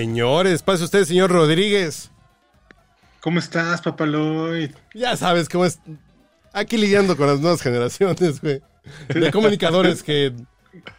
[0.00, 0.62] señores.
[0.62, 2.10] Pase usted, señor Rodríguez.
[3.20, 4.72] ¿Cómo estás, Papaloy?
[4.94, 5.78] Ya sabes cómo es.
[6.52, 8.60] Aquí lidiando con las nuevas generaciones, güey.
[9.08, 10.32] De comunicadores que,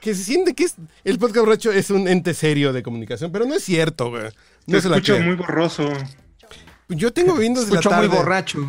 [0.01, 3.45] que se siente que es, el podcast borracho es un ente serio de comunicación, pero
[3.45, 4.23] no es cierto, güey.
[4.65, 5.89] No Te se la escucho muy borroso.
[6.89, 8.17] Yo tengo viendo desde la Escucho muy tarde.
[8.17, 8.59] borracho.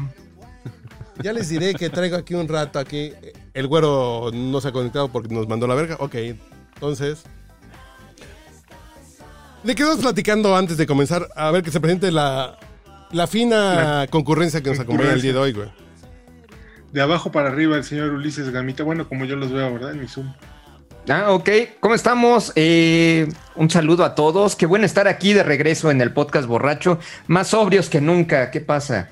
[1.23, 3.13] Ya les diré que traigo aquí un rato aquí.
[3.55, 5.97] El güero no se ha conectado porque nos mandó la verga.
[5.99, 6.15] Ok,
[6.75, 7.25] entonces.
[9.63, 11.29] ¿De qué estamos platicando antes de comenzar?
[11.35, 12.59] A ver que se presente la,
[13.11, 15.69] la fina concurrencia que nos acompaña el día de hoy, güey.
[16.93, 18.83] De abajo para arriba, el señor Ulises Gamita.
[18.83, 19.93] Bueno, como yo los veo, ¿verdad?
[19.93, 20.33] En mi Zoom.
[21.09, 21.49] Ah, ok.
[21.81, 22.53] ¿Cómo estamos?
[22.55, 24.57] Eh, un saludo a todos.
[24.57, 26.99] Qué bueno estar aquí de regreso en el podcast borracho.
[27.27, 28.51] Más sobrios que nunca.
[28.51, 29.11] ¿Qué pasa?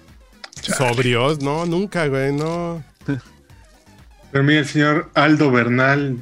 [0.62, 2.82] Sobrios, no, nunca, güey, no.
[4.30, 6.18] Pero mira, el señor Aldo Bernal.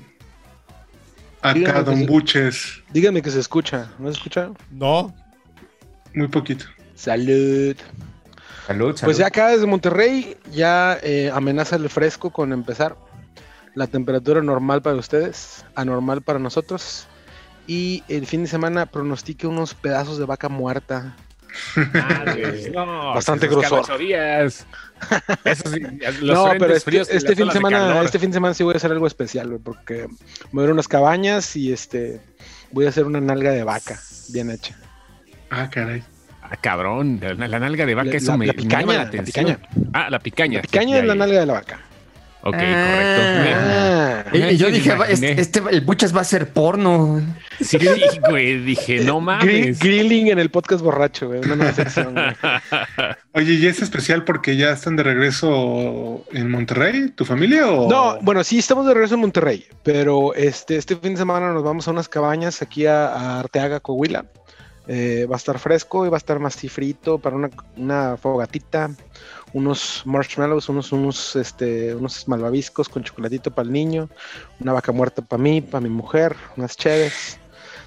[1.45, 2.07] Acá, Dígame que Don.
[2.07, 2.83] Buches.
[2.91, 3.91] Díganme que se escucha.
[3.99, 4.51] ¿No se escucha?
[4.71, 5.15] No.
[6.15, 6.65] Muy poquito.
[6.95, 7.77] Salud.
[8.67, 9.01] Salud, salud.
[9.05, 12.97] Pues ya acá desde Monterrey ya eh, amenaza el fresco con empezar.
[13.75, 17.07] La temperatura normal para ustedes, anormal para nosotros.
[17.67, 21.15] Y el fin de semana pronostique unos pedazos de vaca muerta.
[22.75, 23.81] No, Bastante esos grosor.
[25.45, 25.81] Eso sí,
[26.21, 28.75] los no, frentes pero este, este fin de semana, este fin de semana sí voy
[28.75, 32.21] a hacer algo especial, porque me voy a ir a unas cabañas y este
[32.71, 34.77] voy a hacer una nalga de vaca bien hecha.
[35.51, 36.03] Ah, caray.
[36.43, 38.93] Ah, cabrón, la, la nalga de vaca, La- eso la- me, la me picaña, llama
[38.95, 39.47] la la atención.
[39.47, 39.69] picaña.
[39.93, 40.57] Ah, la picaña.
[40.59, 41.81] La picaña Ya, es la nalga de la vaca.
[42.47, 44.23] Ok, Ah.
[44.27, 44.35] correcto.
[44.35, 44.51] Ah.
[44.51, 47.23] Y- y yo dije, este, este- el Buchas va a ser porno.
[47.61, 47.79] Sí,
[48.29, 49.79] güey, dije, no Grill- mames.
[49.79, 52.13] grilling en el podcast borracho, güey, una nueva sección.
[52.15, 52.27] güey.
[53.33, 57.67] Oye, ¿y es especial porque ya están de regreso en Monterrey, tu familia?
[57.69, 57.89] O...
[57.89, 61.63] No, bueno, sí estamos de regreso en Monterrey, pero este, este fin de semana nos
[61.63, 64.27] vamos a unas cabañas aquí a, a Arteaga, Coahuila.
[64.87, 68.91] Eh, va a estar fresco y va a estar más frito para una, una fogatita,
[69.55, 74.11] unos marshmallows, unos, unos, este, unos malvaviscos con chocolatito para el niño,
[74.61, 77.39] una vaca muerta para mí, para mi mujer, unas cheves.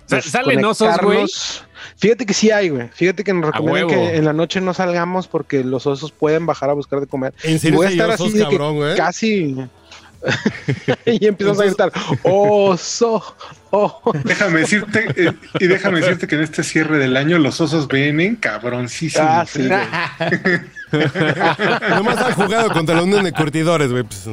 [0.06, 1.26] Sa- ¿salen osos, güey?
[1.98, 2.88] Fíjate que sí hay, güey.
[2.94, 6.70] Fíjate que nos recomiendan que en la noche no salgamos porque los osos pueden bajar
[6.70, 7.34] a buscar de comer.
[7.44, 8.96] En serio, Voy a estar osos, así que cabrón, güey.
[8.96, 9.56] casi.
[11.06, 11.92] y empiezas a gritar,
[12.24, 13.24] oso,
[13.72, 14.02] oh.
[14.24, 18.36] Déjame decirte, eh, y déjame decirte que en este cierre del año los osos vienen
[18.36, 19.28] cabroncísimos.
[19.30, 20.62] Ah, sí, ¿eh?
[21.90, 24.04] Nomás han jugado contra la Unión de Curtidores, güey.
[24.04, 24.28] Pues,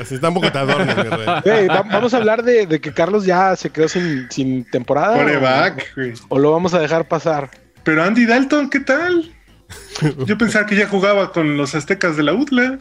[0.00, 1.26] así está un poco te rey.
[1.44, 5.16] Güey, va- vamos a hablar de, de que Carlos ya se quedó sin, sin temporada.
[5.16, 6.12] Coreback, güey.
[6.28, 7.50] O, o lo vamos a dejar pasar.
[7.82, 9.32] Pero Andy Dalton, ¿qué tal?
[10.26, 12.78] Yo pensaba que ya jugaba con los aztecas de la UDLA.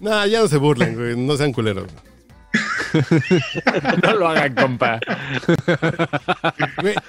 [0.00, 1.16] No, ya no se burlen, güey.
[1.16, 1.86] No sean culeros.
[4.02, 5.00] No lo hagan, compa.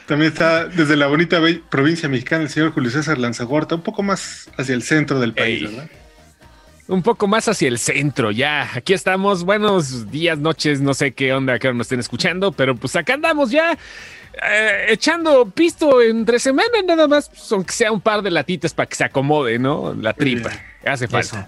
[0.07, 4.49] También está desde la bonita provincia mexicana el señor Julio César Lanzagorta, un poco más
[4.57, 5.67] hacia el centro del país, Ey.
[5.67, 5.89] ¿verdad?
[6.87, 8.67] Un poco más hacia el centro, ya.
[8.73, 9.43] Aquí estamos.
[9.43, 13.13] Buenos días, noches, no sé qué onda, que ahora nos estén escuchando, pero pues acá
[13.13, 13.77] andamos ya
[14.49, 18.87] eh, echando pisto entre semana, nada más, pues, aunque sea un par de latitas para
[18.87, 19.93] que se acomode, ¿no?
[19.93, 20.49] La tripa.
[20.83, 21.47] Hace falta.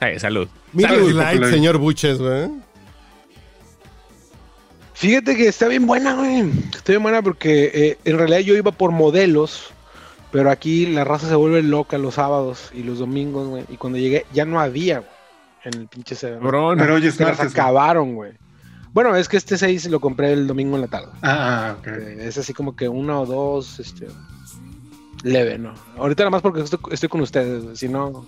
[0.00, 0.48] Ay, salud.
[0.72, 1.52] Mira Salud, el light, popular.
[1.52, 2.48] señor Buches, güey.
[5.00, 6.50] Fíjate que está bien buena, güey.
[6.74, 9.72] Está bien buena porque eh, en realidad yo iba por modelos,
[10.30, 13.64] pero aquí la raza se vuelve loca los sábados y los domingos, güey.
[13.70, 15.10] Y cuando llegué ya no había, güey,
[15.64, 16.40] en el pinche Seven.
[16.40, 16.76] Cabrón.
[16.78, 18.32] Pero hoy es Se acabaron, güey.
[18.92, 21.08] Bueno, es que este 6 lo compré el domingo en la tarde.
[21.22, 21.86] Ah, ah, ok.
[21.86, 24.06] Eh, Es así como que una o dos, este,
[25.22, 25.72] leve, ¿no?
[25.96, 28.26] Ahorita nada más porque estoy, estoy con ustedes, güey, si no...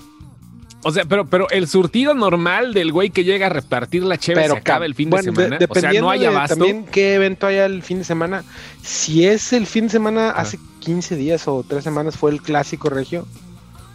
[0.85, 4.45] O sea, pero, pero el surtido normal del güey que llega a repartir la cheve
[4.47, 5.59] se acaba el fin bueno, de semana.
[5.69, 6.57] o sea, no hay de abasto.
[6.57, 8.43] también qué evento haya el fin de semana.
[8.83, 12.91] Si es el fin de semana, hace 15 días o 3 semanas fue el clásico
[12.91, 13.27] regio.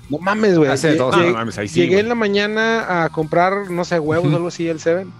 [0.09, 0.71] No mames, güey.
[0.71, 1.99] Hace dos, llegué- no mames, ahí sí, Llegué güey.
[2.03, 5.11] en la mañana a comprar, no sé, huevos o algo así, el Seven.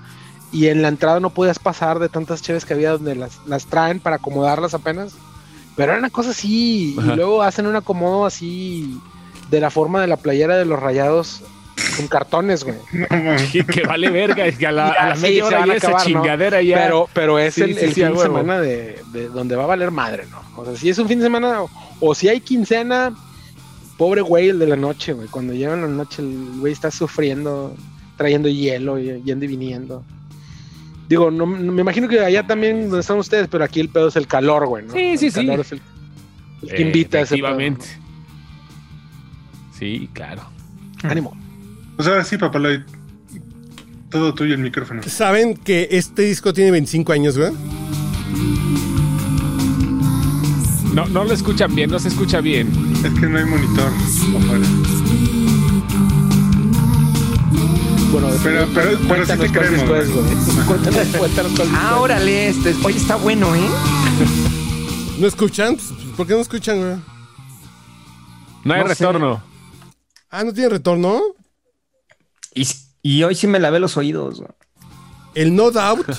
[0.54, 3.66] Y en la entrada no podías pasar de tantas cheves que había donde las, las
[3.66, 5.14] traen para acomodarlas apenas.
[5.76, 6.96] Pero era una cosa así.
[6.98, 7.12] Ajá.
[7.12, 8.98] Y luego hacen un acomodo así
[9.52, 11.44] de la forma de la playera de los rayados
[11.98, 12.78] con cartones, güey.
[13.52, 15.88] Que, que vale verga, es que a la, a la Sí, media hora ya esa
[15.88, 16.22] acabar, ¿no?
[16.22, 16.78] chingadera ya.
[16.78, 19.68] Pero, pero es Sí, el, sí, sí, fin de semana de, de donde va a
[19.68, 20.42] valer madre, ¿no?
[20.62, 21.70] O sea, si es un fin de semana o,
[22.00, 23.14] o si hay quincena,
[23.98, 25.28] pobre güey el de la noche, güey.
[25.28, 27.76] Cuando llega la noche el güey está sufriendo,
[28.18, 30.04] trayendo hielo, y- yendo y viniendo.
[31.10, 34.08] Digo, no, no- me imagino que allá también donde están ustedes, pero aquí el pedo
[34.10, 34.94] es el calor, güey, ¿no?
[34.94, 35.46] Sí, sí, el sí.
[35.46, 35.82] calor es el,
[36.64, 37.58] el que invita a ese pedo.
[39.78, 40.42] Sí, claro.
[41.04, 41.38] Ánimo.
[41.98, 42.84] Pues ahora sí, Papaloy.
[44.10, 45.02] Todo tuyo el micrófono.
[45.04, 47.52] ¿Saben que este disco tiene 25 años, güey?
[50.94, 52.70] No, no lo escuchan bien, no se escucha bien.
[53.04, 53.88] Es que no hay monitor
[54.38, 54.66] afuera.
[58.12, 60.66] Bueno, Pero- pero- pero sí te creemos, es, güey.
[60.66, 62.74] Cuéntanos, cuéntanos Ah, órale, este.
[62.84, 63.68] Oye, está bueno, ¿eh?
[65.20, 65.76] ¿No escuchan?
[65.76, 66.96] Pues, ¿Por qué no escuchan, güey?
[68.64, 68.94] No hay No sé.
[68.96, 69.44] retorno.
[70.32, 71.20] Ah, ¿no tiene retorno?
[73.02, 74.40] Y, hoy sí me lavé los oídos.
[74.40, 74.50] güey.
[75.36, 76.10] El No Doubt,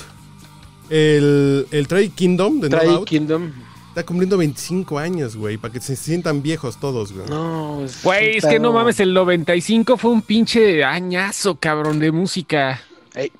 [0.89, 3.51] el, el Trail Kingdom de No Trae Doubt, Kingdom.
[3.89, 7.27] está cumpliendo 25 años, güey, para que se sientan viejos todos, güey.
[7.29, 12.11] No, es Güey, es que no mames, el 95 fue un pinche añazo, cabrón, de
[12.11, 12.81] música.
[13.13, 13.31] Ey,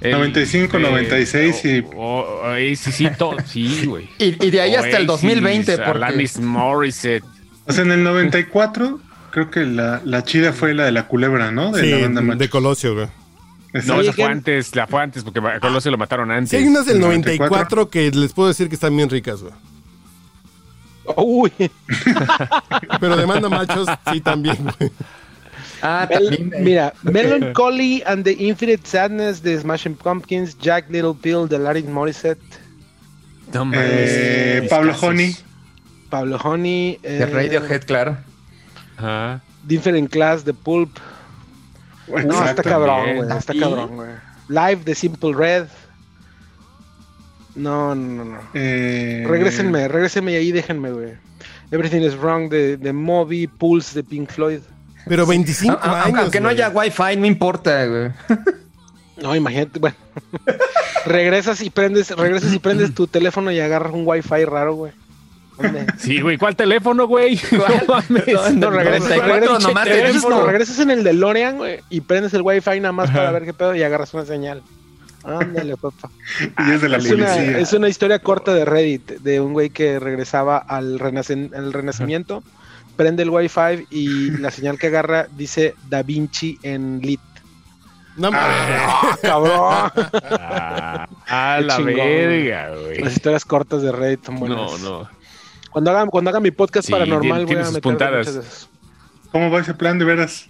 [0.00, 4.08] El- 95, 96 y- oh, oh, ay, sí, sí, todo, sí, güey.
[4.18, 7.24] Y, y de ahí hasta el Oasis, 2020, porque Alanis Morissette.
[7.66, 8.98] O sea, en el 94,
[9.32, 11.72] creo que la, la chida fue la de la culebra, ¿no?
[11.72, 13.08] De Sí, la banda de Colosio, güey.
[13.86, 16.52] No, esa fue antes, la fue antes, porque a Colosio lo mataron Sí, antes.
[16.54, 17.90] hay unas del ¿El 94 94?
[17.90, 19.54] que les puedo decir que están bien ricas, güey.
[21.16, 21.50] Uy,
[23.00, 24.90] Pero de manda machos, sí, también, güey.
[25.82, 26.64] Ah, Mel- también.
[26.64, 32.38] mira, Melancholy and the Infinite Sadness de Smashing Pumpkins, Jack Little Pill de Larry Morissette,
[33.52, 34.94] No Eh, Pablo.
[35.00, 35.36] Honey.
[36.08, 38.18] Pablo Honey, eh, De Radiohead, claro.
[38.96, 39.40] Ajá.
[39.64, 40.90] Different Class de Pulp.
[42.08, 44.10] No, está cabrón, güey, está cabrón, güey.
[44.48, 45.66] Live de Simple Red.
[47.54, 48.40] No, no, no, no.
[48.54, 51.12] Eh, Regrésenme, regrésenme y ahí déjenme, güey.
[51.70, 54.60] Everything is Wrong de, de Moby, Pulse de Pink Floyd.
[55.06, 56.04] Pero 25 A- a- años.
[56.06, 58.10] aunque, aunque no haya wifi, no importa, güey.
[59.22, 59.96] No, imagínate, bueno.
[61.06, 64.92] regresas y prendes, regresas y prendes tu teléfono y agarras un wifi raro, güey.
[65.62, 65.86] ¿Dónde?
[65.98, 67.40] Sí, güey, ¿cuál teléfono, güey?
[67.52, 68.54] No mames.
[68.54, 70.30] No, regresas, 94 regresas, nomás de regresas- disco.
[70.30, 73.52] no, regresas en el DeLorean, güey, y prendes el wifi nada más para ver qué
[73.54, 74.62] pedo y agarras una señal.
[75.24, 76.10] Ándale, papá.
[76.66, 79.70] Y es de la Es una, es una historia corta de Reddit de un güey
[79.70, 82.42] que regresaba al, renacen- al renacimiento,
[82.96, 87.20] prende el wifi y la señal que agarra dice Da Vinci en lit.
[88.16, 88.48] No mames.
[88.50, 89.92] ¡Ah, cabrón!
[91.34, 91.94] Ah, a la chingón.
[91.94, 92.98] verga, güey.
[92.98, 94.58] Las historias cortas de Reddit son buenas.
[94.82, 95.08] No, no.
[95.72, 98.26] Cuando haga, cuando haga mi podcast Sí, paranormal, tiene- voy a sus meter puntadas.
[98.34, 98.68] muchas.
[99.30, 100.46] ¿Cómo va ese plan de veras?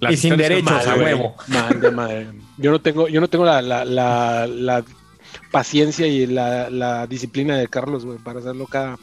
[0.00, 1.36] Las y sin derechos, a huevo.
[1.48, 2.26] Mal de madre.
[2.56, 4.84] Yo no tengo, yo no tengo la, la, la, la
[5.50, 8.98] paciencia y la, la disciplina de Carlos, güey, para hacerlo cada.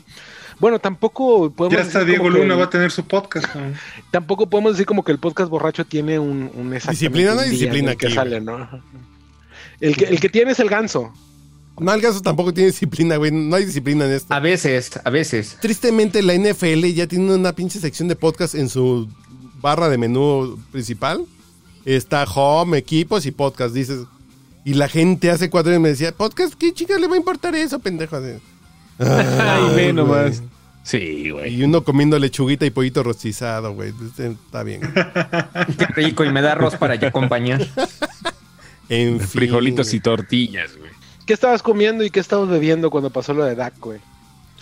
[0.60, 3.56] Bueno, tampoco podemos Ya está decir Diego que Luna, va a tener su podcast.
[3.56, 3.62] ¿no?
[4.12, 8.10] Tampoco podemos decir como que el podcast borracho tiene un, un Disciplina, no disciplina que
[8.10, 8.68] sale, ¿no?
[9.80, 11.14] El que, el que tiene es el ganso.
[11.80, 13.32] No, el caso tampoco tiene disciplina, güey.
[13.32, 14.34] No hay disciplina en esto.
[14.34, 15.58] A veces, a veces.
[15.62, 19.08] Tristemente, la NFL ya tiene una pinche sección de podcast en su
[19.62, 21.26] barra de menú principal.
[21.86, 24.02] Está home, equipos y podcast, dices.
[24.66, 27.56] Y la gente hace cuatro años me decía, podcast, ¿qué chica le va a importar
[27.56, 28.18] eso, pendejo?
[28.18, 28.34] Así.
[29.00, 30.44] Ay, ve nomás.
[30.84, 31.56] Sí, güey.
[31.56, 33.94] Y uno comiendo lechuguita y pollito rostizado, güey.
[34.06, 34.82] Este, Está bien.
[35.78, 36.26] Qué rico.
[36.26, 37.66] Y me da arroz para acompañar.
[38.90, 39.28] En fin.
[39.28, 40.92] Frijolitos y tortillas, güey.
[41.30, 44.00] ¿Qué estabas comiendo y qué estabas bebiendo cuando pasó lo de Dak, güey?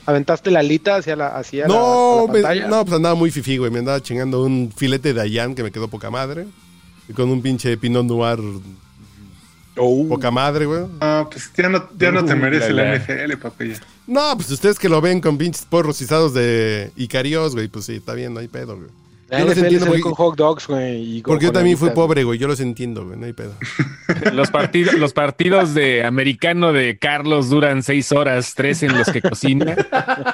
[0.05, 2.67] ¿Aventaste la alita hacia la, hacia la- No, la me- pantalla?
[2.67, 3.71] no, pues andaba muy fifí, güey.
[3.71, 6.45] Me andaba chingando un filete de Ayan que me quedó poca madre.
[7.07, 8.39] Y con un pinche Pinot Noir
[9.77, 10.05] Oh.
[10.09, 10.81] poca madre, güey.
[11.00, 12.95] No, pues ya no, ya no te Uh, merece la, la.
[12.97, 13.69] NFL, papi.
[13.69, 13.79] ya.
[14.07, 17.95] No, pues ustedes que lo ven con pinches porros rostizados de Icarios, güey, pues sí,
[17.95, 18.89] está bien, no hay pedo, güey.
[19.29, 21.22] La Yo los NFL entiendo sale porque- con hot dogs, güey.
[21.22, 23.53] Porque yo también fui pobre, güey, yo los entiendo, güey, no hay pedo.
[24.34, 29.22] Los partidos, los partidos de americano de Carlos duran seis horas, tres en los que
[29.22, 29.75] cocina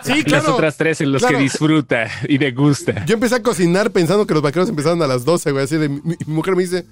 [0.03, 1.37] Sí, y las otras tres en los claro.
[1.37, 3.03] que disfruta y degusta.
[3.05, 5.89] Yo empecé a cocinar pensando que los vaqueros empezaban a las 12, güey, así de,
[5.89, 6.85] mi, mi mujer me dice,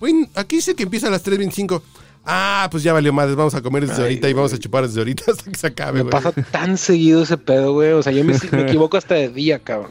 [0.00, 1.82] güey, aquí dice que empieza a las 3.25.
[2.24, 4.86] Ah, pues ya valió madres, vamos a comer desde Ay, ahorita y vamos a chupar
[4.86, 6.10] desde ahorita hasta que se acabe, Me güey.
[6.10, 7.92] pasa tan seguido ese pedo, güey.
[7.92, 9.90] O sea, yo me, me equivoco hasta de día, cabrón.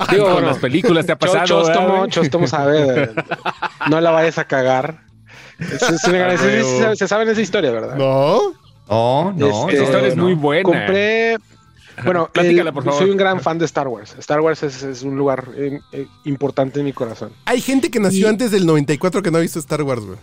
[0.10, 1.44] Digo, Con bueno, las películas te ha pasado.
[1.46, 2.10] Cho- ¿verdad, Chóstomo, güey?
[2.10, 3.10] Chóstomo sabe.
[3.90, 5.00] No la vayas a cagar.
[5.60, 6.94] Ah, huevo.
[6.96, 7.96] se saben esa historia, ¿verdad?
[7.96, 8.52] No,
[8.88, 9.46] No, no.
[9.68, 10.24] Este, Esa historia es no.
[10.24, 10.62] muy buena.
[10.64, 11.36] Compré.
[12.04, 12.98] Bueno, Platícala, el- por favor.
[13.00, 14.14] soy un gran fan de Star Wars.
[14.18, 17.32] Star Wars es, es un lugar eh, eh, importante en mi corazón.
[17.44, 20.18] hay gente que nació Y- antes del 94 que no ha visto Star Wars, güey.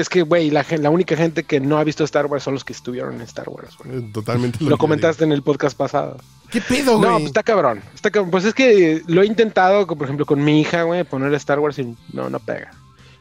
[0.00, 2.72] Es que, güey, la, única gente que no ha visto Star Wars son los que
[2.72, 3.98] estuvieron en Star Wars, güey.
[3.98, 4.64] Eh, Totalmente.
[4.64, 6.16] Lo comentaste en el podcast pasado.
[6.50, 7.08] ¿Qué pedo, güey?
[7.08, 7.82] No, pues está cabrón.
[7.94, 8.30] Está cabrón.
[8.30, 11.78] Pues es que lo he intentado, por ejemplo, con mi hija, güey, poner Star Wars
[11.78, 12.70] y no, no pega.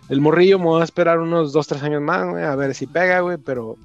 [0.10, 2.86] El morrillo me voy a esperar unos dos, tres años más, güey, a ver si
[2.86, 3.78] pega, güey, pero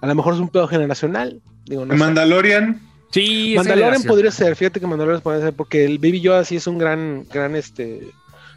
[0.00, 1.40] a lo mejor es un pedo generacional.
[1.66, 1.98] Digo, no sé.
[1.98, 2.80] Mandalorian,
[3.10, 6.66] Sí, Mandalorian podría ser, fíjate que Mandalorian podría ser, porque el Baby Yoda sí es
[6.66, 8.10] un gran, gran, este,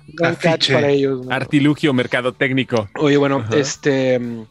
[0.08, 1.26] un gran catch para ellos.
[1.26, 1.34] ¿no?
[1.34, 2.90] Artilugio mercadotécnico.
[2.96, 3.56] Oye, bueno, Ajá.
[3.56, 4.44] este, mm,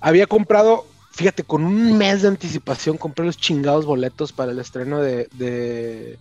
[0.00, 5.00] había comprado fíjate, con un mes de anticipación compré los chingados boletos para el estreno
[5.00, 6.18] de, de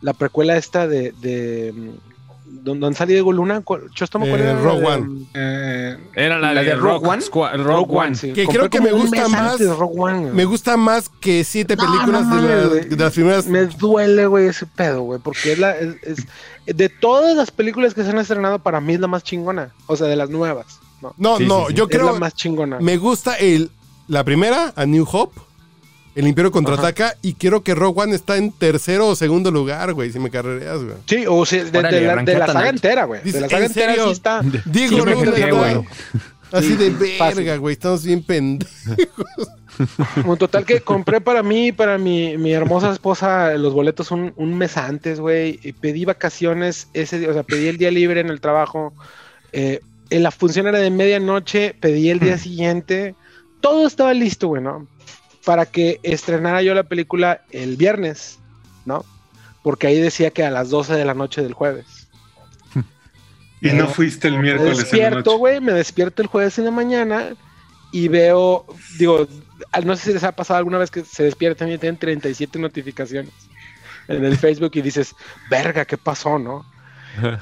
[0.00, 1.72] la precuela esta de, de
[2.46, 3.62] donde han salido Diego Luna.
[3.62, 4.54] ¿cuál- Chosto, Eh, ¿cuál era?
[4.60, 5.26] Rogue One.
[5.34, 7.22] Eh, Era la, ¿La de, de Rogue Rogue One?
[7.22, 8.14] Squad- Rogue, Rogue One.
[8.14, 8.32] Sí.
[8.32, 10.30] Que Compré creo que me gusta más- Rogue One.
[10.32, 13.46] Me gusta más que siete películas no de, la- las primeras.
[13.46, 16.26] Me duele, güey, ese pedo, güey, porque es la, es, es-
[16.76, 19.96] de todas las películas que se han estrenado, para mí es la más chingona, o
[19.96, 21.12] sea, de las nuevas, ¿no?
[21.18, 21.74] No, Sí, no, sí, sí.
[21.74, 22.12] yo es creo.
[22.12, 22.78] la más chingona.
[22.80, 23.70] Me gusta el,
[24.08, 25.40] la primera, A New Hope.
[26.14, 27.16] El Imperio contraataca.
[27.22, 30.82] Y quiero que Rogue One está en tercero o segundo lugar, güey, si me carrereas,
[30.84, 30.96] güey.
[31.06, 33.20] Sí, o sea, de, Órale, de la, de saga entera, güey.
[33.22, 34.06] De la saga ¿en entera serio?
[34.06, 34.40] sí está.
[34.64, 35.84] Diego Sí, Luna, güey.
[36.52, 37.72] Así Sí, de verga, güey.
[37.72, 39.48] Estamos bien pendejos.
[40.14, 44.32] Como total que compré para mí y para mi, mi hermosa esposa los boletos un,
[44.36, 45.58] un mes antes, güey.
[45.64, 48.94] y Pedí vacaciones ese día, o sea, pedí el día libre en el trabajo.
[49.52, 49.80] eh,
[50.10, 53.16] en la función era de medianoche, pedí el día siguiente.
[53.64, 54.86] Todo estaba listo, güey, ¿no?
[55.46, 58.38] Para que estrenara yo la película el viernes,
[58.84, 59.06] ¿no?
[59.62, 61.86] Porque ahí decía que a las 12 de la noche del jueves.
[63.62, 66.70] y no fuiste el Me miércoles la despierto, güey, me despierto el jueves en la
[66.70, 67.34] mañana
[67.90, 68.66] y veo,
[68.98, 69.26] digo,
[69.72, 72.58] al- no sé si les ha pasado alguna vez que se despiertan y tienen 37
[72.58, 73.32] notificaciones
[74.08, 75.14] en el Facebook y dices,
[75.48, 76.66] verga, ¿qué pasó, no?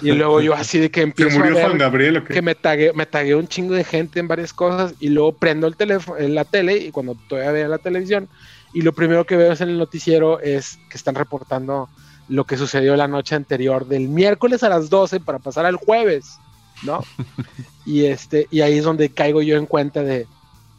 [0.03, 2.35] Y luego yo así de que ¿Se empiezo a murió ver Juan Gabriel o qué?
[2.35, 5.67] que me tagué, me tagué un chingo de gente en varias cosas y luego prendo
[5.67, 8.29] el teléfono, la tele y cuando todavía veo la televisión
[8.75, 11.89] y lo primero que veo es en el noticiero es que están reportando
[12.29, 16.39] lo que sucedió la noche anterior del miércoles a las 12 para pasar al jueves,
[16.83, 17.03] ¿no?
[17.87, 20.27] y este y ahí es donde caigo yo en cuenta de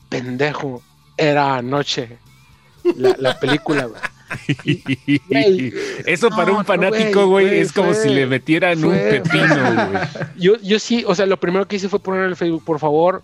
[0.10, 0.82] pendejo,
[1.18, 2.18] era anoche
[2.96, 4.02] la, la película, güey.
[5.30, 5.74] Güey,
[6.06, 10.04] Eso para no, un fanático, güey, es como fue- si le metieran un pepino, güey.
[10.38, 12.80] Yo, yo sí, o sea, lo primero que hice fue poner en el Facebook, por
[12.80, 13.24] favor,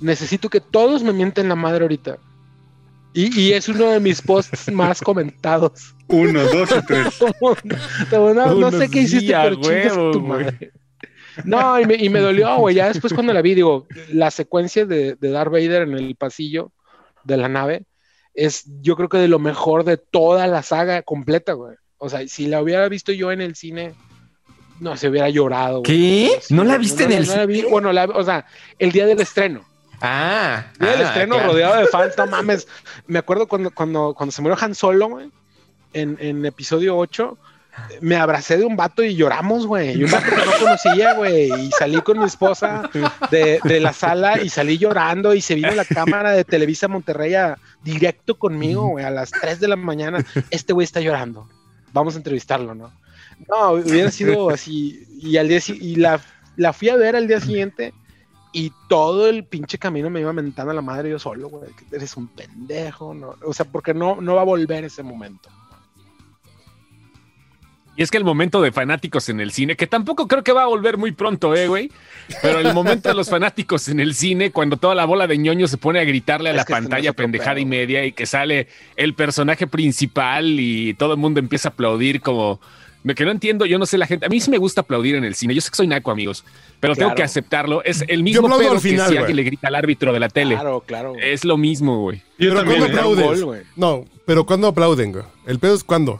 [0.00, 2.18] necesito que todos me mienten la madre ahorita.
[3.12, 5.94] Y, y es uno de mis posts más comentados.
[6.08, 7.20] Uno, dos y tres.
[8.12, 10.72] no, sé qué hiciste, sí, a pero huevo, tu madre.
[11.44, 12.74] No, y me, y me dolió, güey.
[12.76, 16.70] Ya después cuando la vi, digo, la secuencia de, de Darth Vader en el pasillo
[17.24, 17.84] de la nave
[18.34, 21.76] es, yo creo que de lo mejor de toda la saga completa, güey.
[21.98, 23.94] O sea, si la hubiera visto yo en el cine,
[24.80, 25.80] no, se hubiera llorado.
[25.80, 25.84] güey.
[25.84, 26.40] ¿Qué?
[26.50, 27.56] ¿No la viste no, en el no la vi.
[27.56, 27.68] cine?
[27.70, 28.44] Bueno, la- o sea,
[28.78, 29.64] el día del estreno.
[30.00, 31.52] Ah, El día del ah, estreno claro.
[31.52, 32.68] rodeado de fans, no mames.
[33.06, 35.30] Me acuerdo cuando, cuando, cuando se murió Han Solo, güey,
[35.92, 37.38] en, en episodio 8,
[38.00, 39.98] me abracé de un vato y lloramos, güey.
[39.98, 41.50] Y un vato que no conocía, güey.
[41.52, 42.88] Y salí con mi esposa
[43.30, 47.34] de, de la sala y salí llorando y se vino la cámara de Televisa Monterrey
[47.34, 50.24] a- directo conmigo, güey, a las 3 de la mañana.
[50.50, 51.48] Este güey está llorando.
[51.92, 52.92] Vamos a entrevistarlo, ¿no?
[53.48, 55.06] No, hubiera sido así.
[55.20, 56.20] Y al día y la,
[56.56, 57.92] la fui a ver al día siguiente
[58.52, 61.70] y todo el pinche camino me iba mentando a la madre yo solo, güey.
[61.72, 63.34] que Eres un pendejo, ¿no?
[63.44, 65.48] O sea, porque no, no va a volver ese momento.
[67.96, 70.64] Y es que el momento de fanáticos en el cine, que tampoco creo que va
[70.64, 71.92] a volver muy pronto, eh, güey.
[72.42, 75.68] Pero el momento de los fanáticos en el cine, cuando toda la bola de ñoño
[75.68, 79.14] se pone a gritarle a Es la pantalla pendejada y media y que sale el
[79.14, 82.60] personaje principal y todo el mundo empieza a aplaudir como...
[83.14, 84.24] Que no entiendo, yo no sé la gente.
[84.24, 85.54] A mí sí me gusta aplaudir en el cine.
[85.54, 86.42] Yo sé que soy naco, amigos,
[86.80, 87.84] pero tengo que aceptarlo.
[87.84, 90.54] Es el mismo pedo al que si alguien le grita al árbitro de la tele.
[90.54, 91.10] Claro, claro.
[91.10, 91.22] güey.
[91.22, 92.22] Es lo mismo, güey.
[92.38, 92.80] Pero también.
[92.80, 93.04] ¿cuándo ¿eh?
[93.04, 93.42] un aplaudes?
[93.42, 95.24] gol, no, pero ¿cuándo aplauden, güey?
[95.46, 96.18] El pedo es cuándo.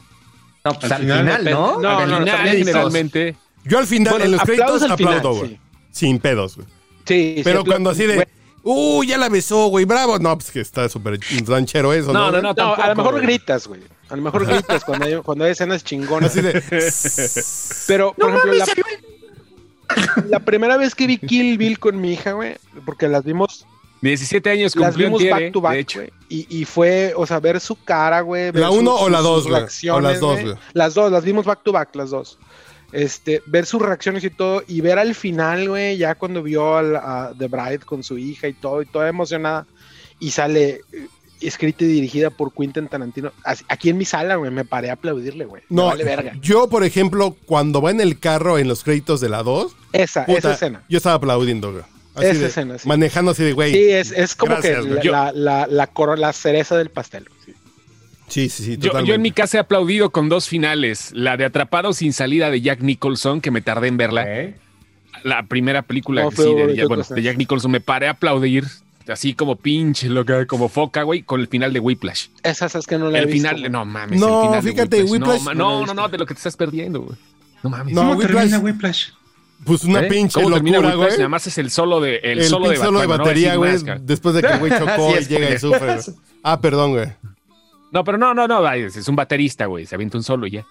[0.65, 1.79] No, pues Al al final, final, ¿no?
[1.81, 3.37] No, Al no, final, generalmente.
[3.65, 5.51] Yo al final, Bueno, en los créditos, al final, aplaudo, güey.
[5.51, 5.61] sí.
[5.91, 6.67] Sin pedos, güey.
[7.07, 8.27] Sí, sí, Pero cuando así de,
[8.63, 10.19] uh, ya la besó, güey, bravo.
[10.19, 12.19] No, pues que está súper ranchero eso, ¿no?
[12.19, 13.83] No, no, no, No, tampoco, a lo mejor gritas, güey.
[14.09, 16.31] A lo mejor gritas cuando hay, cuando hay escenas chingonas.
[16.31, 16.63] Así de,
[17.87, 18.65] Pero, por No ejemplo,
[20.29, 22.57] la primera vez que vi Kill Bill con mi hija, güey,
[22.87, 23.67] porque las vimos,
[24.11, 26.03] 17 años las cumplió vimos antier, back to back, de hecho.
[26.29, 28.53] Y, y fue, o sea, ver su cara, güey.
[28.53, 29.61] ¿La su- uno o sus- la dos, sus güey?
[29.61, 30.55] reacciones, O las dos, güey.
[30.73, 32.39] Las dos, las vimos back to back, las dos.
[32.93, 36.97] Este, ver sus reacciones y todo, y ver al final, güey, ya cuando vio al-
[36.97, 39.67] a The Bride con su hija y todo, y toda emocionada,
[40.21, 41.09] y sale eh,
[41.41, 43.33] escrita y dirigida por Quentin Tarantino.
[43.69, 45.63] Aquí en mi sala, güey, me paré a aplaudirle, güey.
[45.69, 46.33] No, vale verga.
[46.41, 50.25] yo, por ejemplo, cuando va en el carro en los créditos de la 2, Esa,
[50.25, 50.85] puta, esa escena.
[50.89, 51.85] yo estaba aplaudiendo, güey.
[52.15, 52.89] Así Esa de- escena, sí.
[52.89, 53.73] Manejando así de, güey.
[53.73, 55.05] Sí, es, es como Gracias, que güey.
[55.09, 57.29] la, la, la, la coro- la cereza del pastel.
[57.45, 57.53] sí.
[58.27, 61.11] Sí, sí, sí, Yo, en mi casa he aplaudido con dos finales.
[61.13, 64.27] La de Atrapado sin salida de Jack Nicholson, que me tardé en verla.
[65.25, 68.13] La primera película No, que fue sí, de, bueno, de Jack Nicholson, me paré a
[68.13, 68.65] aplaudir.
[69.07, 72.29] Así como pinche loca, como foca, güey, con el final de Whiplash.
[72.43, 73.71] Esa es que no la he El visto, final, güey.
[73.71, 74.19] no mames.
[74.19, 75.95] No, el final de fíjate, Whiplash- No, No la he no, no, visto.
[75.95, 77.19] no, de lo que te estás perdiendo, güey.
[77.63, 77.95] No mames.
[77.95, 79.09] No, ¿Cómo Whiplash- termina Whiplash?
[79.65, 80.09] Pues una ¿Eh?
[80.09, 81.11] pinche ¿Cómo locura, güey.
[81.11, 83.77] Nada más es el solo de, el El, solo de, solo batería, güey.
[84.01, 85.99] Después de que el güey chocó Sí, y llega y sufre.
[86.43, 87.07] Ah, perdón, güey.
[87.93, 89.87] No, pero no, no, no, es un baterista, güey.
[89.87, 90.67] Se avienta un solo y ya.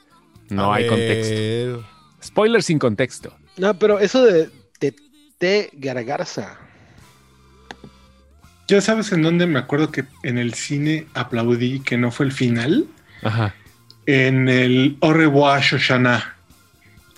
[0.50, 1.86] No A hay contexto.
[2.24, 3.34] Spoiler sin contexto.
[3.58, 4.50] No, pero eso de
[4.80, 6.58] Tete Gargarza.
[8.68, 12.32] Ya sabes en dónde me acuerdo que en el cine aplaudí que no fue el
[12.32, 12.88] final.
[13.22, 13.56] Ajá.
[14.06, 16.36] En el Au revoir Shoshana.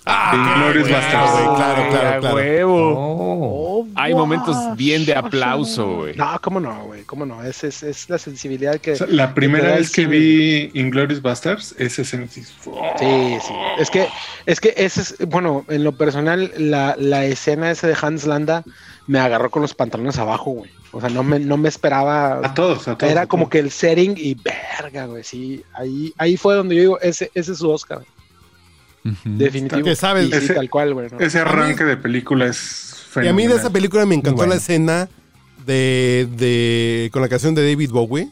[0.06, 1.32] Güey, Basterds.
[1.32, 2.36] güey, claro, claro, claro.
[2.36, 2.94] huevo.
[2.96, 3.86] Oh.
[3.96, 6.14] Hay momentos bien de aplauso, güey.
[6.16, 7.42] No, cómo no, güey, cómo no.
[7.42, 8.92] Es, es, es la sensibilidad que.
[8.92, 12.42] O sea, la primera vez que vi Inglorious Bastards, esa escena sí.
[12.42, 13.54] Sí, sí.
[13.78, 14.08] Es que,
[14.46, 18.62] es que ese es, bueno, en lo personal, la, la escena esa de Hans Landa
[19.06, 20.70] me agarró con los pantalones abajo, güey.
[20.92, 22.38] O sea, no me, no me esperaba.
[22.46, 23.10] A todos, a todos.
[23.10, 23.52] Era a como todos.
[23.52, 25.24] que el setting y verga, güey.
[25.24, 28.02] Sí, ahí, ahí fue donde yo digo, ese, ese es su Oscar.
[29.24, 29.82] Definitivo.
[29.84, 31.08] Que sabes- Y sí, Ese- tal cual, güey.
[31.10, 31.18] ¿no?
[31.20, 33.34] Ese arranque de película es Y a fenomenal.
[33.36, 34.50] mí de esa película me encantó Bueno.
[34.50, 35.08] la escena
[35.66, 37.10] de, de.
[37.12, 38.28] con la canción de David Bowie.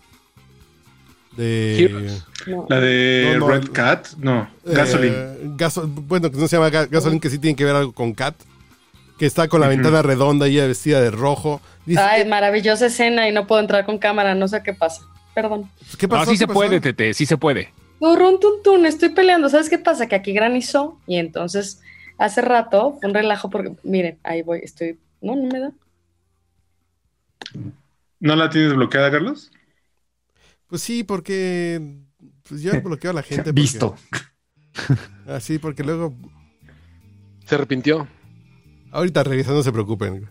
[1.37, 2.11] De.
[2.47, 2.66] No.
[2.69, 5.16] La de No, no, Red Cat, no, eh, Gasoline.
[5.57, 8.12] gaso- bueno, que no se llama ga- Gasoline, que sí tiene que ver algo con
[8.14, 8.35] Cat.
[9.19, 11.61] Que está con la ventana redonda y ella vestida de rojo.
[11.87, 15.02] Dice, Ay, maravillosa escena y no puedo entrar con cámara, no sé qué pasa.
[15.37, 15.71] Perdón.
[15.99, 16.25] ¿Qué No, pasó?
[16.26, 16.54] sí ¿Qué se pasó?
[16.59, 17.73] puede, Tete, sí se puede.
[18.01, 19.49] Turrún, tun, tun, estoy peleando.
[19.49, 20.07] ¿Sabes qué pasa?
[20.09, 21.81] Que aquí granizó y entonces
[22.19, 24.99] hace rato fue un relajo porque, miren, ahí voy, estoy.
[25.21, 25.73] No, no me da.
[28.21, 29.51] ¿No la tienes bloqueada, Carlos?
[30.67, 31.81] Pues sí, porque.
[32.49, 33.45] Pues yo bloqueo a la gente.
[33.45, 33.97] porque- Visto.
[35.27, 36.14] Así, porque luego.
[37.47, 38.09] Se arrepintió.
[38.90, 40.29] Ahorita regresando, no se preocupen.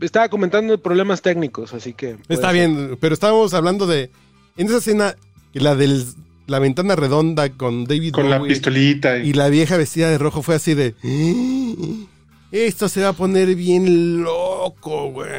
[0.00, 2.16] Estaba comentando problemas técnicos, así que.
[2.28, 2.54] Está ser.
[2.54, 4.10] bien, pero estábamos hablando de.
[4.56, 5.16] En esa escena,
[5.60, 6.04] la de
[6.46, 9.18] la ventana redonda con David Con la pistolita.
[9.18, 9.30] Y...
[9.30, 10.94] y la vieja vestida de rojo fue así de.
[11.02, 12.06] "Ah,
[12.52, 15.30] Esto se va a poner bien loco, güey.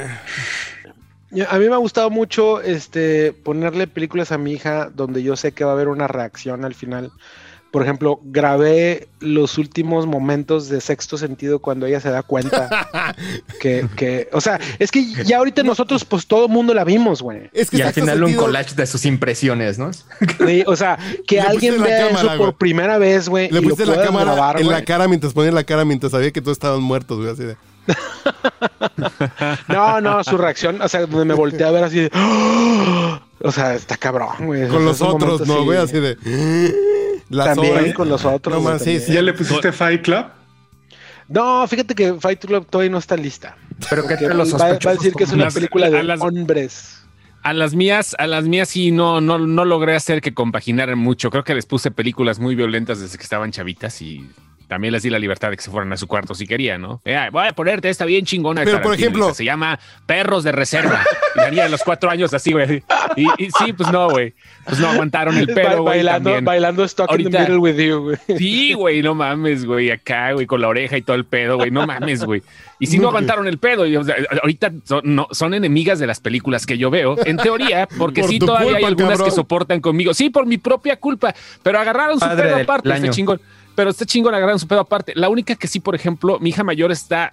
[1.49, 5.51] A mí me ha gustado mucho este ponerle películas a mi hija donde yo sé
[5.51, 7.11] que va a haber una reacción al final.
[7.77, 12.87] Por ejemplo, grabé los últimos momentos de sexto sentido cuando ella se da cuenta
[13.61, 17.21] que, que o sea, es que ya ahorita nosotros, pues todo el mundo la vimos,
[17.21, 17.51] güey.
[17.53, 19.91] Es que Y al final un sentido- collage de sus impresiones, ¿no?
[19.93, 23.51] Sí, o sea, que Le alguien vea cámara, eso por primera vez, güey.
[23.51, 26.13] Le y lo pusiste la cámara grabar, en la cara mientras ponía la cara mientras
[26.13, 27.57] sabía que todos estaban muertos, güey, así de.
[29.67, 32.11] No, no, su reacción, o sea, donde me volteé a ver así de.
[32.15, 33.19] ¡Oh!
[33.39, 34.63] O sea, está cabrón, güey.
[34.63, 36.17] O Con sea, los otros, no, güey, así de.
[37.29, 37.93] Las También horas.
[37.93, 38.63] con los otros.
[38.63, 39.13] No sí, sí.
[39.13, 40.25] ¿Ya le pusiste Fight Club?
[41.27, 43.57] No, fíjate que Fight Club todavía no está lista.
[43.89, 46.21] Pero que tal los va, va a decir que es una Las- película de las-
[46.21, 46.93] hombres.
[47.43, 51.29] A las mías, a las mías sí no, no, no logré hacer que compaginaran mucho.
[51.29, 54.27] Creo que les puse películas muy violentas desde que estaban chavitas y
[54.67, 57.01] también les di la libertad de que se fueran a su cuarto si querían, ¿no?
[57.05, 58.61] Eh, voy a ponerte esta bien chingona.
[58.61, 61.01] de Pero, por ejemplo- se llama Perros de Reserva.
[61.35, 62.81] Y la niña de los cuatro años así, güey.
[63.15, 64.33] Y, y sí, pues no, güey.
[64.65, 65.97] Pues no aguantaron el pedo, güey.
[65.97, 66.45] bailando, también.
[66.45, 68.17] bailando Stuck in the Ahorita- Middle with You, güey.
[68.39, 71.69] Sí, güey, no mames, güey, acá, güey, con la oreja y todo el pedo, güey,
[71.69, 72.41] no mames, güey.
[72.79, 76.07] Y si no aguantaron el pedo, y, o sea, ahorita son, no, son enemigas de
[76.07, 79.25] las películas que yo veo, en teoría, porque Por sí todavía hay algunas cabrón.
[79.29, 80.15] que soportan conmigo.
[80.15, 83.11] Sí, por mi propia culpa, pero agarraron su Padre pedo aparte, este año.
[83.13, 83.39] chingón.
[83.77, 85.13] Pero este chingón agarraron su pedo aparte.
[85.15, 87.31] La única que sí, por ejemplo, mi hija mayor está,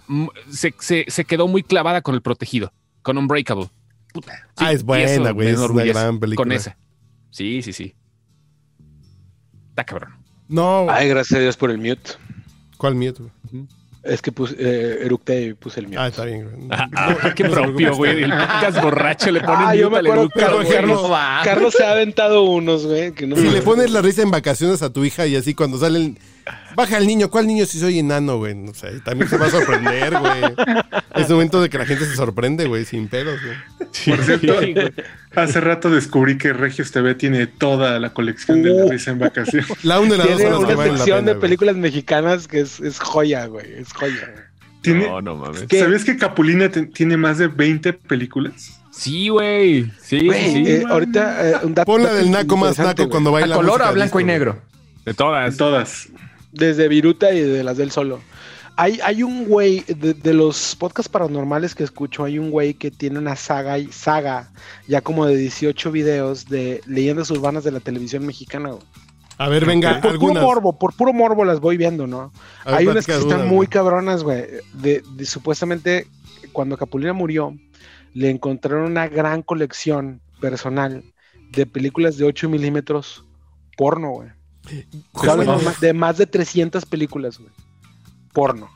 [0.50, 3.70] se, se, se quedó muy clavada con el protegido, con Unbreakable.
[4.12, 4.46] Puta.
[4.58, 6.44] Ah, es y buena, güey, es una gran película.
[6.44, 6.76] Con esa.
[7.30, 7.94] Sí, sí, sí.
[9.70, 10.10] Está cabrón.
[10.46, 12.12] No, Ay, gracias a Dios por el mute.
[12.76, 13.30] ¿cuál miedo?
[13.50, 13.64] güey?
[14.02, 15.98] Es que puse, eh, eructé y puse el mute.
[15.98, 16.68] Ah, está bien, güey.
[16.72, 18.22] Ah, ah, qué propio, güey.
[18.24, 20.68] El podcast borracho le ponen Ah, yo me mute al acuerdo.
[20.68, 21.10] Carlos.
[21.42, 23.12] Carlos se ha aventado unos, güey.
[23.12, 25.54] Que no Si me- le pones la risa en vacaciones a tu hija y así
[25.54, 26.18] cuando sale el...
[26.76, 28.54] Baja el niño, ¿cuál niño si soy enano, güey?
[28.54, 30.42] No sé, también se va a sorprender, güey.
[31.14, 34.16] Es momento de que la gente se sorprende, güey, sin pedos, güey.
[34.16, 34.92] Por cierto, Sí, güey.
[35.34, 38.90] hace rato descubrí que Regios TV tiene toda la colección de la Uh.
[38.90, 39.64] risa en vacación.
[39.84, 41.32] La una y la dos Tiene son las que una valen la sección pena, de
[41.34, 41.40] güey.
[41.40, 43.72] películas mexicanas que es, es joya, güey.
[43.74, 44.14] Es joya.
[44.32, 44.44] güey.
[44.82, 45.62] Tiene, No, no mames.
[45.68, 45.80] ¿Qué?
[45.80, 48.80] ¿Sabías que Capulina tiene más de 20 películas?
[48.90, 49.84] Sí, güey.
[50.02, 50.64] Sí, sí, Güey, sí.
[50.66, 51.86] eh, ahorita eh, un dato.
[51.90, 54.20] Pon la del naco más naco cuando ¿A baila color o música a blanco disco,
[54.20, 54.58] y negro?
[55.06, 55.56] De todas.
[55.56, 56.08] Todas.
[56.54, 58.20] Desde Viruta y de las del solo.
[58.76, 62.90] Hay, hay un güey, de, de los podcasts paranormales que escucho, hay un güey que
[62.90, 64.50] tiene una saga, saga
[64.88, 68.70] ya como de 18 videos de leyendas urbanas de la televisión mexicana.
[68.70, 68.82] güey.
[69.38, 72.32] A ver, venga, por puro morbo, por puro morbo las voy viendo, ¿no?
[72.64, 74.44] Ver, Hay unas que están algunas, muy cabronas, güey.
[74.74, 76.06] De, de- supuestamente,
[76.52, 77.56] cuando Capulina murió,
[78.12, 81.02] le encontraron una gran colección personal
[81.52, 83.24] de películas de 8 milímetros
[83.76, 84.28] porno, güey.
[85.14, 87.50] Hablo de, más- de más de 300 películas, güey.
[88.32, 88.68] porno.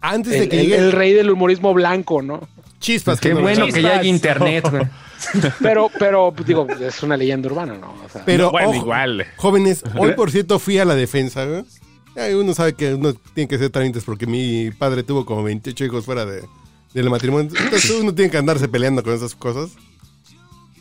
[0.00, 2.46] Antes de El, que el- llegue el rey del humorismo blanco, ¿no?
[2.80, 3.18] chispas.
[3.18, 4.84] Qué que no bueno que ya hay internet, güey.
[5.60, 7.94] Pero, pero, pues, digo, es una leyenda urbana, ¿no?
[8.04, 9.26] O sea, Pero bueno, ojo, igual.
[9.36, 12.34] jóvenes, hoy por cierto fui a la defensa, güey.
[12.34, 16.04] Uno sabe que uno tiene que ser trámites porque mi padre tuvo como 28 hijos
[16.04, 16.44] fuera de,
[16.92, 17.50] del matrimonio.
[17.58, 19.70] Entonces uno tiene que andarse peleando con esas cosas.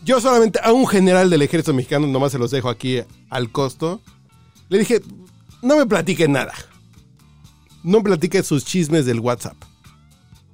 [0.03, 4.01] Yo solamente a un general del ejército mexicano, nomás se los dejo aquí al costo,
[4.73, 5.01] le dije,
[5.61, 6.53] no me platique nada.
[7.83, 9.55] No me platique sus chismes del WhatsApp.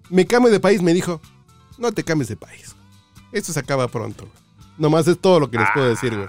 [0.09, 1.21] Me cambio de país, me dijo,
[1.77, 2.75] no te cambies de país.
[3.31, 4.25] Esto se acaba pronto.
[4.25, 4.37] güey.
[4.77, 6.27] Nomás es todo lo que les puedo decir, güey.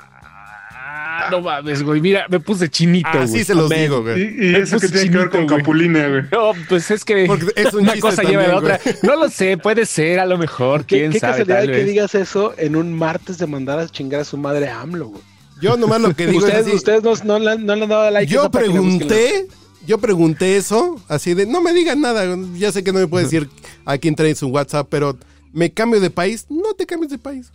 [0.72, 2.00] Ah, no mames, güey.
[2.00, 3.24] Mira, me puse chinito, güey.
[3.24, 4.46] Así se los digo, Y, güey.
[4.53, 5.59] y eso que puse tiene que ver con güey.
[5.59, 6.22] Capulina, güey.
[6.31, 8.81] No, pues es que Porque es un una cosa lleva a la otra.
[9.03, 11.72] No lo sé, puede ser, a lo mejor, qué, quién qué sabe, casualidad tal que
[11.79, 11.87] vez.
[11.87, 15.22] digas eso en un martes de mandar a chingar a su madre a AMLO, güey.
[15.61, 17.83] Yo nomás lo que digo Ustedes, es así, ustedes no, no le han- no le
[17.85, 18.31] han dado like.
[18.31, 19.46] a yo pregunté,
[19.87, 23.25] yo pregunté eso, así de, no me digan nada, ya sé que no me puede
[23.25, 23.49] decir
[23.85, 25.18] a quién trae su WhatsApp, pero
[25.53, 27.53] me cambio de país, no te cambies de país.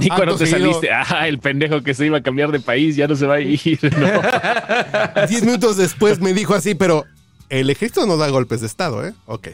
[0.00, 0.74] Y cuando Acto te seguido.
[0.74, 3.34] saliste, ah, el pendejo que se iba a cambiar de país ya no se va
[3.36, 3.78] a ir.
[3.82, 7.04] No, Diez minutos después me dijo así, pero
[7.48, 9.12] el ejército no da golpes de estado, ¿eh?
[9.26, 9.48] Ok.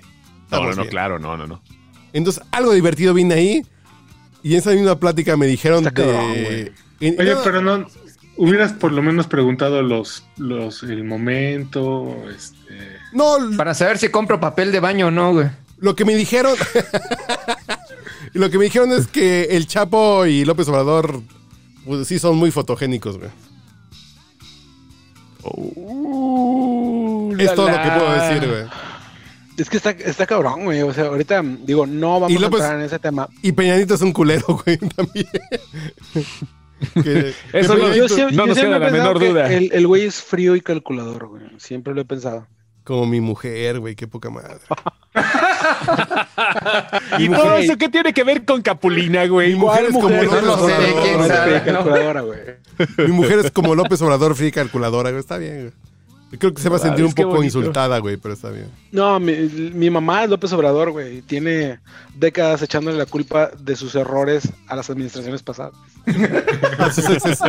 [0.51, 0.89] no, no, no, bien.
[0.89, 1.63] claro, no, no, no.
[2.13, 3.63] Entonces, algo divertido vine ahí
[4.45, 6.73] y en esa misma plática me dijeron Está de...
[7.01, 7.87] en- Oye, no, pero no.
[8.37, 12.99] Hubieras por lo menos preguntado los, los, el momento, este.
[13.13, 15.47] No, Para saber si compro papel de baño o no, güey.
[15.79, 16.55] Lo que me dijeron.
[18.33, 21.21] lo que me dijeron es que el Chapo y López Obrador.
[21.87, 23.31] Pues sí, son muy fotogénicos, güey.
[27.39, 28.65] es todo lo que puedo decir, güey.
[29.57, 30.83] Es que está, está cabrón, güey.
[30.83, 33.29] O sea, ahorita, digo, no vamos Y López- a entrar en ese tema.
[33.43, 35.27] Y Peñanito es un culero, güey, también.
[36.95, 39.53] Que- que Eso no- Yo, no nos queda la pensado menor duda.
[39.53, 41.43] El, el güey es frío y calculador, güey.
[41.59, 42.47] Siempre lo he pensado.
[42.83, 44.59] Como mi mujer, güey, qué poca madre.
[47.19, 49.55] ¿Y todo eso qué tiene que ver con Capulina, güey?
[49.55, 50.25] Mi mujer es como mujer?
[50.27, 51.03] López No lo sé, Obrador.
[51.03, 51.29] quién güey.
[51.29, 51.45] sabe.
[51.45, 52.39] Fría y calculadora, güey.
[52.99, 55.21] Mi mujer es como López Obrador, fría y calculadora, güey.
[55.21, 55.73] Está bien, güey.
[56.39, 58.67] Creo que se va a sentir un poco insultada, güey, pero está bien.
[58.93, 61.23] No, mi, mi mamá es López Obrador, güey.
[61.23, 61.81] Tiene
[62.15, 65.75] décadas echándole la culpa de sus errores a las administraciones pasadas.
[66.79, 67.41] A sus ex,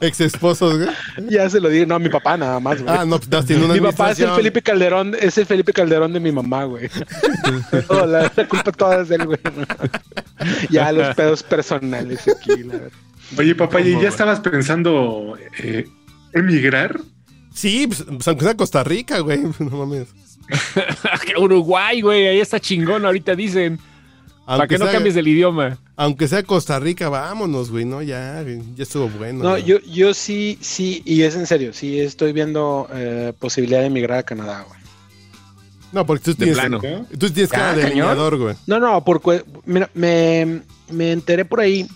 [0.00, 0.90] ex esposos, güey.
[1.28, 2.94] Ya se lo digo, no, mi papá nada más, güey.
[2.94, 4.30] Ah, no, pues tiene una mi papá es el.
[4.30, 6.88] Felipe Calderón, es el Felipe Calderón de mi mamá, güey.
[7.86, 9.38] Toda la, la culpa toda es de él, güey.
[10.70, 12.90] ya los pedos personales aquí, la verdad.
[13.38, 15.86] Oye, papá, ¿y ya estabas pensando eh,
[16.32, 17.00] emigrar?
[17.52, 19.40] Sí, pues, pues, aunque sea Costa Rica, güey.
[19.58, 20.08] No mames.
[21.38, 23.78] Uruguay, güey, ahí está chingón, ahorita dicen.
[24.46, 25.78] Para que no cambies del idioma.
[25.94, 28.02] Aunque sea Costa Rica, vámonos, güey, ¿no?
[28.02, 28.42] Ya,
[28.74, 29.44] ya estuvo bueno.
[29.44, 33.86] No, yo, yo sí, sí, y es en serio, sí estoy viendo eh, posibilidad de
[33.86, 34.80] emigrar a Canadá, güey.
[35.92, 36.80] No, porque tú De tienes, plano.
[37.16, 37.96] tú tienes cara Ah, de cañón.
[38.08, 38.56] leñador, güey.
[38.66, 41.86] No, no, por cue- mira, me, me enteré por ahí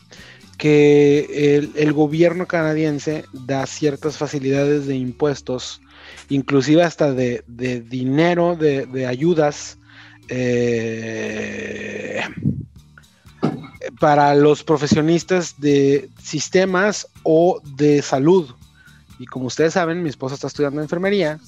[0.65, 5.83] que el, gobierno canadiense da ciertas facilidades de impuestos,
[6.31, 7.45] inclusive hasta de,
[7.91, 9.77] dinero, de, de ayudas
[10.31, 12.23] eh,
[14.01, 18.49] para los profesionistas de sistemas o de salud.
[19.19, 21.41] Y como ustedes saben, mi esposa está estudiando enfermería.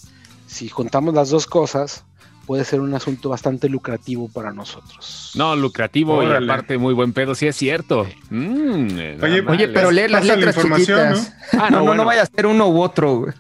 [0.46, 2.05] Si juntamos las dos cosas,
[2.46, 5.32] puede ser un asunto bastante lucrativo para nosotros.
[5.35, 8.06] No, lucrativo y aparte muy buen pedo, sí es cierto.
[8.30, 9.92] Mm, eh, Oye, mal, pero eh.
[9.92, 11.32] lee las la letras información, chiquitas.
[11.52, 12.02] Ah, no, no, no, bueno.
[12.02, 13.32] no vaya a ser uno u otro, güey.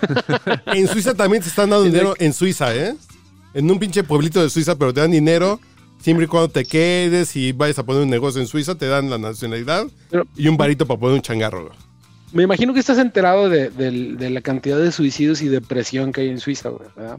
[0.66, 2.94] En Suiza también te están dando dinero en Suiza, ¿eh?
[3.54, 5.60] En un pinche pueblito de Suiza, pero te dan dinero
[6.00, 9.10] siempre y cuando te quedes y vayas a poner un negocio en Suiza, te dan
[9.10, 11.78] la nacionalidad Pero- y un varito para poner un changarro, güey.
[12.32, 16.22] Me imagino que estás enterado de, del- de la cantidad de suicidios y depresión que
[16.22, 17.18] hay en Suiza, güey, ¿verdad?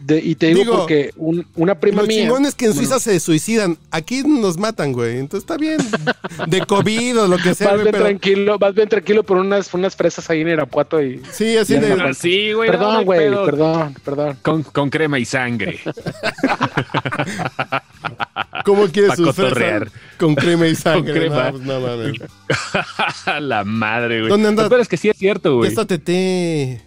[0.00, 2.22] De- y te digo, Digo, porque un- una prima Lo mía.
[2.22, 3.76] chingón es que en bueno, Suiza se suicidan.
[3.90, 5.18] Aquí nos matan, güey.
[5.18, 5.78] Entonces está bien.
[6.48, 7.82] De COVID o lo que sea, Vas güey.
[7.84, 11.20] bien Pero tranquilo, vas bien tranquilo por unas, unas fresas ahí en Irapuato y.
[11.32, 11.94] sí, así de.
[11.96, 12.14] no.
[12.14, 12.70] Sí, güey.
[12.70, 14.38] no, no Perdón, güey, perdón, perdón.
[14.42, 15.80] Con, con crema y sangre.
[18.64, 19.90] ¿Cómo quieres sus fresas?
[20.18, 21.12] Con crema y sangre.
[21.12, 21.50] crema.
[21.50, 22.12] No, pues, no mames.
[23.40, 24.30] la madre, güey.
[24.30, 24.62] ¿Dónde anda?
[24.64, 25.68] Lo peor es que sí es cierto, güey.
[25.68, 26.82] está Tete.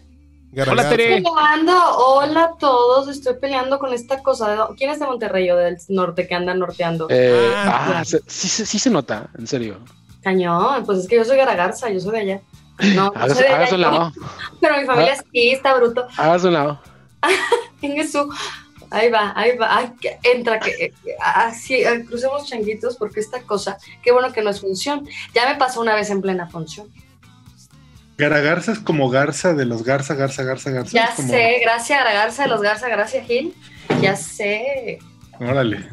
[0.69, 0.87] Hola.
[0.89, 1.23] Tere.
[1.23, 1.73] peleando.
[1.97, 3.07] Hola a todos.
[3.09, 4.51] Estoy peleando con esta cosa.
[4.51, 7.07] ¿De ¿Quién es de Monterrey o del norte que anda norteando?
[7.09, 9.77] Eh, Ah, ah, sí, se- sí se nota, en serio.
[10.21, 10.85] Cañón.
[10.85, 12.41] Pues es que yo soy Garagarza, yo soy de allá.
[12.95, 14.13] No, no soy de hagas allá, un lado,
[14.61, 16.05] pero mi familia sí está bruto.
[16.17, 16.79] hagas un lado.
[17.81, 18.29] Tenga su.
[18.93, 19.75] Ahí va, ahí va.
[19.75, 24.43] Ay, que entra, que eh, así, ah, crucemos changuitos porque esta cosa, qué bueno que
[24.43, 25.07] no es función.
[25.33, 26.89] Ya me pasó una vez en plena función.
[28.19, 30.91] Garagarza es como Garza de los Garza, Garza, Garza, Garza.
[30.91, 33.55] Ya como- sé, gracias a la Garza de los Garza, gracias Gil.
[33.99, 34.99] Ya sé.
[35.39, 35.89] Órale.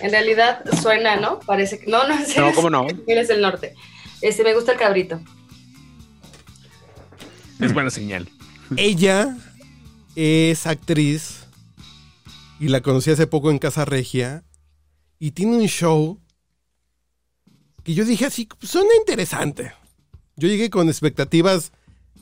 [0.00, 1.40] En realidad suena, ¿no?
[1.40, 1.86] Parece que.
[1.90, 2.86] No, no, serio, No, ¿cómo no?
[3.06, 3.74] Es el norte.
[4.20, 5.18] Este, me gusta el cabrito.
[7.58, 8.28] Es buena señal.
[8.76, 9.34] Ella
[10.14, 11.37] es actriz
[12.60, 14.44] y la conocí hace poco en Casa Regia
[15.18, 16.18] y tiene un show
[17.84, 19.72] que yo dije así, suena interesante.
[20.36, 21.72] Yo llegué con expectativas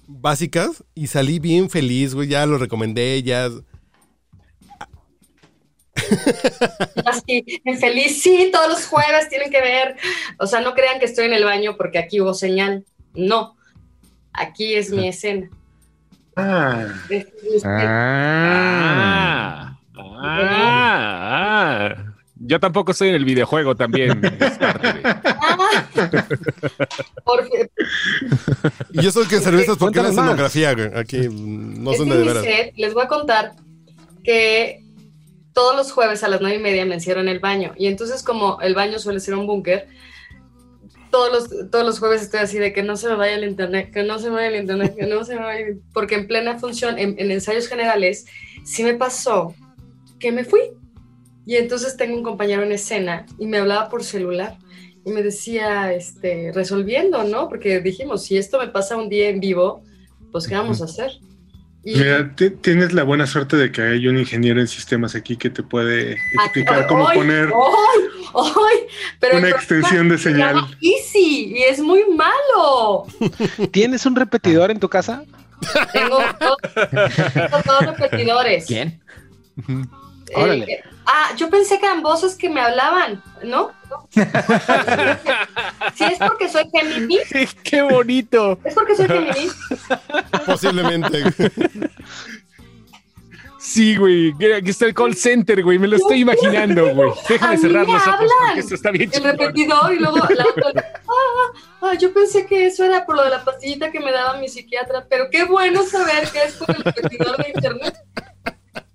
[0.06, 3.50] básicas y salí bien feliz, güey, ya lo recomendé, ya...
[7.06, 9.96] Así, en feliz, sí, todos los jueves tienen que ver.
[10.38, 12.84] O sea, no crean que estoy en el baño porque aquí hubo señal.
[13.14, 13.56] No.
[14.32, 15.48] Aquí es mi escena.
[16.36, 16.94] Ah.
[17.64, 19.75] Ah,
[20.22, 22.12] ah, ah.
[22.38, 24.20] Yo tampoco estoy en el videojuego también.
[25.48, 25.56] Ah.
[28.92, 32.44] Y yo soy que estas porque la escenografía, güey, aquí no son de veras.
[32.44, 33.52] set, les voy a contar
[34.24, 34.82] que
[35.52, 37.72] todos los jueves a las nueve y media me encierro en el baño.
[37.76, 39.88] Y entonces, como el baño suele ser un búnker,
[41.10, 43.90] todos los, todos los jueves estoy así de que no se me vaya el internet,
[43.92, 45.66] que no se me vaya el internet, que no se me vaya.
[45.66, 48.26] el- Porque en plena función, en, en ensayos generales,
[48.64, 49.54] sí me pasó
[50.18, 50.60] que me fui.
[51.44, 54.58] Y entonces tengo un compañero en escena y me hablaba por celular
[55.04, 57.48] y me decía, este, resolviendo, ¿no?
[57.48, 59.82] Porque dijimos, si esto me pasa un día en vivo,
[60.32, 61.12] pues ¿qué vamos a hacer?
[61.84, 65.36] Y mira, ti- tienes la buena suerte de que hay un ingeniero en sistemas aquí
[65.36, 67.52] que te puede explicar Aquí- cómo poner
[69.32, 70.56] una extensión de señal.
[70.82, 73.06] Easy y es muy malo.
[73.70, 75.22] ¿Tienes un repetidor en tu casa?
[75.92, 76.56] Tengo dos,
[77.66, 78.66] dos repetidores.
[78.66, 79.00] ¿Quién?
[80.30, 80.64] Eh, Órale.
[80.72, 83.70] eh, ah, yo pensé que eran voces que me hablaban, ¿no?
[85.94, 87.22] Si es porque soy Géminis,
[87.62, 88.58] ¡Qué bonito!
[88.64, 89.54] es porque soy Géminis.
[90.44, 91.22] Posiblemente.
[93.58, 94.32] Sí, güey.
[94.56, 95.78] Aquí está el call center, güey.
[95.78, 97.10] Me lo estoy imaginando, güey.
[97.28, 98.28] Déjame cerrar los ojos hablan.
[98.46, 99.30] porque esto está bien El chingón.
[99.38, 100.92] repetidor y luego la otra.
[101.08, 104.38] Ah, ah, yo pensé que eso era por lo de la pastillita que me daba
[104.38, 107.94] mi psiquiatra, pero qué bueno saber que es por el repetidor de internet.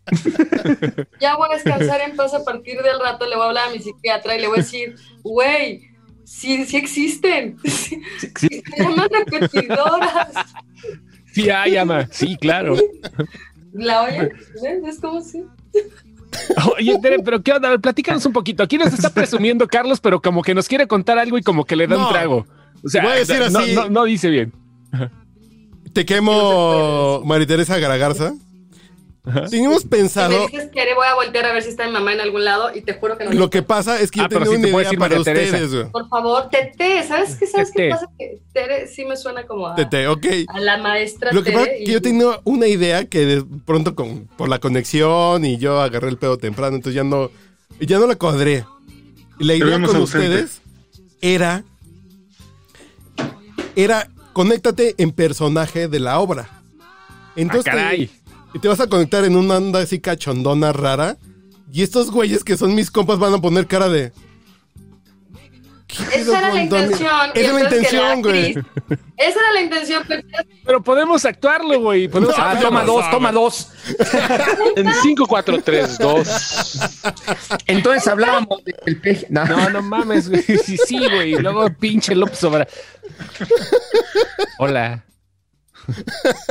[1.19, 3.71] Ya voy a descansar en paz a partir del rato, le voy a hablar a
[3.71, 5.89] mi psiquiatra y le voy a decir, güey,
[6.23, 7.57] sí, sí existen.
[7.63, 8.01] Sí,
[8.37, 10.29] Se llaman repetidoras.
[11.33, 12.07] Sí, hay, ama.
[12.11, 12.75] Sí, claro.
[13.73, 14.33] ¿La oyen?
[14.61, 14.83] ¿Ves?
[14.85, 15.43] Es como si.
[16.77, 17.77] Oye, Tere, pero ¿qué onda?
[17.77, 18.63] Platícanos un poquito.
[18.63, 21.75] Aquí nos está presumiendo Carlos, pero como que nos quiere contar algo y como que
[21.75, 22.07] le da No.
[22.07, 22.45] un trago.
[22.83, 23.73] O sea, Voy a decir no, así.
[23.75, 24.53] no, no dice bien.
[25.93, 28.33] Te quemo, María Teresa Garagarza.
[29.51, 30.47] Teníamos Si me pensado.
[30.47, 32.81] dices Tere, voy a voltear a ver si está mi mamá en algún lado y
[32.81, 33.31] te juro que no.
[33.33, 35.91] Lo que pasa es que yo Ah, tenía sí te una idea para ustedes, güey.
[35.91, 37.45] Por favor, Tete, ¿sabes qué?
[37.45, 37.83] ¿Sabes Tete.
[37.83, 38.07] qué pasa?
[38.17, 40.25] Que Tere sí me suena como a, Tete, ok.
[40.47, 41.59] a la maestra Lo que Tere.
[41.63, 45.57] pasa es que yo tenía una idea que de pronto con, por la conexión y
[45.57, 47.29] yo agarré el pedo temprano, entonces ya no,
[47.79, 48.65] ya no la cuadré.
[49.37, 50.01] Y la idea con ausente.
[50.03, 50.61] ustedes
[51.21, 51.63] era,
[53.75, 56.49] era conéctate en personaje de la obra.
[57.35, 58.09] Entonces ah, te-.
[58.53, 61.17] Y te vas a conectar en una onda así cachondona rara.
[61.71, 64.11] Y estos güeyes que son mis compas van a poner cara de.
[65.87, 67.09] ¿qué pedo Esa era la intención.
[67.33, 68.51] Esa es la intención, güey.
[69.17, 70.03] Esa era la intención.
[70.65, 72.07] pero- podemos actuarlo, güey.
[72.09, 72.69] Podemos No, Ah, actuarlo.
[72.69, 73.67] toma dos, toma dos.
[74.75, 76.27] En 5, 4, 3, 2.
[77.67, 79.27] Entonces hablábamos del peje.
[79.29, 80.43] No, No, no mames, güey.
[80.43, 81.33] Sí, sí, güey.
[81.33, 82.67] Luego pinche López Obrador.
[84.59, 85.03] Hola.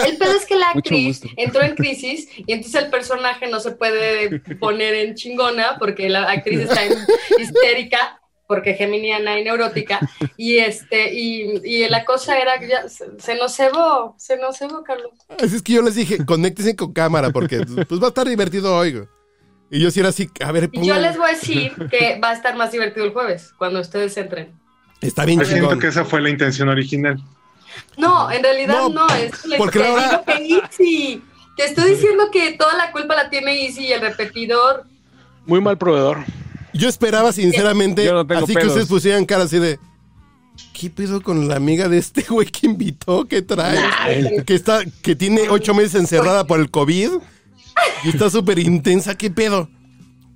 [0.07, 3.73] El pedo es que la actriz entró en crisis y entonces el personaje no se
[3.73, 6.95] puede poner en chingona porque la actriz está en
[7.39, 10.01] histérica porque geminiana y neurótica
[10.37, 14.59] y este y, y la cosa era que ya se, se nos cebó, se nos
[14.59, 15.13] cebó, Carlos.
[15.39, 18.77] Así es que yo les dije, conéctense con cámara porque pues va a estar divertido
[18.77, 19.05] hoy.
[19.71, 22.31] Y yo sí era así, a ver, Y yo les voy a decir que va
[22.31, 24.53] a estar más divertido el jueves cuando ustedes entren.
[25.01, 27.23] Está bien Yo siento que esa fue la intención original.
[27.97, 31.23] No, en realidad No, no, es porque te la que Easy.
[31.57, 34.85] Te estoy diciendo que toda la culpa la tiene Easy y el repetidor.
[35.47, 36.25] Muy mal proveedor.
[36.73, 39.79] Yo esperaba sinceramente, Yo no tengo así que ustedes pusieran cara así de,
[40.73, 43.27] ¿qué pedo con la amiga de este güey que invitó?
[43.27, 43.79] ¿Qué trae?
[44.47, 47.11] Que está, que tiene ocho meses encerrada por el COVID
[48.05, 49.69] y está súper intensa, ¿qué pedo?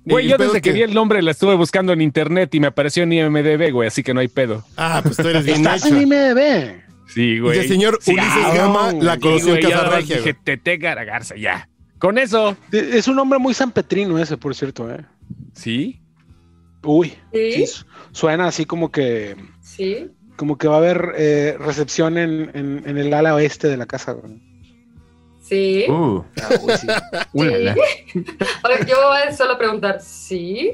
[0.05, 2.67] Güey, yo desde es que vi el nombre la estuve buscando en internet y me
[2.67, 4.63] apareció en IMDB, güey, así que no hay pedo.
[4.77, 5.95] Ah, pues tú eres bien Estás hecho.
[5.95, 6.84] en IMDB.
[7.07, 7.59] Sí, Y güey.
[7.59, 8.53] el señor Sí, Ulises.
[8.53, 10.17] Gama la Sí, conoció güey, en ya Casa nada más Regia.
[10.17, 10.33] Dije.
[10.43, 11.69] Tete Garagarza, ya.
[11.99, 12.57] Con eso.
[12.69, 15.05] De- Es un hombre muy sanpetrino ese, por cierto, ¿eh?
[15.53, 16.01] Sí.
[16.83, 17.13] Uy.
[17.33, 17.51] ¿Sí?
[17.53, 20.11] sí, su- suena así como que Sí.
[20.35, 23.85] como que va a haber eh, recepción en, en- en el ala oeste de la
[23.85, 24.11] casa.
[24.13, 24.41] güey.
[25.41, 25.85] Sí.
[25.87, 26.87] Uh, Ah, uy, sí.
[27.33, 27.75] ver,
[28.87, 30.71] yo voy a solo preguntar, ¿sí?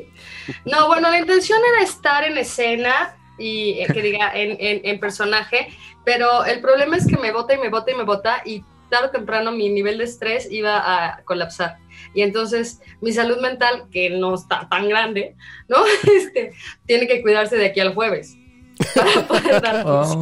[0.66, 5.00] No, bueno, la intención era estar en escena y eh, que diga en, en- en
[5.00, 5.68] personaje,
[6.06, 9.08] pero el problema es que me bota y me bota y me bota y tarde
[9.08, 11.78] o temprano mi nivel de estrés iba a colapsar.
[12.14, 15.36] Y entonces mi salud mental, que no está tan grande,
[15.70, 15.78] ¿no?
[16.18, 16.52] Este,
[16.86, 18.36] tiene que cuidarse de aquí al jueves
[18.96, 20.22] para poder dar Oh.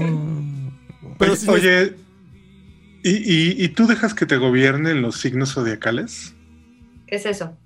[1.17, 1.95] Pero si oye,
[3.03, 6.33] ¿y, y, y tú dejas que te gobiernen los signos zodiacales?
[7.07, 7.57] ¿Qué es eso?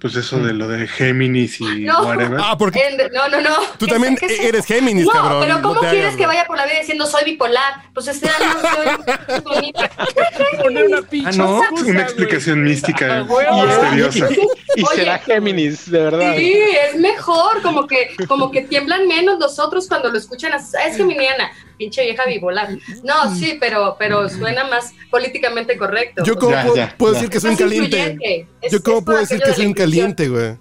[0.00, 2.02] Pues eso de lo de Géminis y No.
[2.06, 2.40] whatever.
[2.42, 3.54] Ah, porque En- no, no, no.
[3.78, 5.40] tú ¿Qué- también es eres Géminis, No, cabrón.
[5.42, 7.74] pero ¿cómo no quieres hagas, que vaya por la vida diciendo soy bipolar?
[7.92, 9.90] Pues este año soy bonita.
[10.62, 11.60] Poner una pinche Ah, ¿no?
[11.62, 12.04] excusa, Una güey.
[12.04, 14.28] explicación mística Ah, misteriosa.
[14.76, 14.94] Y Oye.
[14.96, 16.34] será Géminis, de verdad.
[16.36, 16.54] Sí,
[16.88, 20.52] es mejor, como que, como que tiemblan menos los otros cuando lo escuchan.
[20.52, 22.68] así, "Ah, Es geminiana, pinche vieja bipolar.
[23.02, 26.22] No, sí, pero, pero suena más políticamente correcto.
[26.24, 27.18] Yo cómo Ya, puedo, ya, puedo ya.
[27.18, 28.46] decir que soy un Es caliente.
[28.60, 30.56] Es- Yo cómo es puedo decir que soy un caliente, güey.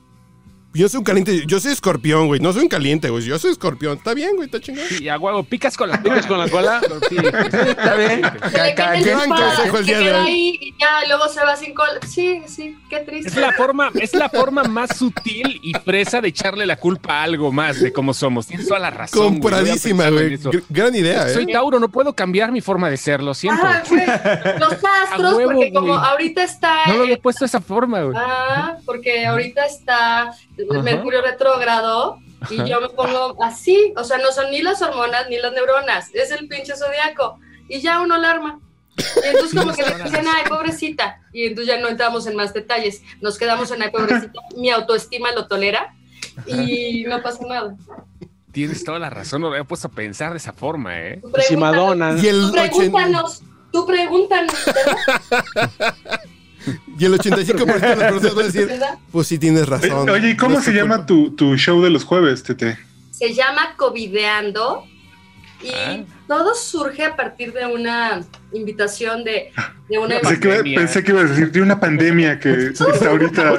[0.72, 2.40] Yo soy un caliente, yo soy escorpión, güey.
[2.40, 3.24] No soy un caliente, güey.
[3.24, 3.98] Yo soy escorpión.
[3.98, 4.86] Está bien, güey, está chingón.
[4.88, 6.80] Sí, a huevo, picas con la ¿Picas con la cola?
[7.10, 7.18] Sí.
[7.18, 8.22] Está bien.
[8.44, 10.22] Se Ca- le cada quita el quien- gran espada, consejo el se día de queda
[10.24, 10.28] hoy.
[10.30, 11.94] ahí y ya, luego se va sin cola.
[12.08, 13.30] Sí, sí, qué triste.
[13.30, 17.24] Es la forma, es la forma más sutil y fresa de echarle la culpa a
[17.24, 18.46] algo más de cómo somos.
[18.46, 19.40] Tienes toda la razón.
[19.40, 20.38] Compradísima, güey.
[20.70, 21.52] Gran idea, Soy ¿eh?
[21.52, 23.62] Tauro, no puedo cambiar mi forma de ser, lo siento.
[23.66, 24.06] Ah, güey,
[24.60, 26.00] los astros, huevo, porque como güey.
[26.10, 28.16] ahorita está No lo había puesto de esa forma, güey.
[28.20, 30.32] Ah, porque ahorita está
[30.70, 30.82] Ajá.
[30.82, 32.20] Mercurio retrógrado
[32.50, 36.10] y yo me pongo así, o sea, no son ni las hormonas ni las neuronas,
[36.14, 38.60] es el pinche zodiaco y ya uno alarma.
[38.98, 42.54] Y entonces como que le dicen, ay, pobrecita, y entonces ya no entramos en más
[42.54, 45.96] detalles, nos quedamos en, ay, pobrecita, mi autoestima lo tolera
[46.46, 47.76] y no pasa nada.
[48.52, 51.20] Tienes toda la razón, no lo había puesto a pensar de esa forma, ¿eh?
[51.22, 52.22] Tú si pregúntanos, Madonna.
[52.22, 54.56] Y el, Tú 80 pregúntanos, tú pregúntanos.
[56.98, 58.70] y el 85% de las personas van a decir,
[59.12, 60.10] pues sí tienes razón.
[60.10, 62.78] Oye, ¿y cómo No se llama tu, tu show de los jueves, Tete?
[63.12, 64.86] se llama Covideando
[65.62, 66.04] y Ah.
[66.26, 68.22] todo surge a partir de una
[68.54, 69.52] invitación de,
[69.90, 73.58] de una Pensé que, pensé que ibas a decir de una pandemia que está ahorita.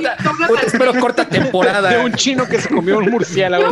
[0.65, 1.91] Espero corta temporada.
[1.99, 3.71] De un chino que se comió un murciélago.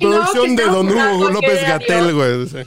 [0.00, 2.66] Producción de Don Hugo López Gatel, güey.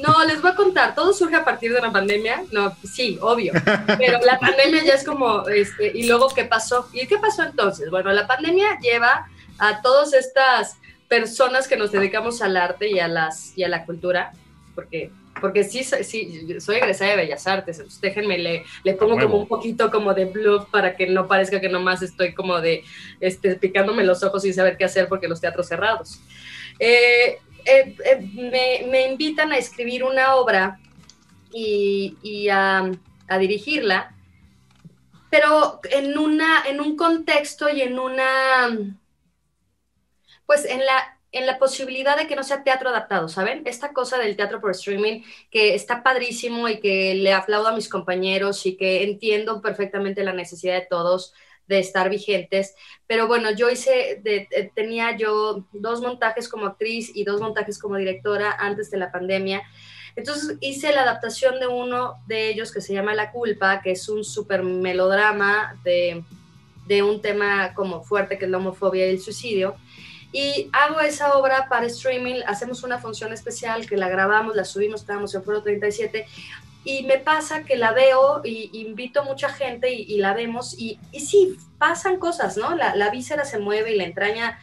[0.00, 3.52] No, les voy a contar, todo surge a partir de una pandemia, no, sí, obvio,
[3.98, 6.88] pero la pandemia ya es como, este, y luego, ¿qué pasó?
[6.92, 7.90] ¿Y qué pasó entonces?
[7.90, 9.26] Bueno, la pandemia lleva
[9.58, 10.76] a todas estas
[11.08, 14.32] personas que nos dedicamos al arte y a, las, y a la cultura,
[14.74, 19.38] porque, porque sí, sí, soy egresada de Bellas Artes, entonces déjenme, le, le pongo como
[19.38, 22.84] un poquito como de bluff para que no parezca que nomás estoy como de,
[23.20, 26.20] este, picándome los ojos sin saber qué hacer porque los teatros cerrados.
[26.78, 30.80] Eh, eh, eh, me, invitan a escribir una obra
[31.52, 32.90] y, y a,
[33.28, 34.14] a dirigirla,
[35.30, 38.68] pero en, una, en un contexto y en una,
[40.46, 43.62] pues en la, en la posibilidad de que no sea teatro adaptado, ¿saben?
[43.66, 47.88] Esta cosa del teatro por streaming que está padrísimo y que le aplaudo a mis
[47.88, 51.34] compañeros y que entiendo perfectamente la necesidad de todos
[51.68, 52.74] de estar vigentes,
[53.06, 57.96] pero bueno, yo hice, eh, tenía yo dos montajes como actriz y dos montajes como
[57.96, 59.62] directora antes de la pandemia,
[60.16, 64.08] entonces hice la adaptación de uno de ellos que se llama La culpa, que es
[64.08, 66.24] un super melodrama de,
[66.88, 69.76] de un tema como fuerte que es la homofobia y el suicidio.
[70.32, 75.02] Y hago esa obra para streaming, hacemos una función especial que la grabamos, la subimos,
[75.02, 76.26] estábamos en Foro 37
[76.84, 80.74] y me pasa que la veo y invito a mucha gente y, y la vemos
[80.78, 82.74] y, y sí, pasan cosas, ¿no?
[82.74, 84.58] La, la víscera se mueve y la entraña,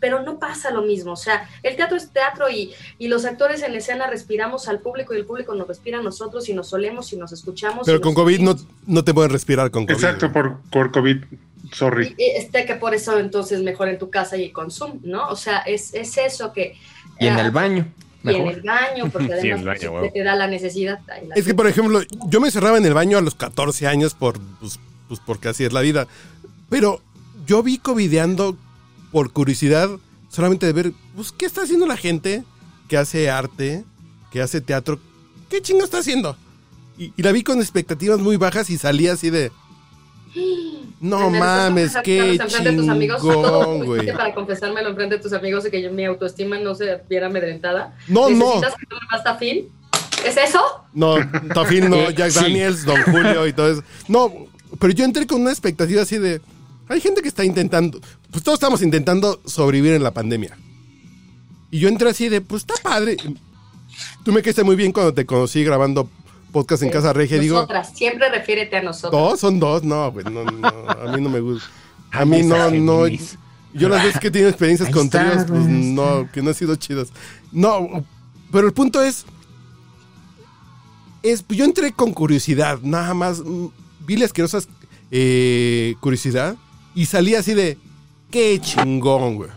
[0.00, 1.12] pero no pasa lo mismo.
[1.12, 5.14] O sea, el teatro es teatro y, y los actores en escena respiramos al público
[5.14, 7.86] y el público nos respira a nosotros y nos olemos y nos escuchamos.
[7.86, 9.94] Pero con COVID no, no te pueden respirar con COVID.
[9.94, 11.18] Exacto, por, por COVID.
[11.72, 12.14] Sorry.
[12.18, 15.28] Y, y este que por eso entonces mejor en tu casa y con Zoom, ¿no?
[15.28, 16.76] O sea, es, es eso que...
[17.18, 17.86] Y en ah, el baño.
[18.24, 18.54] Y en Mejor.
[18.54, 20.10] el baño, porque Sí, además el baño, huevo.
[20.12, 21.00] te da la necesidad.
[21.06, 24.14] la Es que, por ejemplo, yo me cerraba en el baño a los 14 años
[24.14, 26.06] por, pues, pues porque así es la vida.
[26.68, 27.00] Pero
[27.46, 28.56] yo vi covideando
[29.10, 29.90] por curiosidad,
[30.28, 32.44] solamente de ver, pues, ¿qué está haciendo la gente
[32.88, 33.84] que hace arte,
[34.30, 34.98] que hace teatro?
[35.50, 36.36] ¿Qué chingo está haciendo?
[36.96, 39.50] Y, y la vi con expectativas muy bajas y salí así de...
[41.00, 44.12] No Me mames, qué confesármelo enfrente de tus amigos, todo chingón, lo güey.
[44.12, 47.96] para confesármelo enfrente de tus amigos y que yo- mi autoestima no se viera amedrentada.
[48.08, 48.60] No, no.
[50.24, 50.60] ¿Es eso?
[50.94, 51.16] no,
[51.52, 52.40] Tafil no, Jack sí.
[52.40, 53.82] Daniels, Don Julio y todo eso.
[54.08, 54.32] No,
[54.78, 56.40] pero yo entré con una expectativa así de...
[56.88, 60.56] Hay gente que está intentando, pues todos estamos intentando sobrevivir en la pandemia.
[61.70, 63.16] Y yo entré así de, pues está padre.
[64.24, 66.08] tú me quedaste muy bien cuando te conocí grabando
[66.52, 67.38] podcast en Casa Regia.
[67.38, 69.12] Digo, Nosotras, siempre refiérete a nosotros.
[69.12, 69.40] ¿dos?
[69.40, 71.68] Son dos, no, güey, no, no, a mí no me gusta.
[72.12, 73.06] A mí no, no.
[73.74, 76.54] Yo las veces que he tenido experiencias Ahí con tríos, pues no, que no han
[76.54, 77.08] sido chidas.
[77.50, 78.04] No,
[78.52, 79.24] pero el punto es,
[81.22, 83.68] es, yo entré con curiosidad, nada más, mm,
[84.00, 84.58] vi la asquerosa
[85.10, 86.56] eh, curiosidad
[86.94, 87.78] y salí así de,
[88.30, 89.50] qué chingón, güey.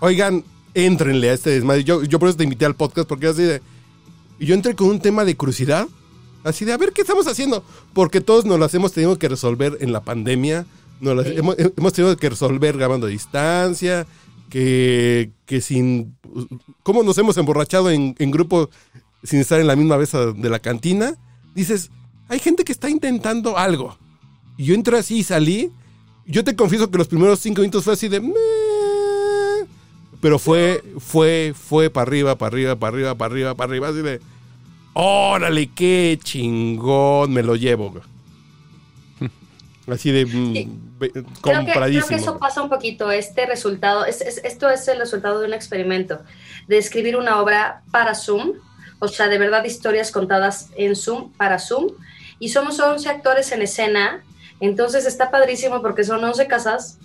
[0.00, 0.44] Oigan,
[0.74, 1.84] éntrenle a este desmadre.
[1.84, 3.62] Yo, yo por eso te invité al podcast, porque así de,
[4.38, 5.86] y yo entré con un tema de curiosidad,
[6.44, 7.64] así de, a ver, ¿qué estamos haciendo?
[7.92, 10.66] Porque todos nos las hemos tenido que resolver en la pandemia,
[11.00, 11.34] nos las Sí.
[11.36, 14.06] hemos, hemos tenido que resolver grabando a distancia,
[14.50, 16.16] que, que sin...
[16.82, 18.70] ¿Cómo nos hemos emborrachado en, en grupo
[19.22, 21.14] sin estar en la misma mesa de la cantina?
[21.54, 21.90] Dices,
[22.28, 23.96] hay gente que está intentando algo.
[24.56, 25.72] Y yo entré así y salí.
[26.26, 28.20] Yo te confieso que los primeros cinco minutos fue así de...
[28.20, 28.32] "Meh".
[30.24, 33.98] Pero fue, fue, fue para arriba, para arriba, para arriba, para arriba, para arriba, así
[34.00, 34.20] de...
[34.94, 37.90] Órale, qué chingón, me lo llevo.
[37.90, 38.02] güey".
[39.86, 40.68] Así de mm, Sí.
[40.98, 42.06] ve- Creo que, creo compradísimo.
[42.08, 45.52] que eso pasa un poquito, este resultado, es, es- esto es el resultado de un
[45.52, 46.22] experimento,
[46.68, 48.52] de escribir una obra para Zoom,
[49.00, 51.88] o sea, de verdad historias contadas en Zoom, para Zoom,
[52.38, 54.24] y somos 11 actores en escena,
[54.60, 56.96] entonces está padrísimo porque son 11 casas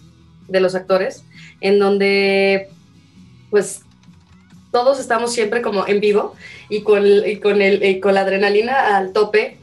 [0.47, 1.25] de los actores,
[1.59, 2.69] en donde
[3.49, 3.81] pues
[4.71, 6.35] todos estamos siempre como en vivo
[6.69, 7.03] y con,
[7.41, 9.57] con, el, con la adrenalina al tope.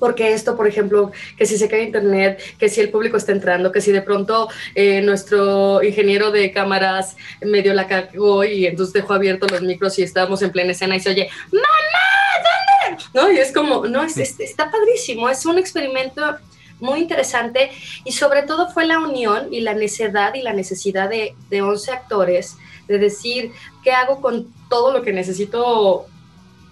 [0.00, 3.70] Porque esto, por ejemplo, que si se cae internet, que si el público está entrando,
[3.72, 9.14] que si de pronto eh, nuestro ingeniero de cámaras medio la cagó y entonces dejó
[9.14, 11.66] abiertos los micros y estábamos en plena escena y se oye, ¡Mamá!
[12.90, 13.04] ¿Dónde?
[13.14, 13.32] ¿No?
[13.32, 16.36] Y es como, no, es- es- está padrísimo, es un experimento
[16.80, 17.70] muy interesante
[18.04, 21.92] y sobre todo fue la unión y la necedad y la necesidad de, de 11
[21.92, 22.56] actores
[22.88, 26.06] de decir, ¿qué hago con todo lo que necesito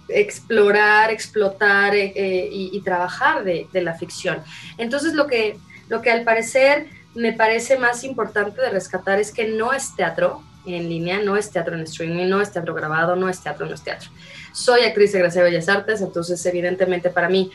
[0.09, 4.39] explorar, explotar eh, eh, y, trabajar de, la ficción?
[4.77, 5.57] Entonces lo que,
[5.89, 10.41] lo que al parecer me parece más importante de rescatar es que no es teatro
[10.65, 13.73] en línea, no es teatro en streaming, no es teatro grabado, no es teatro, no
[13.73, 14.09] es teatro.
[14.53, 17.51] Soy actriz de Gracia de Bellas Artes, entonces evidentemente para mí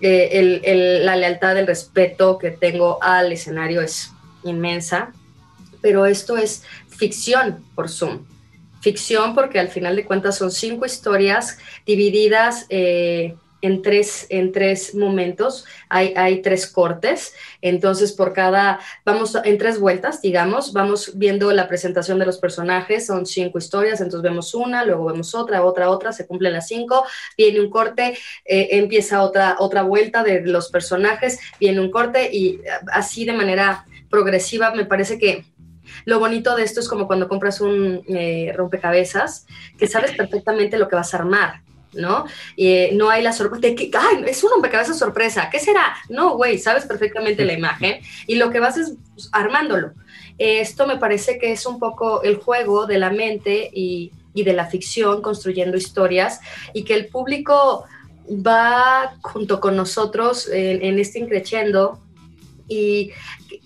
[0.00, 4.12] eh, la lealtad, el respeto que tengo al escenario es
[4.44, 5.12] inmensa,
[5.80, 6.64] pero esto es
[6.96, 8.26] ficción por Zoom.
[8.80, 14.94] Ficción porque al final de cuentas son cinco historias divididas eh, en, tres, en tres
[14.94, 15.64] momentos.
[15.88, 21.66] Hay, hay tres cortes, entonces por cada, vamos en tres vueltas, digamos, vamos viendo la
[21.66, 26.12] presentación de los personajes, son cinco historias, entonces vemos una, luego vemos otra, otra, otra,
[26.12, 27.04] se cumplen las cinco,
[27.36, 32.60] viene un corte, eh, empieza otra, otra vuelta de los personajes, viene un corte y
[32.92, 35.44] así de manera progresiva me parece que
[36.06, 39.46] lo bonito de esto es como cuando compras un eh, rompecabezas,
[39.76, 42.26] que sabes perfectamente lo que vas a armar, ¿no?
[42.56, 45.50] Eh, no hay la sorpresa, ¡ay, es un rompecabezas sorpresa!
[45.50, 45.96] ¿Qué será?
[46.08, 49.94] No, güey, sabes perfectamente la imagen y lo que vas es pues, armándolo.
[50.38, 54.44] Eh, esto me parece que es un poco el juego de la mente y, y
[54.44, 56.40] de la ficción, construyendo historias
[56.72, 57.84] y que el público
[58.28, 62.00] va junto con nosotros en, en este increciendo
[62.68, 63.12] y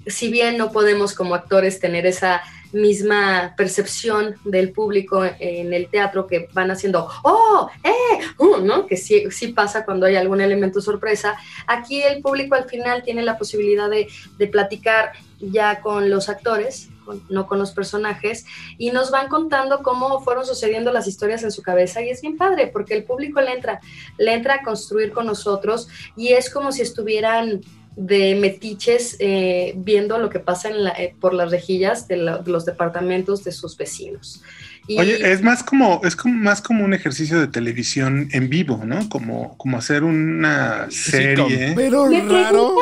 [0.06, 2.42] si bien no podemos como actores tener esa
[2.72, 8.86] misma percepción del público en el teatro que van haciendo, oh, eh, uh, ¿no?
[8.86, 11.36] Que sí, pasa cuando hay algún elemento sorpresa.
[11.66, 16.90] Aquí el público al final tiene la posibilidad de, de platicar ya con los actores,
[17.28, 18.44] no con los personajes,
[18.78, 22.36] y nos van contando cómo fueron sucediendo las historias en su cabeza y es bien
[22.36, 23.80] padre porque el público le entra,
[24.18, 27.62] le entra a construir con nosotros y es como si estuvieran
[27.96, 32.38] de metiches eh, viendo lo que pasa en la, eh, por las rejillas de, la,
[32.38, 34.42] de, los departamentos de sus vecinos.
[34.86, 38.82] Y, Oye, es más como es como, más como un ejercicio de televisión en vivo,
[38.84, 39.08] ¿no?
[39.08, 41.68] Como, como hacer una serie.
[41.68, 42.74] Sí, pero raro.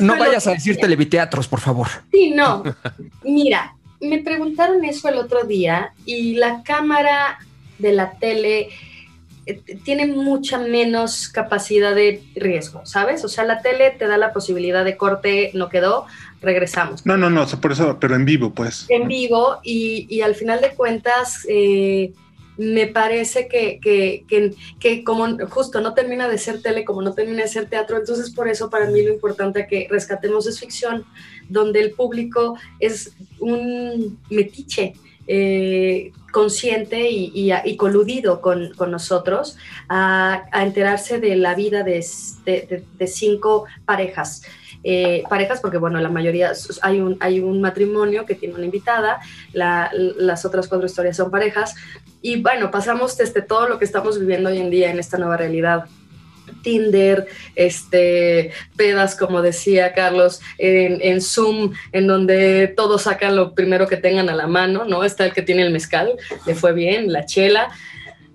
[0.00, 1.88] No vayas a decir televiteatros, por favor.
[2.10, 2.64] Sí, no.
[3.22, 7.38] Mira, me preguntaron eso el otro día y la cámara
[7.78, 8.68] de la tele
[9.84, 13.24] tiene mucha menos capacidad de riesgo, ¿sabes?
[13.24, 16.06] O sea, la tele te da la posibilidad de corte, no quedó,
[16.40, 17.04] regresamos.
[17.04, 18.86] No, no, no, por eso, pero en vivo, pues.
[18.88, 22.12] En vivo y, y al final de cuentas, eh,
[22.56, 27.12] me parece que, que, que, que, como justo no termina de ser tele, como no
[27.12, 31.04] termina de ser teatro, entonces por eso para mí lo importante que rescatemos es ficción,
[31.48, 34.94] donde el público es un metiche
[35.26, 39.56] eh, consciente y, coludido con, nosotros
[39.88, 42.02] a, enterarse de la vida de,
[43.06, 44.42] cinco parejas.
[44.86, 46.52] Eh, parejas porque, bueno, la mayoría,
[46.82, 49.20] hay un, hay un matrimonio que tiene una invitada,
[49.54, 51.74] la- las otras cuatro historias son parejas,
[52.20, 55.36] y bueno, pasamos desde todo lo que estamos viviendo hoy en día en esta nueva
[55.36, 55.86] realidad.
[56.62, 63.86] Tinder, este, pedas, como decía Carlos, en, en Zoom, en donde todos sacan lo primero
[63.86, 65.04] que tengan a la mano, ¿no?
[65.04, 66.12] Está el que tiene el mezcal,
[66.46, 67.68] le fue bien, la chela.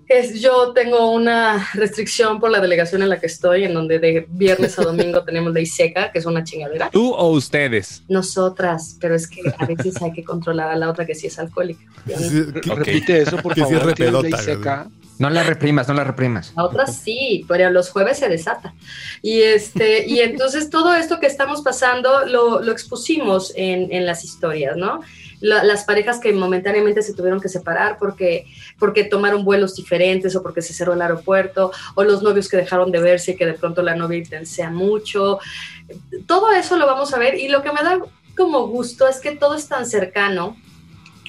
[0.08, 4.26] Es, yo tengo una restricción por la delegación en la que estoy, en donde de
[4.28, 6.90] viernes a domingo tenemos ley seca, que es una chingadera.
[6.90, 8.02] ¿Tú o ustedes?
[8.08, 11.38] Nosotras, pero es que a veces hay que controlar a la otra que sí es
[11.38, 11.84] alcohólica.
[12.06, 12.16] No.
[12.16, 12.42] Sí.
[12.42, 13.94] Repite eso, por Que sí es.
[13.94, 14.88] ¿Tienes ley seca?
[15.20, 16.54] No la reprimas, no la reprimas.
[16.56, 18.72] La otra sí, pero los jueves se desata.
[19.20, 24.78] Y, este, y entonces todo esto que estamos pasando lo, lo expusimos en, las historias,
[24.78, 25.02] ¿no?
[25.40, 28.46] La- las parejas que momentáneamente se tuvieron que separar porque,
[28.78, 32.90] porque tomaron vuelos diferentes o porque se cerró el aeropuerto, o los novios que dejaron
[32.90, 35.38] de verse y que de pronto la novia intensea mucho.
[36.26, 37.98] Todo eso lo vamos a ver y lo que me da
[38.34, 40.56] como gusto es que todo es tan cercano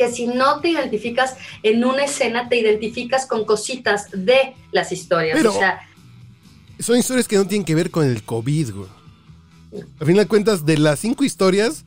[0.01, 5.37] que si no te identificas en una escena, te identificas con cositas de las historias.
[5.37, 5.79] Pero- o sea,
[6.79, 8.89] son historias que no tienen que ver con el COVID, güey.
[9.99, 11.85] A fin de cuentas, de las cinco historias,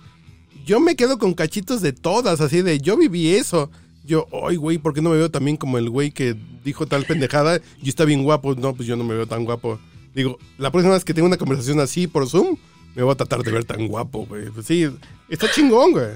[0.65, 3.71] yo me quedo con cachitos de todas, así de yo viví eso.
[4.05, 7.05] Yo, ay, güey, ¿por qué no me veo también como el güey que dijo tal
[7.05, 7.59] pendejada?
[7.59, 8.55] Yo está bien guapo.
[8.55, 9.81] No, pues yo no me veo tan guapo.
[10.15, 12.57] Digo, la próxima vez que tenga una conversación así por Zoom,
[12.95, 14.51] me voy a tratar de ver tan guapo, güey.
[14.51, 14.87] Pues sí,
[15.29, 16.07] está chingón, güey.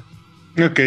[0.64, 0.80] Ok.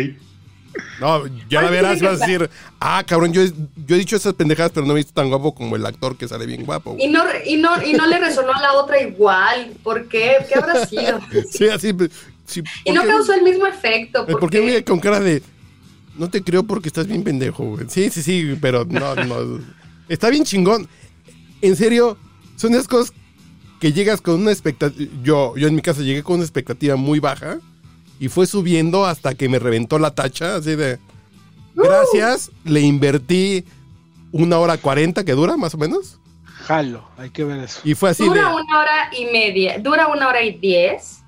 [0.99, 2.49] No, ya la verás y ¿qué vas a decir,
[2.79, 3.51] ah, cabrón, yo, he-
[3.87, 6.27] yo he dicho esas pendejadas, pero no he visto tan guapo como el actor que
[6.27, 6.93] sale bien guapo.
[6.93, 7.05] güey".
[7.05, 9.73] y no, y, no, y no le resonó a la otra igual.
[9.83, 10.37] ¿Por qué?
[10.47, 11.19] ¿Qué habrá sido?
[11.51, 11.91] Sí, así.
[11.93, 12.11] pues,
[12.45, 14.25] sí, Y ¿por no qué- causó el mismo efecto.
[14.27, 15.41] Eh, ¿Por qué con cara de.?
[16.17, 17.85] No te creo porque estás bien pendejo, güey.
[17.89, 19.59] Sí, sí, sí, pero no, no.
[20.09, 20.87] Está bien chingón.
[21.61, 22.17] En serio,
[22.57, 23.13] son esas cosas
[23.79, 25.11] que llegas con una expectativa.
[25.23, 27.59] Yo, yo en mi caso llegué con una expectativa muy baja
[28.21, 30.99] y fue subiendo hasta que me reventó la tacha, así de.
[31.73, 33.65] Gracias, le invertí
[34.31, 36.19] una hora cuarenta que dura, más o menos.
[36.45, 37.81] Jalo, hay que ver eso.
[37.83, 38.29] Y fue así de.
[38.29, 41.23] Dura una hora y media, dura una hora y diez,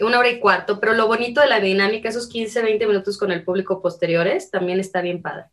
[0.00, 3.32] una hora y cuarto, pero lo bonito de la dinámica, esos 15, 20 minutos con
[3.32, 5.46] el público posteriores, también está bien padre.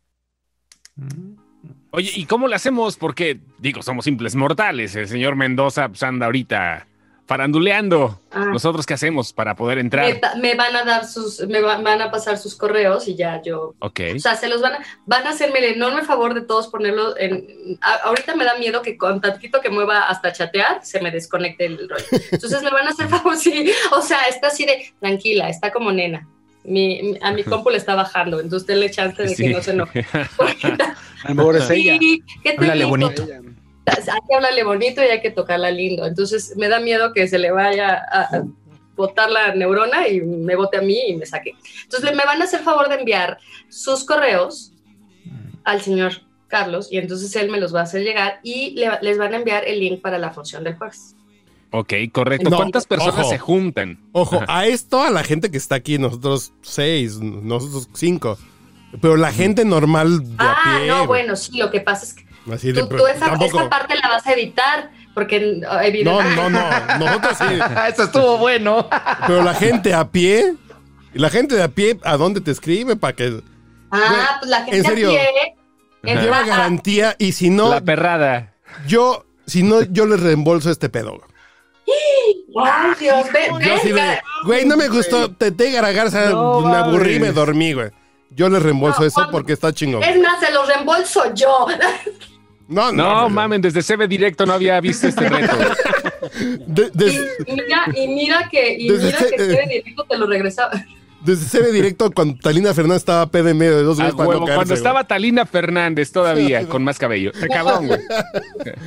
[1.90, 2.96] Oye, ¿y cómo le hacemos?
[2.96, 4.94] Porque, digo, somos simples mortales.
[4.94, 6.86] El señor Mendoza pues, anda ahorita
[7.26, 8.20] faranduleando.
[8.30, 8.46] Ah.
[8.46, 10.20] ¿Nosotros qué hacemos para poder entrar?
[10.40, 13.74] Me, van a dar sus, me va- van a pasar sus correos y ya yo
[13.80, 14.00] Ok.
[14.14, 17.16] O sea, se los van a, van a hacerme el enorme favor de todos ponerlo
[17.18, 17.78] en...
[17.80, 21.66] a- ahorita me da miedo que con tantito que mueva hasta chatear, se me desconecte
[21.66, 22.04] el rollo.
[22.30, 23.70] Entonces me van a hacer favor, sí.
[23.92, 26.26] O sea, está así de, tranquila, está como nena.
[26.64, 29.42] Mi, mi- a mi compu le está bajando, entonces denle chance de Sí.
[29.44, 30.04] que no se enoje.
[31.24, 31.96] A lo mejor es ella.
[31.98, 32.90] Sí, ¿qué te Háblale digo?
[32.90, 33.22] bonito.
[33.24, 33.40] Ella.
[33.86, 36.06] Hay que hablarle bonito y hay que tocarla lindo.
[36.06, 38.44] Entonces me da miedo que se le vaya a, a
[38.96, 41.54] botar la neurona y me bote a mí y me saque.
[41.84, 44.72] Entonces me van a hacer favor de enviar sus correos
[45.64, 46.12] al señor
[46.48, 49.36] Carlos y entonces él me los va a hacer llegar y le- les van a
[49.36, 51.14] enviar el link para la función del jueves.
[51.72, 52.48] Ok, correcto.
[52.48, 53.30] No, ¿Cuántas personas ojo.
[53.30, 53.98] se juntan?
[54.12, 58.38] Ojo, a esto, a la gente que está aquí, nosotros seis, nosotros cinco.
[59.00, 60.88] Pero la gente normal de a Ah, pie.
[60.88, 63.68] no, bueno, sí, lo que pasa es que Así de- tú, tú esa, tampoco- esa
[63.70, 66.36] parte la vas a editar porque No, evidentemente...
[66.36, 66.98] no, no.
[66.98, 67.58] Nosotros sí.
[67.92, 68.88] Eso estuvo bueno.
[69.26, 70.54] Pero la gente a pie.
[71.14, 72.96] Y la gente de a pie, ¿a dónde te escribe?
[72.96, 73.40] Para que
[73.90, 75.08] Ah, pues la gente en serio.
[75.08, 77.16] a pie lleva garantía.
[77.18, 78.52] Y si no, La perrada.
[78.86, 81.18] yo, si no, yo les reembolso este pedo.
[82.58, 83.26] Ay, Dios,
[84.44, 85.30] güey, no me gustó.
[85.30, 87.20] Te te Garza, No me aburrí, mames.
[87.20, 87.90] me dormí, güey.
[88.30, 90.02] Yo les reembolso No, eso porque está chingón.
[90.02, 91.66] Es más, se los reembolso yo.
[92.68, 93.28] No, No, no.
[93.28, 95.56] mamen, desde CB Directo no había visto este reto.
[96.66, 96.90] De-
[97.46, 100.72] Y mira, y mira que, y Desde mira que TV directo te lo regresaba.
[101.24, 104.44] desde CB directo cuando Talina Fernández estaba pe de medio de dos no huevo, caerse,
[104.54, 104.76] cuando güey.
[104.76, 107.30] estaba Talina Fernández todavía con más cabello.
[107.52, 108.00] Cabrón, güey.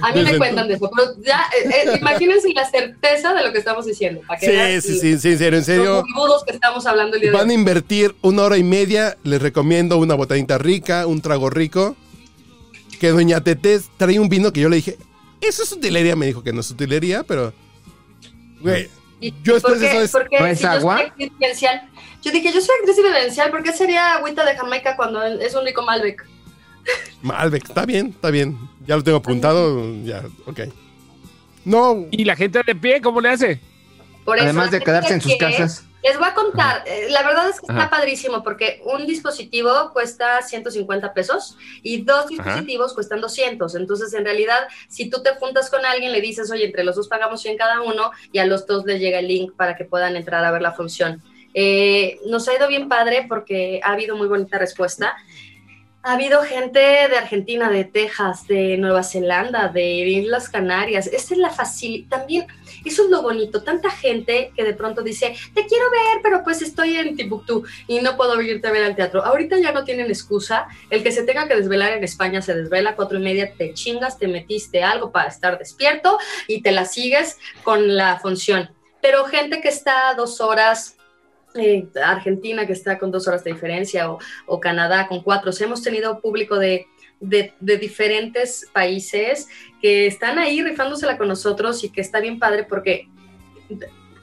[0.01, 3.43] A mí Desde me cuentan de eso, pero ya, eh, eh, imagínense la certeza de
[3.45, 4.21] lo que estamos diciendo.
[4.27, 6.05] Para que vean Sí, sí, sí, sí, en serio, en Los serio.
[6.45, 9.17] que estamos hablando el día de Van a invertir una hora y media.
[9.23, 11.95] Les recomiendo una botadita rica, un trago rico.
[12.99, 14.97] Que Doña Tetés trae un vino que yo le dije,
[15.41, 16.15] ¿eso es utilería?
[16.15, 17.53] Me dijo que no es utilería, pero.
[18.61, 18.89] Güey,
[19.43, 21.13] yo después ¿por de eso es- por qué ¿No es si yo soy agua?
[21.17, 21.89] vivencial?
[22.21, 25.65] Yo dije, yo soy actriz vivencial, ¿por qué sería agüita de Jamaica cuando es un
[25.65, 26.25] rico Malbec?
[27.21, 28.57] Malbec, está bien, está bien.
[28.85, 30.61] Ya lo tengo apuntado, ya, ok.
[31.65, 33.59] No, ¿Y la gente de pie cómo le hace?
[34.29, 35.85] Por Además de quedarse en sus que- casas.
[36.03, 37.89] Les voy a contar, eh, la verdad es que está Ajá.
[37.89, 43.73] padrísimo porque un dispositivo cuesta 150 pesos y dos dispositivos cuestan 200.
[43.75, 47.07] Entonces, en realidad, si tú te juntas con alguien, le dices, oye, entre los dos
[47.09, 50.15] pagamos 100 cada uno y a los dos les llega el link para que puedan
[50.15, 51.21] entrar a ver la función.
[51.53, 55.17] Eh, nos ha ido bien padre porque ha habido muy bonita respuesta.
[56.01, 61.07] Ha habido gente de Argentina, de Texas, de Nueva Zelanda, de Islas Canarias.
[61.07, 62.07] Esa es la facilidad.
[62.19, 62.47] También,
[62.85, 63.63] eso es lo bonito.
[63.63, 67.99] Tanta gente que de pronto dice, te quiero ver, pero pues estoy en Timbuktu y
[68.01, 69.23] no puedo irte a ver al teatro.
[69.23, 70.67] Ahorita ya no tienen excusa.
[70.89, 74.17] El que se tenga que desvelar en España se desvela cuatro y media, te chingas,
[74.17, 76.17] te metiste algo para estar despierto
[76.47, 78.69] y te la sigues con la función.
[79.01, 80.97] Pero gente que está dos horas,
[81.55, 85.49] eh, Argentina que está con dos horas de diferencia o, o Canadá con cuatro.
[85.49, 86.87] O sea, hemos tenido público de,
[87.19, 89.47] de, de diferentes países
[89.81, 93.07] que están ahí rifándosela con nosotros y que está bien padre porque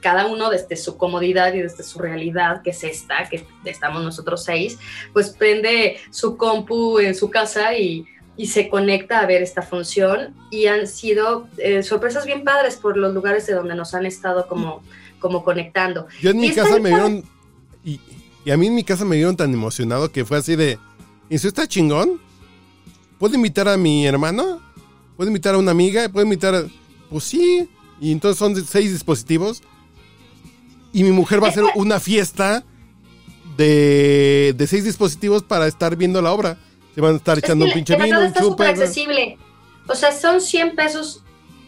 [0.01, 4.43] cada uno desde su comodidad y desde su realidad, que es esta, que estamos nosotros
[4.43, 4.77] seis,
[5.13, 10.35] pues prende su compu en su casa y, y se conecta a ver esta función
[10.51, 14.47] y han sido eh, sorpresas bien padres por los lugares de donde nos han estado
[14.47, 14.83] como,
[15.19, 16.07] como conectando.
[16.21, 17.23] Yo en Y mi casa me vieron.
[17.83, 17.99] Y,
[18.45, 20.77] y a mí en mi casa me vieron tan emocionado que fue así de.
[21.29, 22.21] ¿Y eso está chingón?
[23.19, 24.61] ¿Puedo invitar a mi hermano?
[25.15, 26.07] ¿Puedo invitar a una amiga?
[26.09, 26.65] ¿Puedo invitar a.?
[27.09, 27.69] Pues sí.
[27.99, 29.61] Y entonces son seis dispositivos.
[30.93, 32.63] Y mi mujer va a hacer una fiesta
[33.57, 36.57] de, de seis dispositivos para estar viendo la obra.
[36.95, 38.83] Se van a estar echando Es un pinche vino, un está súper chupe.
[38.83, 39.37] accesible.
[39.87, 41.23] O sea, son 100 pesos.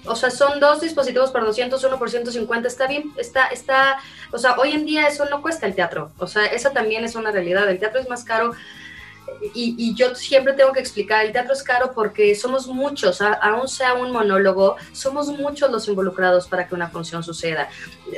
[0.06, 2.68] O sea, son dos dispositivos por 200, uno por 150.
[2.68, 3.98] Está bien, está, está.
[4.32, 6.12] O sea, hoy en día eso no cuesta el teatro.
[6.18, 7.70] O sea, esa también es una realidad.
[7.70, 8.54] El teatro es más caro.
[9.54, 13.34] Y, y yo siempre tengo que explicar, el teatro es caro porque somos muchos, a-
[13.34, 17.70] aún sea un monólogo, somos muchos los involucrados para que una función suceda.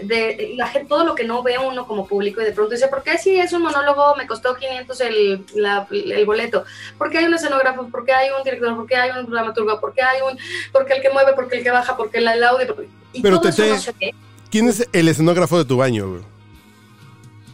[0.03, 2.87] De, la gente, todo lo que no ve uno como público y de pronto dice,
[2.87, 6.63] ¿por qué si es un monólogo me costó 500 el, la- el boleto?
[6.97, 10.37] porque hay un escenógrafo, porque hay un director, porque hay un dramaturgo, porque hay un,
[10.71, 12.75] porque el que mueve, porque el que baja, porque el, el audio,
[13.13, 14.15] y Pero todo eso Tete- no ve.
[14.49, 16.21] ¿Quién es el escenógrafo de tu baño, güey?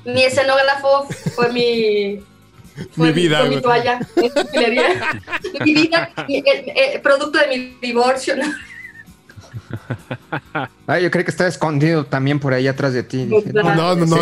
[0.05, 1.05] Mi escenógrafo
[1.35, 2.23] fue mi
[2.95, 3.99] Mi vida, mi toalla,
[5.65, 8.35] mi vida, mi- el- el producto de mi divorcio.
[8.35, 8.43] ¿no?
[10.87, 13.25] Ah, yo creo que estaba escondido también por ahí atrás de ti.
[13.25, 13.41] No,
[13.75, 14.17] No, no, no.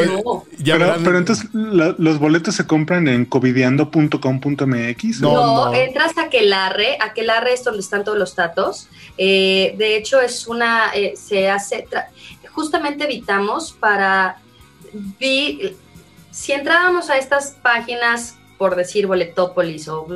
[0.49, 0.63] Sí.
[0.63, 5.21] Ya pero, verán- pero entonces la- los boletos se compran en covideando.com.mx.
[5.21, 5.73] No, No, no.
[5.75, 8.87] entras a Aquelarre, Aquelarre es donde están todos los datos.
[9.17, 11.87] Eh, de hecho, es una, eh, se hace,
[12.51, 14.37] justamente evitamos para,
[15.19, 15.75] vi-
[16.31, 20.07] si entrábamos a estas páginas, por decir Boletópolis o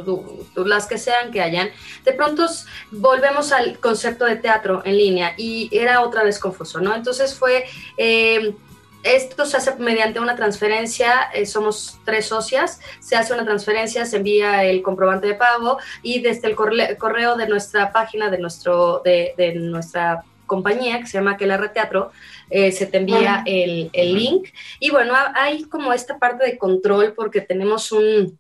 [0.66, 1.70] las que sean que hayan,
[2.06, 2.46] de pronto
[2.92, 6.96] volvemos al concepto de teatro en línea y era otra vez confuso, ¿no?
[6.96, 7.66] Entonces fue...
[7.98, 8.54] eh,
[9.02, 14.18] esto se hace mediante una transferencia, eh, somos tres socias, se hace una transferencia, se
[14.18, 19.34] envía el comprobante de pago y desde el correo de nuestra página, de, nuestro, de,
[19.38, 22.12] de nuestra compañía que se llama Aquelarre Teatro,
[22.50, 24.48] eh, se te envía el, el link.
[24.80, 28.38] Y bueno, ha- hay como esta parte de control porque tenemos un,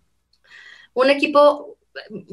[0.93, 1.77] un equipo,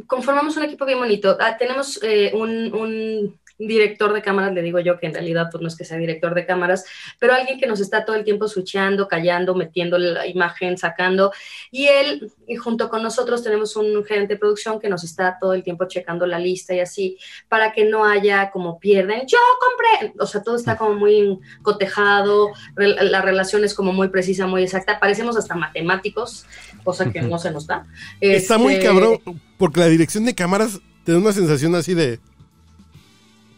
[0.07, 1.37] conformamos un equipo bien bonito.
[1.41, 5.63] Ah, tenemos eh, un, un director de cámaras, le digo yo que en realidad pues,
[5.63, 6.85] no es que sea director de cámaras,
[7.19, 11.33] pero alguien que nos está todo el tiempo switchando, callando, metiendo la imagen, sacando.
[11.71, 15.55] Y él, y junto con nosotros, tenemos un gerente de producción que nos está todo
[15.55, 20.15] el tiempo checando la lista y así, para que no haya como pierden, yo compré,
[20.19, 25.01] o sea, todo está como muy cotejado, la relación es como muy precisa, muy exacta,
[25.01, 26.47] parecemos hasta matemáticos,
[26.85, 27.87] cosa que no se nos da.
[28.21, 29.19] Está muy Este, cabrón
[29.59, 32.21] porque la dirección de cámaras te da una sensación así de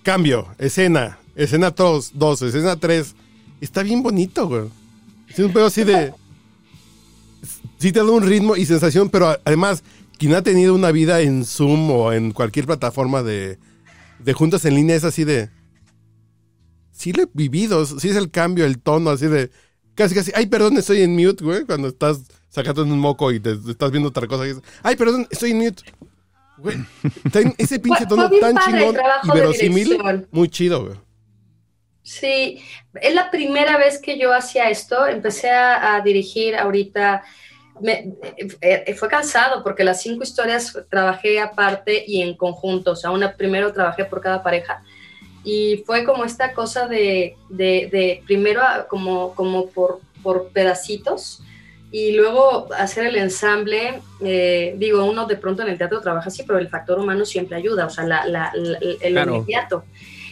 [0.09, 3.15] cambio, escena, escena 2, dos, escena 3.
[3.61, 4.63] Está bien bonito, güey.
[5.29, 6.15] Es un pedo así de...
[7.79, 9.85] Sí te da un ritmo y sensación, pero además,
[10.19, 13.59] quien ha tenido una vida en Zoom o en cualquier plataforma de,
[14.19, 15.51] de juntas en línea es así de...
[16.91, 19.51] Sí lo he vivido, sí es el cambio, el tono, así de...
[19.95, 23.53] Casi, casi, ay, perdón, estoy en mute, güey, cuando estás sacando un moco y te,
[23.53, 24.45] estás viendo otra cosa.
[24.83, 25.83] ay, perdón, estoy en mute.
[26.59, 26.77] Güey,
[27.57, 30.97] ese pinche tono tan chingón y verosímil, muy chido, güey.
[32.03, 32.63] Sí,
[33.01, 35.07] es la primera vez que yo hacía esto.
[35.07, 37.23] Empecé a, a dirigir ahorita.
[37.81, 38.13] Me-
[38.61, 42.93] eh, eh, fue cansado porque las cinco historias trabajé aparte y en conjunto.
[42.93, 44.83] O sea, una primero trabajé por cada pareja.
[45.45, 51.43] Y fue como esta cosa de, de, de primero como, como por, por pedacitos
[51.91, 54.01] y luego hacer el ensamble.
[54.21, 57.57] eh, digo, uno de pronto en el teatro trabaja así, pero el factor humano siempre
[57.57, 59.37] ayuda, o sea, la, la- la- el Claro.
[59.37, 59.85] inmediato.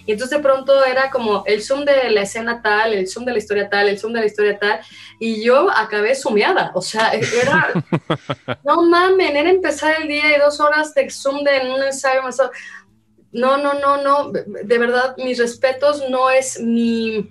[0.04, 3.32] Y entonces de pronto era como el zoom de la escena tal, el zoom de
[3.32, 4.80] la historia tal, el zoom de la historia tal,
[5.18, 7.74] y yo acabé sumeada, o sea, era,
[8.64, 12.20] no mames, era empezar el día y dos horas de zoom de un ensayo.
[13.32, 17.28] No, no, no, no, de verdad, mis respetos no es mi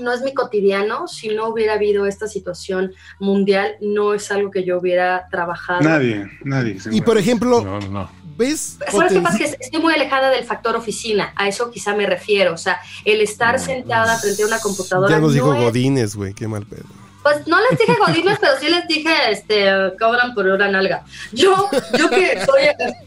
[0.00, 1.06] no es mi cotidiano.
[1.08, 5.80] Si no hubiera habido esta situación mundial, no es algo que yo hubiera trabajado.
[5.82, 6.76] Nadie, nadie.
[6.90, 8.10] Y por ejemplo, No, no, no.
[8.36, 8.78] ¿ves?
[8.90, 9.38] ¿Sabes qué pasa?
[9.38, 12.54] Que estoy muy alejada del factor oficina, a eso quizá me refiero.
[12.54, 15.10] O sea, el estar sentada frente a una computadora.
[15.14, 16.84] Ya nos dijo no es- Godínez, güey, qué mal pedo.
[17.22, 19.66] Pues no les dije godines, pero sí les dije, este,
[20.00, 21.04] cobran por hora nalga.
[21.32, 22.62] Yo, yo que soy,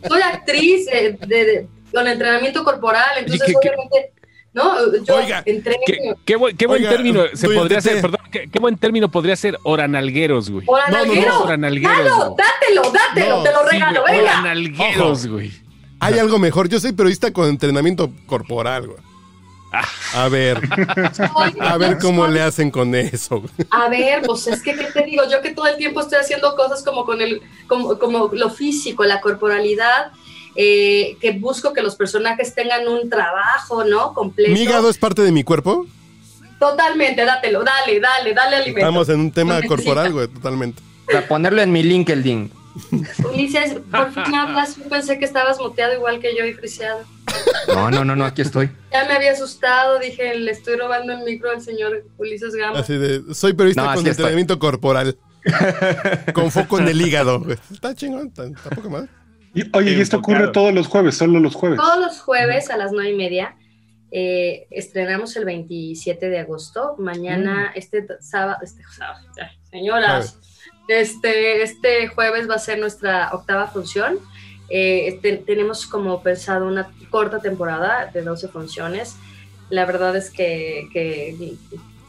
[0.07, 4.13] soy actriz eh, de, de- con entrenamiento corporal, entonces ¿qué- qué- obviamente,
[4.53, 4.93] ¿no?
[5.03, 5.79] Yo Oiga, entreno.
[5.85, 9.09] ¿Qué, qué buen, qué buen Oiga, término se podría hacer, perdón, ¿qué, qué buen término
[9.09, 10.65] podría ser oranalgueros, güey.
[10.67, 12.37] No, no, no, oranalgueros, Dalo, güey.
[12.37, 14.31] dátelo, dátelo, No, te lo Sí, regalo, güey, venga.
[14.31, 15.51] oranalgueros, güey.
[15.99, 16.67] Hay algo mejor.
[16.69, 18.99] Yo soy periodista con entrenamiento corporal, güey.
[20.13, 20.59] A ver,
[21.59, 23.39] a ver cómo le hacen con eso.
[23.41, 23.51] güey.
[23.71, 25.23] A ver, pues es que, ¿qué te digo?
[25.31, 29.03] Yo que todo el tiempo estoy haciendo cosas como con el, como, como lo físico,
[29.03, 30.11] la corporalidad,
[30.55, 34.13] eh, que busco que los personajes tengan un trabajo, ¿no?
[34.13, 34.51] Completo.
[34.51, 35.85] ¿Mi hígado es parte de mi cuerpo?
[36.59, 38.79] Totalmente, dátelo, dale, dale, dale alimento.
[38.79, 40.81] Estamos en un tema corporal, güey, totalmente.
[41.05, 42.51] Para ponerlo en mi LinkedIn.
[43.31, 47.01] Ulises, por fin hablas, yo pensé que estabas muteado igual que yo y friseado.
[47.67, 48.71] No, no, no, no, aquí estoy.
[48.91, 52.79] Ya me había asustado, dije, le estoy robando el micro al señor Ulises Gama.
[52.79, 54.11] Así de, soy periodista No, con estoy.
[54.11, 55.17] entrenamiento corporal.
[56.33, 57.45] con foco en el hígado.
[57.71, 59.05] Está chingón, tampoco más.
[59.53, 61.77] Y, oye, y esto ocurre todos los jueves, solo los jueves.
[61.79, 63.55] Todos los jueves a las nueve y media
[64.11, 66.95] eh, estrenamos el 27 de agosto.
[66.97, 69.25] Mañana, este t- sábado, este sábado,
[69.69, 70.37] señoras,
[70.87, 74.19] este, este jueves va a ser nuestra octava función.
[74.69, 79.15] Eh, este- tenemos como pensado una corta temporada de 12 funciones.
[79.69, 81.55] La verdad es que, que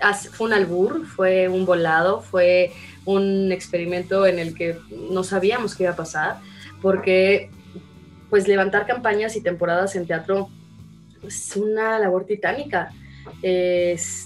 [0.01, 2.73] as- fue un albur, fue un volado, fue
[3.05, 4.79] un experimento en el que
[5.11, 6.39] no sabíamos qué iba a pasar,
[6.85, 7.51] porque
[8.29, 10.51] pues levantar campañas y temporadas en teatro
[11.27, 12.91] es una labor titánica.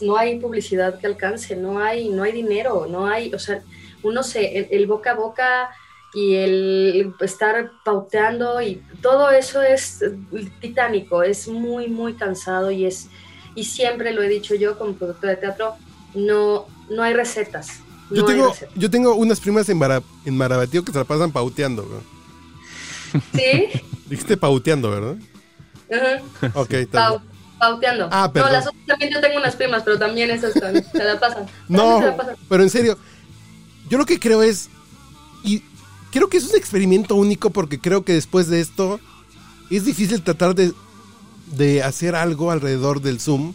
[0.03, 3.63] No hay publicidad que alcance, no hay, no hay dinero, no hay, o sea,
[4.03, 5.71] uno se, el, el boca a boca
[6.15, 10.03] y el estar pauteando y todo eso es
[10.61, 13.09] titánico, es muy, muy cansado y es,
[13.55, 15.77] y siempre lo he dicho yo como productora de teatro,
[16.15, 17.81] no, no hay recetas.
[18.11, 18.75] Yo, no tengo, recetas.
[18.75, 21.87] yo tengo unas primas en, Mara- en Marabatío que se la pasan pauteando.
[23.35, 23.65] ¿Sí?
[24.09, 25.17] Dijiste pauteando, ¿verdad?
[25.91, 26.61] Ujú.
[26.61, 27.23] Ok, está Pau-
[27.59, 28.09] pauteando.
[28.11, 28.53] Ah, no, perdón.
[28.53, 31.47] las otras también yo tengo unas primas, pero también esas también se la pasan.
[31.69, 32.37] No, También se la pasan.
[32.49, 32.99] pero en serio,
[33.89, 34.69] yo lo que creo es,
[35.45, 35.63] y
[36.13, 39.01] creo que es un experimento único porque creo que después de esto
[39.71, 40.73] es difícil tratar de,
[41.57, 43.53] de hacer algo alrededor del Zoom.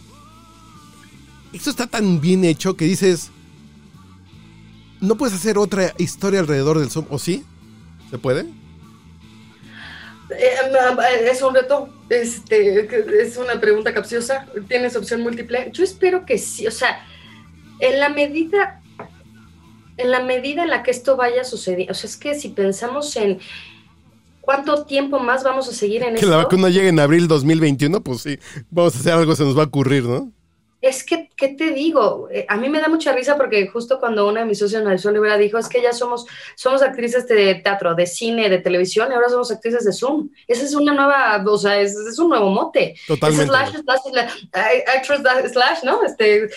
[1.52, 3.30] Esto está tan bien hecho que dices,
[5.00, 7.44] no puedes hacer otra historia alrededor del Zoom, ¿o sí?
[8.10, 8.46] ¿Se puede?
[10.30, 14.46] Eh, eh, es un reto, este, que es una pregunta capciosa.
[14.68, 15.70] ¿Tienes opción múltiple?
[15.72, 17.04] Yo espero que sí, o sea,
[17.80, 18.80] en la medida,
[19.96, 23.14] en la medida en la que esto vaya sucediendo, o sea, es que si pensamos
[23.16, 23.38] en
[24.40, 28.00] cuánto tiempo más vamos a seguir en Que esto, la vacuna llegue en abril 2021,
[28.02, 28.38] pues sí,
[28.70, 30.32] vamos a hacer algo, se nos va a ocurrir, ¿no?
[30.86, 32.28] Es que, ¿qué te digo?
[32.30, 35.14] Eh, a mí me da mucha risa porque justo cuando una de mis socios, Marisol
[35.14, 36.26] Rivera, dijo, es que ya somos,
[36.56, 40.28] somos actrices de teatro, de cine, de televisión, y ahora somos actrices de Zoom.
[40.46, 42.96] Esa es una nueva, o sea, es, es un nuevo mote.
[43.06, 43.44] Totalmente.
[43.44, 46.04] Es slash, slash, slash, actress slash, ¿no?
[46.04, 46.50] Este,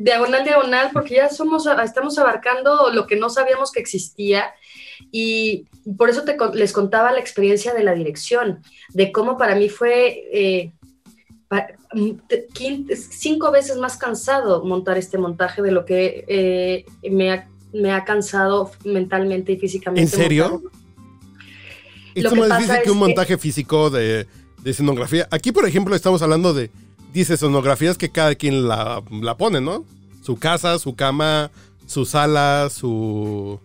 [0.00, 4.52] diagonal, diagonal, porque ya somos, estamos abarcando lo que no sabíamos que existía.
[5.10, 9.70] Y por eso te, les contaba la experiencia de la dirección, de cómo para mí
[9.70, 10.28] fue...
[10.30, 10.72] eh,
[13.10, 18.04] cinco veces más cansado montar este montaje de lo que eh, me, ha, me ha
[18.04, 20.02] cansado mentalmente y físicamente.
[20.02, 20.50] ¿En serio?
[20.50, 20.70] montarlo.
[22.14, 24.26] Esto más difícil que un que- montaje físico de,
[24.62, 25.26] de escenografía.
[25.30, 26.70] Aquí, por ejemplo, estamos hablando de
[27.12, 29.84] 10 escenografías que cada quien la, la pone, ¿no?
[30.22, 31.50] Su casa, su cama,
[31.86, 33.60] su sala, su...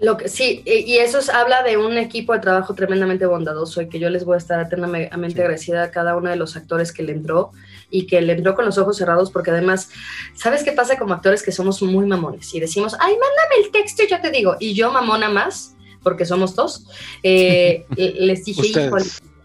[0.00, 3.88] Lo que, sí, y eso es- habla de un equipo de trabajo tremendamente bondadoso y
[3.88, 7.02] que yo les voy a estar eternamente agradecida a cada uno de los actores que
[7.02, 7.52] le entró
[7.90, 9.90] y que le entró con los ojos cerrados porque además,
[10.34, 14.02] ¿sabes qué pasa como actores que somos muy mamones y decimos, ay, mándame el texto
[14.02, 16.86] y yo te digo, y yo mamona más, porque somos dos,
[17.22, 18.62] eh, les dije,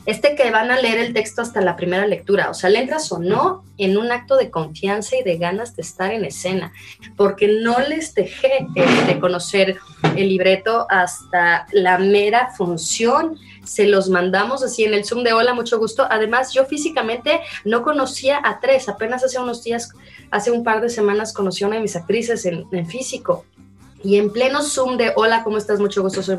[0.10, 3.12] este que van a leer el texto hasta la primera lectura, o sea, le entras
[3.12, 6.74] o no en un acto de confianza y de ganas de estar en escena,
[7.16, 9.78] porque no les dejé de conocer
[10.16, 13.38] el libreto hasta la mera función.
[13.66, 16.08] se los mandamos así en el Zoom de hola, mucho gusto.
[16.10, 19.94] Además, yo físicamente no conocía a tres, apenas hace unos días,
[20.32, 23.46] hace un par de semanas conocí a una de mis actrices en, físico.
[24.04, 25.80] Y en pleno Zoom de hola, ¿cómo estás?
[25.80, 26.38] Mucho gusto, soy.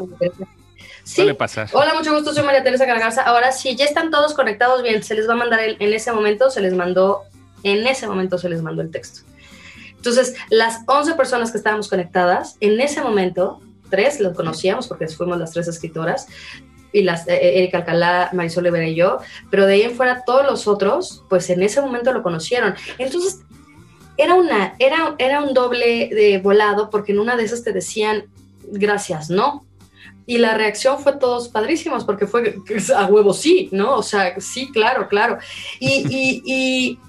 [1.11, 1.69] Sí, Suele pasar.
[1.73, 3.23] hola, mucho gusto, soy María Teresa Gargarza.
[3.23, 6.13] Ahora sí, ya están todos conectados bien, se les va a mandar el- en ese
[6.13, 7.23] momento, se les mandó,
[7.65, 9.23] en ese momento se les mandó el texto.
[9.97, 15.37] Entonces, las 11 personas que estábamos conectadas, en ese momento, tres lo conocíamos porque fuimos
[15.39, 16.29] las tres escritoras,
[16.93, 19.19] y las eh, Erika Alcalá, Marisol Rivera y yo,
[19.51, 22.75] pero de ahí en fuera todos los otros, pues en ese momento lo conocieron.
[22.99, 23.41] Entonces,
[24.17, 28.25] era, una, era, era un doble de volado porque en una de esas te decían,
[28.73, 29.65] gracias, no.
[30.31, 32.55] Y la reacción fue todos padrísimos porque fue
[32.97, 33.97] a huevo sí, ¿no?
[33.97, 35.39] O sea, sí, claro, claro.
[35.81, 37.01] Y, y,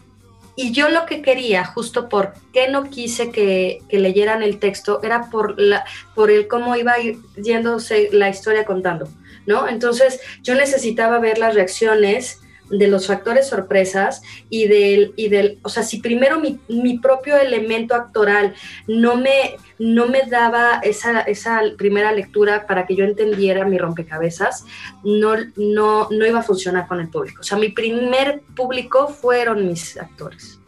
[0.56, 5.04] y, yo lo que quería, justo por qué no quise que, que leyeran el texto,
[5.04, 6.96] era por, la, por el cómo iba
[7.38, 9.08] yéndose la historia contando,
[9.46, 9.68] ¿no?
[9.68, 12.42] Entonces yo necesitaba ver las reacciones
[12.72, 17.38] de los factores sorpresas y del, y del o sea, si primero mi, mi propio
[17.38, 18.54] elemento actoral
[18.88, 24.66] no me, no me daba esa, esa primera lectura para que yo entendiera mi rompecabezas,
[25.04, 27.42] no, no, no iba a funcionar con el público.
[27.42, 30.60] O sea, mi primer público fueron mis actores.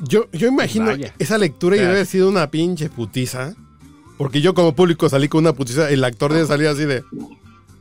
[0.00, 1.14] Yo, yo imagino Vaya.
[1.18, 3.54] esa lectura y debe haber sido una pinche putiza.
[4.18, 5.90] Porque yo como público salí con una putiza.
[5.90, 7.04] El actor debe salir así de...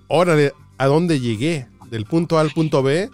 [0.08, 1.68] Órale, ¿a dónde llegué?
[1.90, 3.10] Del punto A al punto B.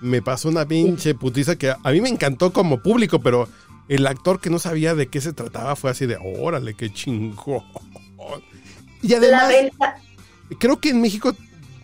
[0.00, 3.48] Me pasó una pinche putiza que a mí me encantó como público, pero
[3.88, 6.18] el actor que no sabía de qué se trataba fue así de...
[6.40, 7.62] Órale, qué chingón.
[9.02, 9.52] Y además...
[10.58, 11.34] creo que en México,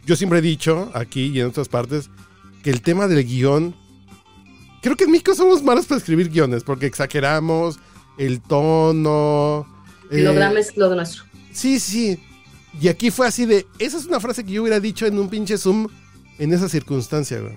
[0.04, 2.10] yo siempre he dicho, aquí y en otras partes,
[2.62, 3.74] que el tema del guion.
[4.80, 7.78] Creo que en México somos malos para escribir guiones, porque exageramos
[8.18, 9.66] el tono.
[10.10, 11.24] lo eh, es lo nuestro.
[11.52, 12.18] Sí, sí.
[12.80, 13.66] Y aquí fue así de.
[13.78, 15.88] Esa es una frase que yo hubiera dicho en un pinche Zoom
[16.38, 17.54] en esa circunstancia, güey.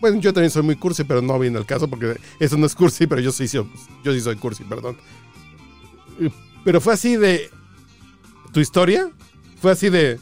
[0.00, 2.74] Bueno, yo también soy muy cursi, pero no viene al caso porque eso no es
[2.74, 3.68] cursi, pero yo sí, soy-
[4.04, 4.96] yo sí soy cursi, perdón.
[6.64, 7.50] Pero fue así de.
[8.52, 9.10] ¿Tu historia?
[9.60, 10.18] Fue así de.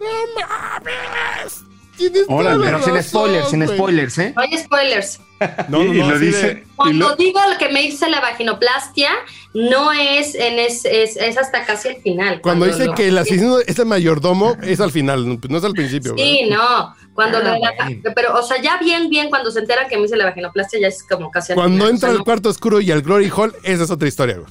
[0.00, 0.06] ¡No
[0.36, 1.62] mames!
[1.98, 4.32] Tienes Órale, Pero sin spoilers, sin spoilers, ¿eh?
[4.34, 5.20] No hay spoilers.
[5.68, 6.64] No, no, y, y no, lo así de- dice.
[6.76, 9.10] Cuando lo- digo que me hice la vaginoplastia,
[9.54, 12.40] no es en es, es, es hasta casi el final.
[12.40, 15.72] Cuando dice lo- que el asesino es el mayordomo, es al final, no es al
[15.72, 16.24] principio, güey.
[16.44, 16.94] Sí, no.
[17.14, 20.04] Cuando Ah, lo la- pero, o sea, ya bien, bien, cuando se enteran que me
[20.04, 22.24] hice la vaginoplastia, ya es como casi al Cuando final, o entra sea, al no-
[22.24, 24.48] cuarto oscuro y al Glory Hall, esa es otra historia, güey.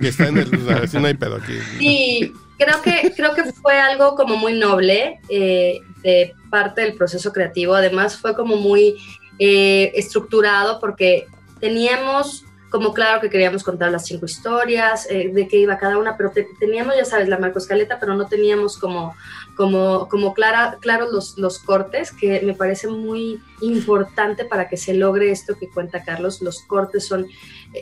[0.00, 0.54] Que está en el.
[0.54, 1.54] o sea, si no hay pedo aquí.
[1.78, 7.32] Sí, creo que, creo que fue algo como muy noble eh, de parte del proceso
[7.32, 7.74] creativo.
[7.74, 8.96] Además, fue como muy
[9.38, 11.26] eh, estructurado porque
[11.60, 16.16] teníamos como claro que queríamos contar las cinco historias, eh, de qué iba cada una,
[16.16, 19.14] pero te- teníamos, ya sabes, la marcoscaleta, pero no teníamos como,
[19.56, 24.92] como, como clara, claros los, los cortes, que me parece muy importante para que se
[24.94, 26.42] logre esto que cuenta Carlos.
[26.42, 27.26] Los cortes son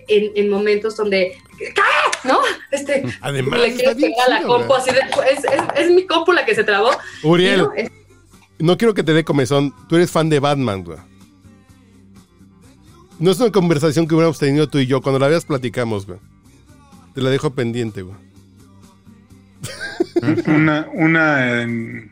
[0.08, 1.74] en, en momentos donde, ¿qué?
[2.24, 2.38] ¿No?
[2.70, 5.00] Este, Además, le quiero pegar la compu así de,
[5.30, 6.90] es, es, es mi compu la que se trabó.
[7.22, 7.90] Uriel, no, es-
[8.60, 9.74] no quiero que te dé comezón.
[9.88, 10.98] Tú eres fan de Batman, güey.
[13.18, 15.00] No es una conversación que hubiéramos tenido tú y yo.
[15.00, 16.18] Cuando la veas, platicamos, güey.
[17.14, 18.16] Te la dejo pendiente, güey.
[20.46, 22.10] Una, una en.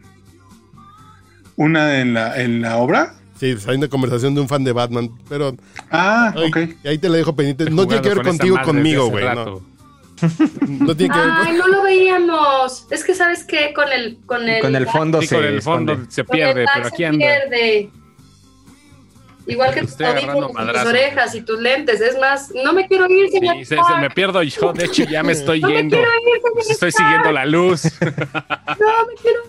[1.56, 3.14] Una en la, en la obra.
[3.38, 5.54] Sí, hay una conversación de un fan de Batman, pero
[5.90, 6.56] Ah, ok.
[6.84, 7.68] ahí te la dejo pendiente.
[7.70, 9.24] No tiene que ver con contigo, conmigo, güey.
[9.24, 9.44] No,
[10.68, 12.86] no tiene que ver Ay, no lo veíamos.
[12.90, 13.72] Es que, ¿sabes qué?
[13.74, 16.88] Con el, con el, Con el fondo Sí, se con el fondo se pierde, pero
[16.88, 17.18] se aquí anda.
[17.18, 17.90] pierde.
[19.46, 22.00] Igual que tus Estoy agarrando audífonos, y tus orejas y tus lentes.
[22.00, 23.56] Es más, no me quiero ir, señor.
[23.56, 24.72] Sí, se, se me pierdo yo.
[24.72, 25.96] De hecho, ya me estoy no me yendo.
[25.96, 26.70] quiero ir, señor.
[26.70, 27.82] Estoy siguiendo la luz.
[28.00, 29.40] No me quiero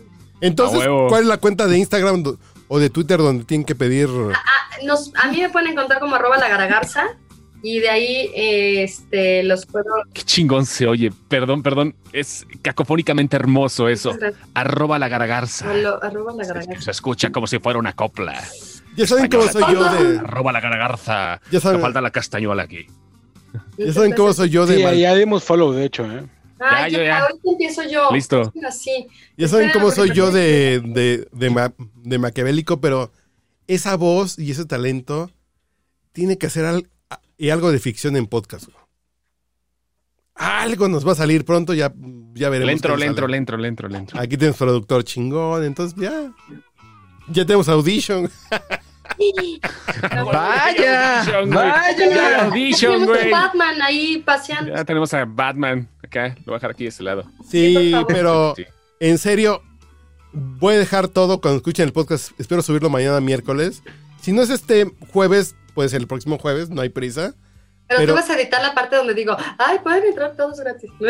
[0.41, 1.07] Entonces, A.
[1.09, 2.23] ¿cuál es la cuenta de Instagram
[2.67, 4.09] o de Twitter donde tienen que pedir?
[4.83, 7.07] nos, a mí me pueden encontrar como arroba la garagarza
[7.61, 9.85] y de ahí este, los puedo...
[10.13, 11.11] Qué chingón se oye.
[11.29, 11.95] Perdón, perdón.
[12.11, 14.11] Es cacofónicamente hermoso eso.
[14.53, 15.71] Arroba la garagarza.
[15.73, 16.81] Arro- Arroba la garagarza.
[16.81, 18.43] Se escucha como si fuera una copla.
[18.95, 20.19] Ya saben cómo soy yo de.
[20.19, 21.41] Arroba la garagarza.
[21.51, 22.85] Ya saben- falta la castañuela aquí.
[23.77, 24.77] Ya saben cómo soy yo de.
[24.77, 26.25] Sí, mal- ya dimos follow, de hecho, ¿eh?
[26.59, 27.19] Ay, Ya, yo ya, ya.
[27.23, 28.09] ahorita empiezo yo.
[28.11, 28.53] Listo.
[28.67, 29.07] Así.
[29.37, 31.73] Ya saben cómo soy yo de, de, de, ma-
[32.03, 33.11] de maquiavélico, pero
[33.67, 35.29] esa voz y ese talento
[36.13, 38.65] tiene que hacer al- a- y algo de ficción en podcast.
[38.65, 38.77] güey.
[40.35, 41.93] Algo nos va a salir pronto, ya,
[42.33, 42.67] ya veremos.
[42.67, 43.31] Le entro, qué le entro, sale.
[43.31, 44.19] le entro, le entro, le entro.
[44.19, 46.31] Aquí tenemos productor chingón, entonces ya.
[47.29, 48.29] Ya tenemos audition.
[50.25, 51.95] Vaya, vaya.
[52.09, 53.33] Ya, audition, Tenemos güey.
[53.33, 54.73] a Batman ahí paseando.
[54.75, 56.35] Ya tenemos a Batman acá.
[56.39, 57.23] Lo voy a dejar aquí de este lado.
[57.49, 58.65] Sí, pero Sí.
[58.99, 59.61] en serio,
[60.31, 62.31] voy a dejar todo cuando escuchen el podcast.
[62.39, 63.83] Espero subirlo mañana miércoles.
[64.21, 67.33] Si no es este jueves, pues el próximo jueves, no hay prisa.
[67.87, 70.89] Pero, pero- tú vas a editar la parte donde digo, ay, pueden entrar todos gratis.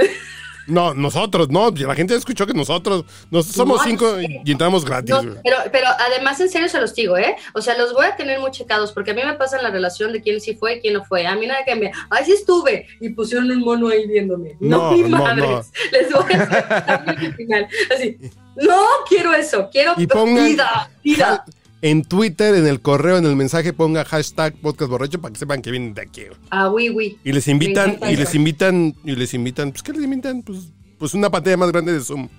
[0.68, 1.72] No, nosotros, no.
[1.72, 4.40] La gente escuchó que nosotros, nos, somos No, cinco sí.
[4.46, 5.10] y entramos gratis.
[5.10, 7.36] No, pero, pero además, en serio se los digo, ¿eh?
[7.54, 10.14] O sea, los voy a tener muy checados porque a mí me pasa la relación
[10.14, 11.28] de quién sí fue y quién no fue.
[11.28, 12.88] A mí nada que me, ay, sí estuve.
[13.02, 14.56] Y pusieron un mono ahí viéndome.
[14.60, 15.72] No, No, mi madres.
[15.92, 17.68] Les voy a hacer final.
[17.94, 18.18] Así,
[18.56, 19.70] no quiero eso.
[19.72, 21.46] Quiero Y pongan- vida, vida.
[21.84, 25.62] En Twitter, en el correo, en el mensaje, ponga hashtag podcast borracho para que sepan
[25.62, 26.22] que vienen de aquí.
[26.50, 27.18] Ah, oui, oui.
[27.26, 30.44] Y les invitan, y les invitan, y les invitan, pues ¿qué les invitan?
[30.44, 30.60] Pues,
[30.98, 32.30] pues una pantalla más grande de Zoom.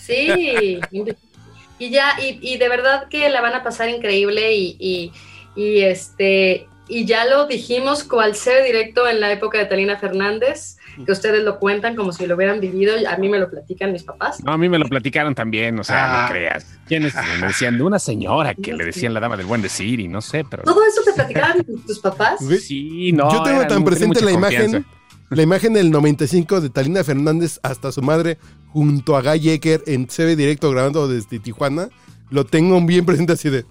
[0.00, 0.80] Sí.
[1.78, 5.12] Y ya, y, y de verdad que la van a pasar increíble y, y,
[5.54, 10.78] y, este y ya lo dijimos cual ser directo en la época de Talina Fernández,
[11.04, 14.02] que ustedes lo cuentan como si lo hubieran vivido, a mí me lo platican mis
[14.02, 14.42] papás.
[14.44, 16.26] No, a mí me lo platicaron también, o sea, Ah.
[16.26, 16.66] no creas.
[16.86, 17.76] ¿Quiénes me decían?
[17.78, 20.62] De una señora que le decían la dama del buen decir y no sé, pero.
[20.64, 22.40] ¿Todo eso te platicaban tus papás?
[22.60, 23.30] Sí, no.
[23.32, 24.88] Yo tengo tan presente la imagen, confianza.
[25.30, 28.38] la imagen del 95 de Talina Fernández hasta su madre
[28.68, 31.88] junto a Guy Ecker en CB Directo grabando desde Tijuana.
[32.30, 33.64] Lo tengo bien presente así de.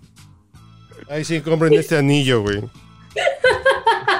[1.09, 2.61] Ay, sí, compren este anillo, güey.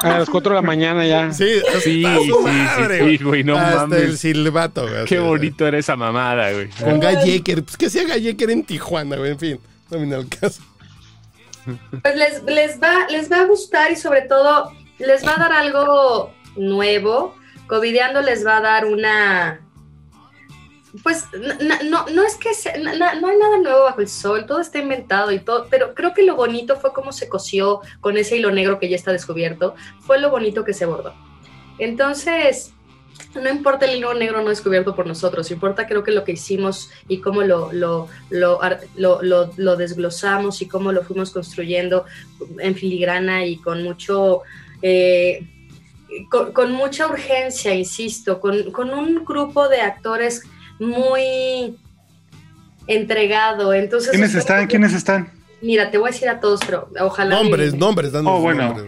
[0.04, 1.32] A las 4 de la mañana ya.
[1.32, 4.00] Sí, Sí, sí, madre, sí, sí, güey, no hasta mames.
[4.02, 5.06] el silbato, güey.
[5.06, 6.70] Qué bonito era esa mamada, güey.
[6.70, 7.64] Con Guy Ecker.
[7.64, 9.32] Pues que Guy Ecker en Tijuana, güey.
[9.32, 10.62] En fin, no viene al caso.
[12.02, 15.54] Pues les, les, va, les va a gustar y sobre todo les va a dar
[15.54, 17.36] algo nuevo.
[17.68, 19.62] Covideando les va a dar una...
[21.04, 21.26] Pues
[21.89, 25.39] no, no es que no hay nada nuevo bajo el sol, todo está inventado y
[25.39, 28.89] todo, pero creo que lo bonito fue cómo se cosió con ese hilo negro que
[28.89, 31.14] ya está descubierto, fue lo bonito que se bordó.
[31.80, 32.74] Entonces,
[33.36, 36.89] no importa el hilo negro no descubierto por nosotros, importa creo que lo que hicimos
[37.08, 38.60] y cómo lo, lo, lo-
[39.56, 42.06] lo desglosamos y cómo lo fuimos construyendo
[42.60, 44.42] en filigrana y con mucho...
[44.82, 45.48] eh,
[46.30, 50.44] con, con mucha urgencia, insisto, con, con un grupo de actores
[50.82, 51.77] muy
[52.88, 53.73] entregado.
[53.73, 54.67] Entonces, ¿Quiénes están?
[54.67, 55.32] ¿Quiénes están?
[55.61, 57.36] Mira, te voy a decir a todos, pero ojalá.
[57.36, 58.65] Nombres, me- nombres, danos Oh, bueno.
[58.73, 58.88] nombres.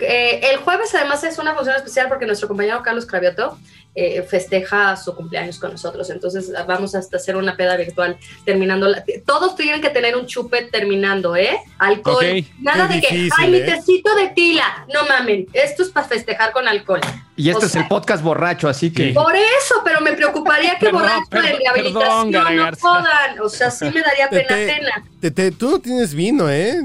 [0.00, 3.56] Eh, el jueves además es una función especial porque nuestro compañero Carlos Cravioto
[3.96, 6.10] eh, festeja su cumpleaños con nosotros.
[6.10, 8.86] Entonces vamos hasta hacer una peda virtual terminando.
[8.88, 11.56] la- todos tienen que tener un chupe terminando, ¿eh?
[11.78, 12.44] Alcohol.
[12.60, 13.62] Nada Qué de que, difícil, ay, mi ¿eh?
[13.64, 14.86] tecito de tila.
[14.92, 17.00] No mamen, esto es para festejar con alcohol.
[17.38, 19.12] Y este O es el podcast borracho, así que.
[19.12, 23.40] Por eso, pero me preocuparía que Perdón, borracho perdón, en rehabilitación perdón, no jodan.
[23.40, 25.04] O sea, sí me daría pena.
[25.20, 26.80] Tete, tú no tienes vino, ¿eh?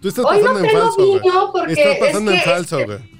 [0.00, 2.78] Tú estás Hoy no pasando en tengo falso, vino porque Estás pasando es en falso,
[2.78, 3.13] es que- güey.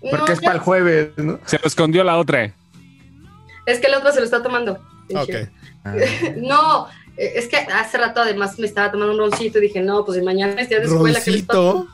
[0.00, 1.38] Porque No, es para el jueves, ¿no?
[1.44, 2.54] Se lo escondió la otra.
[3.66, 4.78] Es que el otro se lo está tomando.
[5.14, 5.30] Ok.
[6.36, 6.86] No,
[7.16, 10.18] eh, es que hace rato además me estaba tomando un roncito y dije, no, pues
[10.18, 11.88] si mañana es día de escuela, ¿qué les Roncito.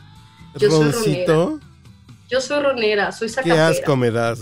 [0.58, 1.60] Yo soy Roncito.
[2.30, 3.68] Yo soy ronera, soy Qué sacapera.
[3.68, 4.40] asco me das.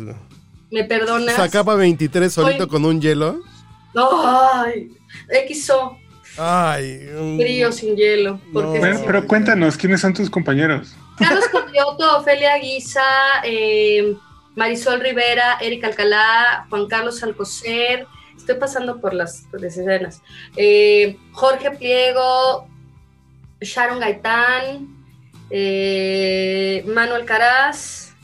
[0.70, 1.34] ¿Me perdonas?
[1.34, 3.40] Sacaba 23 solito Soy- con un hielo.
[3.96, 4.90] Ay,
[5.52, 5.98] XO,
[6.38, 7.08] Ay.
[7.20, 8.40] mm, frío sin hielo.
[8.52, 8.78] Porque No.
[8.78, 10.94] Bueno, pero cuéntanos, ¿quiénes son tus compañeros?
[11.18, 13.02] Carlos Cordioto, Ofelia Guisa,
[13.44, 14.16] eh,
[14.56, 18.06] Marisol Rivera, Erika Alcalá, Juan Carlos Alcocer,
[18.36, 20.22] estoy pasando por las, por las escenas,
[20.56, 22.68] Eh, Jorge Pliego,
[23.60, 24.88] Sharon Gaitán,
[25.50, 28.14] eh, Manuel Caraz,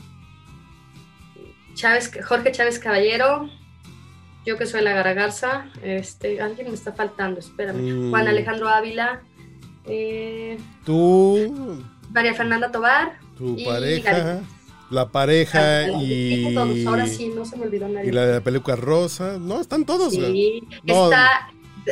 [1.73, 3.49] Chávez, Jorge Chávez Caballero,
[4.45, 8.09] yo que soy la Garagarza, este, alguien me está faltando, espérame, Mm.
[8.09, 9.21] Juan Alejandro Ávila,
[9.85, 14.39] eh, Tú, María Fernanda Tobar, tu Y pareja,
[14.89, 16.85] la pareja todos, y.
[16.85, 18.09] ahora sí, no se me olvidó nadie.
[18.09, 19.37] Y la de la peluca rosa.
[19.39, 20.13] No, están todos.
[20.13, 21.05] Sí, No.
[21.05, 21.49] está.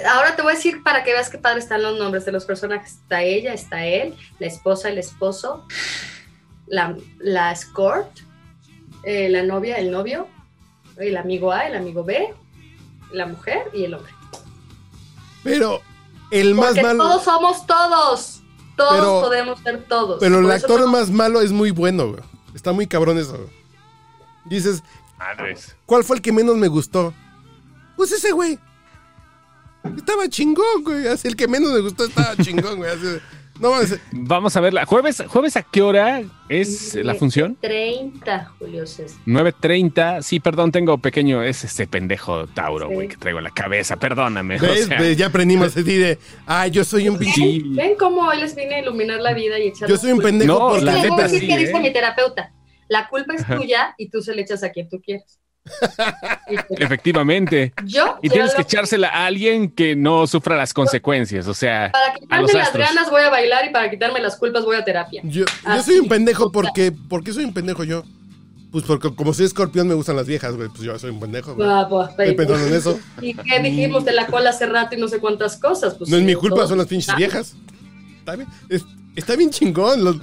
[0.07, 2.45] Ahora te voy a decir para que veas qué padre están los nombres de los
[2.45, 2.93] personajes.
[2.93, 5.65] Está ella, está él, la esposa, el esposo,
[6.67, 8.07] la, la escort,
[9.03, 10.27] eh, la novia, el novio,
[10.97, 12.31] el amigo A, el amigo B,
[13.13, 14.11] la mujer y el hombre.
[15.43, 15.81] Pero
[16.29, 17.03] el más Porque malo.
[17.05, 18.38] todos somos todos.
[18.79, 20.19] Todos Pero- podemos ser todos.
[20.19, 22.21] Pero el actor no- más malo es muy bueno, güey.
[22.55, 23.49] Está muy cabrón eso, güey.
[24.45, 24.83] Dices,
[25.17, 25.75] Madres.
[25.85, 27.13] ¿cuál fue el que menos me gustó?
[27.97, 28.57] Pues ese güey.
[29.97, 31.07] Estaba chingón, güey.
[31.07, 32.89] Así el que menos me gustó estaba chingón, güey.
[32.91, 33.19] Así
[33.59, 34.85] No, es- Vamos a verla.
[34.85, 37.57] ¿Jueves, ¿Jueves a qué hora es la función?
[37.59, 39.19] 30, Julio César.
[39.25, 40.21] 9.30.
[40.21, 41.43] Sí, perdón, tengo pequeño.
[41.43, 42.93] Es este pendejo Tauro, Sí.
[42.93, 43.97] güey, que traigo en la cabeza.
[43.97, 44.57] Perdóname.
[44.57, 44.85] o ¿ves?
[44.85, 45.17] sea, ¿Ves?
[45.17, 47.33] Ya aprendimos así de, ah, yo soy un pinche...
[47.41, 47.63] Sí.
[47.75, 50.53] ¿Ven cómo hoy les vine a iluminar la vida y echar Yo soy un pendejo
[50.53, 50.85] No, porque...
[50.85, 51.79] la neta sí, que dice ¿eh?
[51.79, 52.53] mi terapeuta.
[52.87, 55.39] La culpa es tuya y tú se le echas a quien tú quieres.
[56.47, 57.73] Pues, Efectivamente.
[57.85, 61.47] Yo Y tienes que echársela a alguien que no sufra las consecuencias.
[61.47, 62.87] O sea, Para a quitarme los las astros.
[62.87, 65.21] ganas voy a bailar y para quitarme las culpas voy a terapia.
[65.23, 66.91] Yo, yo soy un pendejo porque...
[66.91, 68.03] ¿Por qué soy un pendejo yo?
[68.71, 70.69] Pues porque como soy escorpión me gustan las viejas, güey.
[70.69, 71.67] Pues yo soy un pendejo, güey.
[71.67, 72.99] Ah, pues, Estoy pensando en eso.
[73.21, 75.95] ¿Y qué dijimos de la cola hace rato y no sé cuántas cosas?
[75.95, 76.67] Pues No es mi culpa, todo.
[76.69, 77.55] son las pinches Ah, viejas.
[78.19, 80.03] Está bien, es- está bien chingón.
[80.03, 80.17] los-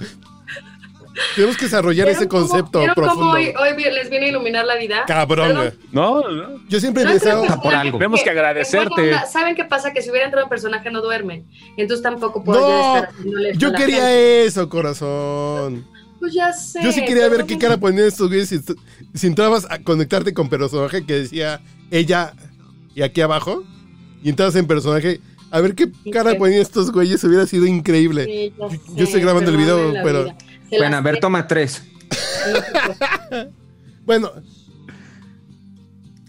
[1.35, 3.31] Tenemos que desarrollar ¿vieron ese cómo- concepto ¿vieron cómo profundo.
[3.31, 5.03] hoy, hoy les vine a iluminar la vida?
[5.07, 5.65] Cabrón, Perdón.
[5.77, 5.89] güey.
[5.91, 6.61] no, no.
[6.69, 7.45] Yo siempre he No pensado...
[7.61, 7.97] Por algo.
[7.97, 9.13] Tenemos que agradecerte.
[9.31, 9.93] ¿Saben qué pasa?
[9.93, 11.45] Que si hubiera entrado en personaje no duermen.
[11.75, 13.11] Y entonces tampoco puedo No, estar
[13.57, 14.45] yo quería gente.
[14.45, 15.85] eso, corazón.
[16.19, 16.79] Pues ya sé.
[16.83, 18.59] Yo sí quería ver qué cara ponían estos güeyes si,
[19.13, 21.61] si entrabas a conectarte con personaje que decía
[21.91, 22.33] ella
[22.95, 23.63] y aquí abajo.
[24.23, 25.21] Y entrabas en personaje.
[25.51, 26.37] A ver qué cara Sí.
[26.37, 27.23] ponían estos güeyes.
[27.23, 28.25] Hubiera sido increíble.
[28.25, 30.37] Sí, Yo- sé, yo estoy grabando el video, pero- vida.
[30.69, 31.83] Bueno, a ver, toma tres.
[34.05, 34.31] Bueno.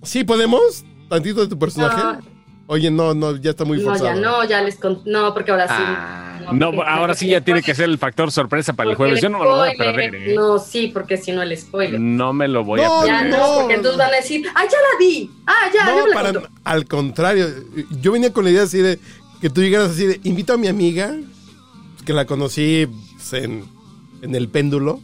[0.03, 0.84] ¿Sí podemos?
[1.09, 1.97] ¿Tantito de tu personaje?
[2.03, 2.18] No.
[2.66, 4.14] Oye, no, no, ya está muy No, forzado.
[4.14, 5.01] ya no, ya les con...
[5.07, 5.74] No, porque ahora sí.
[5.78, 9.20] Ah, No, porque- ahora sí ya tiene que ser el factor sorpresa para el jueves.
[9.22, 10.14] Yo no me lo voy a perder.
[10.14, 10.34] ¿eh?
[10.34, 11.99] No, sí, porque si no el spoiler.
[12.01, 13.39] No me lo voy No, a Ya perder.
[13.39, 15.30] no, porque entonces van a decir, ¡ah, ya la vi!
[15.47, 15.86] ¡Ah, ya!
[15.86, 16.49] ya No, la para, contó".
[16.64, 17.47] al contrario.
[18.03, 18.99] Yo venía con la idea así de
[19.41, 21.14] que tú llegaras así de invito a mi amiga,
[22.05, 23.64] que la conocí pues, en,
[24.22, 25.00] en el péndulo,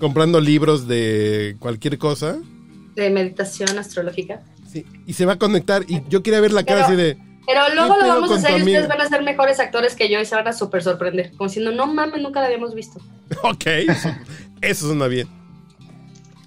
[0.00, 2.38] comprando libros de cualquier cosa.
[2.94, 4.42] De meditación astrológica.
[4.66, 5.84] sí, y se va a conectar.
[5.88, 7.18] Y yo quería ver la cara Pero- así de.
[7.46, 8.94] Pero luego ¿Qué lo vamos a hacer y ustedes amiga?
[8.96, 11.30] van a ser mejores actores que yo y se van a súper sorprender.
[11.36, 12.98] Como diciendo, no mames, nunca la habíamos visto.
[13.42, 14.08] Ok, eso,
[14.62, 15.28] eso suena bien.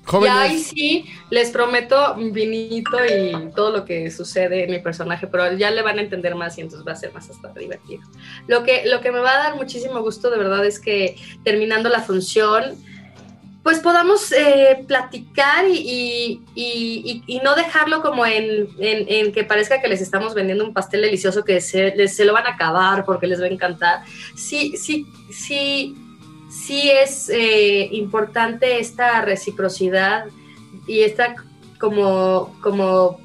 [0.07, 0.37] Y Jóvenes.
[0.37, 5.69] ahí sí, les prometo vinito y todo lo que sucede en mi personaje, pero ya
[5.69, 8.03] le van a entender más y entonces va a ser más hasta divertido.
[8.47, 11.89] Lo que, lo que me va a dar muchísimo gusto de verdad es que terminando
[11.89, 12.75] la función,
[13.63, 19.33] pues podamos eh, platicar y, y- y- y- y no dejarlo como en, en- en
[19.33, 22.45] que parezca que les estamos vendiendo un pastel delicioso que se, les- se lo van
[22.45, 24.05] a acabar porque les va a encantar.
[24.37, 25.97] Sí, sí, sí,
[26.49, 30.25] sí es eh, importante esta reciprocidad
[30.87, 31.35] y esta
[31.79, 33.19] como, como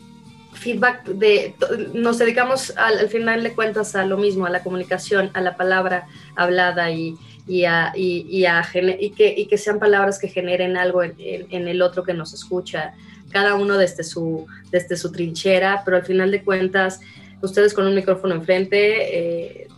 [0.53, 1.55] feedback de
[1.95, 5.57] nos dedicamos al, al final de cuentas a lo mismo, a la comunicación, a la
[5.57, 6.07] palabra
[6.37, 7.17] hablada y,
[7.47, 12.05] y, a, y, y a que, que sean palabras que generen algo en el otro
[12.05, 12.95] que nos escucha,
[13.31, 17.01] cada uno desde su, desde su trinchera, pero al final de cuentas,
[17.41, 19.69] ustedes con un micrófono enfrente eh,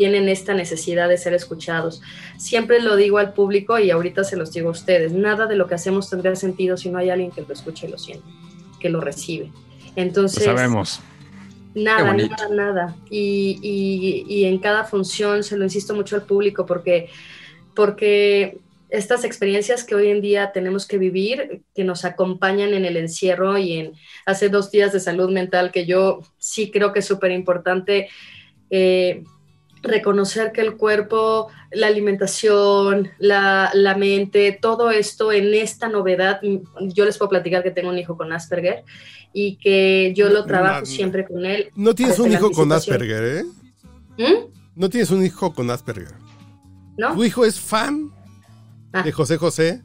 [0.00, 2.00] tienen esta necesidad de ser escuchados.
[2.38, 5.66] Siempre lo digo al público y ahorita se los digo a ustedes, nada de lo
[5.66, 8.24] que hacemos tendría sentido si no hay alguien que lo escuche y lo siente,
[8.80, 9.44] que lo recibe.
[9.48, 11.00] Lo Entonces, sabemos.
[11.74, 12.96] Qué Nada, nada, nada.
[13.10, 17.10] Y, y- y en cada función se lo insisto mucho al público porque,
[17.74, 18.56] porque
[18.88, 23.58] estas experiencias que hoy en día tenemos que vivir, que nos acompañan en el encierro
[23.58, 23.92] y en
[24.24, 28.08] hace dos días de salud mental, que yo sí creo que es súper importante
[28.70, 29.24] eh,
[29.82, 36.40] reconocer que el cuerpo, la alimentación, la, la mente, todo esto en esta novedad,
[36.94, 38.84] yo les puedo platicar que tengo un hijo con Asperger
[39.32, 41.70] y que yo lo trabajo No, siempre con él.
[41.76, 42.72] No tienes un hijo con.
[42.72, 43.44] Asperger, ¿eh?
[44.18, 44.50] ¿Mm?
[44.74, 46.14] No tienes un hijo con Asperger.
[46.98, 47.14] ¿No?
[47.14, 48.10] Tu hijo es fan
[48.92, 49.02] Ah.
[49.04, 49.82] de José José,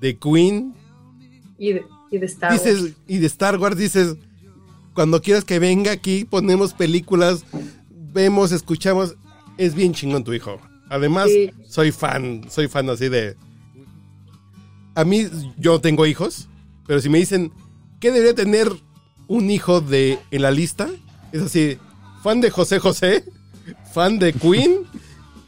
[0.00, 0.74] de Queen,
[1.58, 2.64] Y de, y de Star Wars.
[2.64, 4.16] dices, y de Star Wars dices,
[4.94, 7.44] cuando quieras que venga aquí, ponemos películas,
[8.12, 9.14] vemos, escuchamos,
[9.58, 10.60] es bien chingón tu hijo.
[10.88, 11.50] Además, Sí.
[11.68, 13.36] soy fan, soy fan así de...
[14.94, 15.26] A mí,
[15.56, 16.48] yo no tengo hijos,
[16.86, 17.50] pero si me dicen,
[17.98, 18.70] ¿qué debería tener
[19.26, 20.88] un hijo de en la lista?
[21.32, 21.78] Es así,
[22.22, 23.24] fan de José José,
[23.94, 24.86] fan de Queen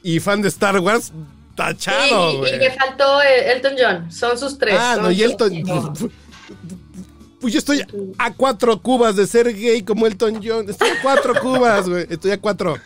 [0.02, 1.12] y fan de Star Wars,
[1.54, 4.10] tachado, y, me faltó Elton John.
[4.10, 4.76] Son sus tres.
[4.78, 5.62] Ah, no, y Elton.
[5.62, 6.10] Pues,
[7.40, 7.84] pues yo estoy
[8.16, 10.68] a cuatro cubas de ser gay como Elton John.
[10.68, 12.06] Estoy a cuatro cubas, güey.
[12.08, 12.76] Estoy a cuatro.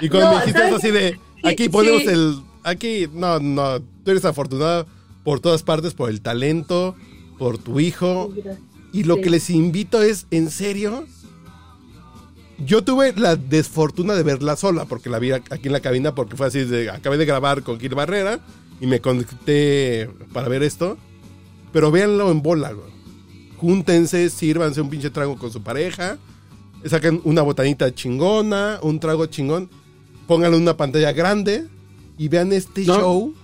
[0.00, 1.18] Y cuando No, me dijiste ¿sabes así de.
[1.44, 2.08] Aquí ponemos sí.
[2.08, 2.40] el.
[2.64, 3.80] Aquí, no, no.
[4.04, 4.86] Tú eres afortunada
[5.24, 6.94] por todas partes, por el talento,
[7.38, 8.32] por tu hijo.
[8.92, 9.20] Y lo Sí.
[9.22, 11.06] que les invito es, en serio.
[12.64, 16.36] Yo tuve la desfortuna de verla sola, porque la vi aquí en la cabina, porque
[16.36, 16.90] fue así de.
[16.90, 18.40] Acabé de grabar con Gil Barrera
[18.80, 20.96] y me conecté para ver esto.
[21.72, 22.92] Pero véanlo en bola, güey.
[23.56, 26.18] Júntense, sírvanse un pinche trago con su pareja.
[26.84, 29.68] Saquen una botanita chingona, un trago chingón.
[30.26, 31.66] pónganlo en una pantalla grande
[32.16, 32.94] y vean este No.
[32.98, 33.34] show.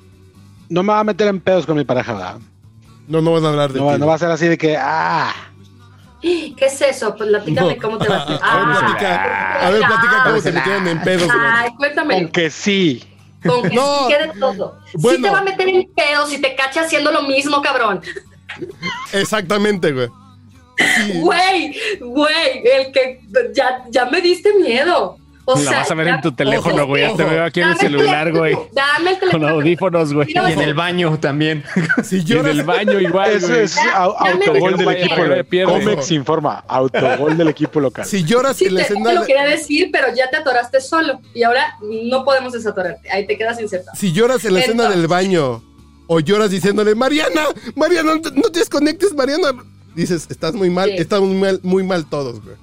[0.68, 2.38] No me va a meter en pedos con mi pareja, ¿verdad?
[3.08, 3.98] No, no van a hablar de No, ti.
[3.98, 5.32] no va a ser así de que, ah,
[6.20, 7.14] ¿Qué es eso?
[7.16, 7.80] Pues platícame No.
[7.82, 8.22] cómo te va.
[8.22, 11.28] A ver, Ah, platica, a ver, platica cómo se metieron en pedos.
[11.32, 12.14] Ay, cuéntame.
[12.16, 13.04] aunque sí.
[13.46, 14.08] Con que No.
[14.08, 14.78] sí quede todo.
[14.86, 15.22] Sí Bueno.
[15.28, 18.00] te va a meter en pedos si te cacha haciendo lo mismo, cabrón.
[19.12, 20.08] Exactamente, güey.
[21.14, 23.20] Güey, güey, el que
[23.54, 25.16] ya, ya me diste miedo.
[25.50, 27.08] O La sea, vas a ver ya- en tu teléfono, güey.
[27.08, 28.54] Ya te veo aquí en el celular, güey.
[28.72, 29.48] Dame el Con teléfono.
[29.48, 30.28] audífonos, güey.
[30.30, 31.64] Y en el baño también.
[32.04, 35.14] Si Y en lloras, el baño igual, Eso es autogol del equipo.
[35.48, 35.72] pierde.
[35.72, 38.04] Comex informa, autogol del equipo local.
[38.04, 40.82] si lloras Sí, en la te, escena, te lo quería decir, pero ya te atoraste
[40.82, 41.18] solo.
[41.32, 43.10] Y ahora no podemos desatorarte.
[43.10, 43.96] Ahí te quedas insertado.
[43.96, 45.62] si lloras en la escena del baño
[46.08, 49.52] o lloras diciéndole, Mariana, Mariana, no te desconectes, Mariana.
[49.98, 50.96] Dices, estás muy mal, Sí.
[50.98, 52.54] estamos muy mal, muy mal todos, güey.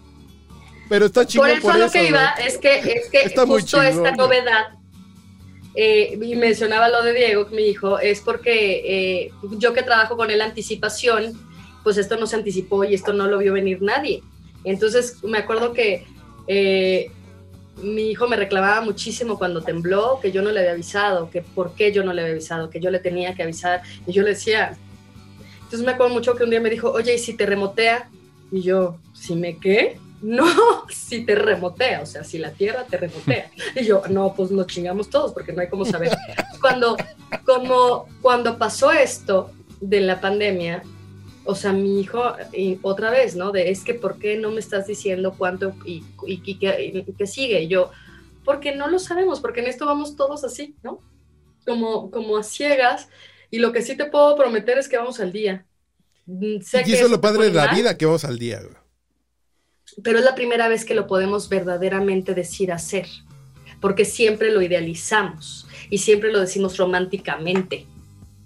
[0.87, 2.47] Pero está chingón Por eso por lo eso, que iba güey.
[2.47, 4.67] es que, es que Está justo chingón, esta novedad,
[5.75, 10.31] eh, y mencionaba lo de Diego, mi hijo, es porque eh, yo que trabajo con
[10.31, 11.33] él anticipación,
[11.83, 14.23] pues esto no se anticipó y esto no lo vio venir nadie.
[14.63, 16.05] Entonces me acuerdo que
[16.47, 17.11] eh,
[17.83, 21.75] mi hijo me reclamaba muchísimo cuando tembló, que yo no le había avisado, que por
[21.75, 23.81] qué yo no le había avisado, que yo le tenía que avisar.
[24.07, 24.77] Y yo le decía,
[25.75, 28.09] entonces me acuerdo mucho que un día me dijo, oye, ¿y si te remotea?
[28.49, 29.99] Y yo, ¿si me qué?
[30.21, 30.45] No,
[30.89, 33.51] si te remotea, o sea, si la Tierra te remotea.
[33.75, 36.15] Y yo, no, pues nos chingamos todos porque no hay cómo saber.
[36.61, 36.95] Cuando,
[37.45, 40.81] como, cuando pasó esto de la pandemia,
[41.43, 42.23] o sea, mi hijo,
[42.53, 43.51] y otra vez, ¿no?
[43.51, 47.63] De es que, ¿por qué no me estás diciendo cuánto y, y, y qué, sigue?
[47.63, 47.91] Y yo,
[48.45, 51.01] porque no lo sabemos, porque en esto vamos todos así, ¿no?
[51.65, 53.09] Como, como a ciegas.
[53.55, 55.65] Y lo que sí te puedo prometer es que vamos al día.
[56.25, 58.37] Mm, sé Y que eso es lo padre de la mal, vida, que vamos al
[58.37, 58.59] día,
[60.03, 63.07] pero es la primera vez que lo podemos verdaderamente decir hacer,
[63.79, 67.85] porque siempre lo idealizamos y siempre lo decimos románticamente.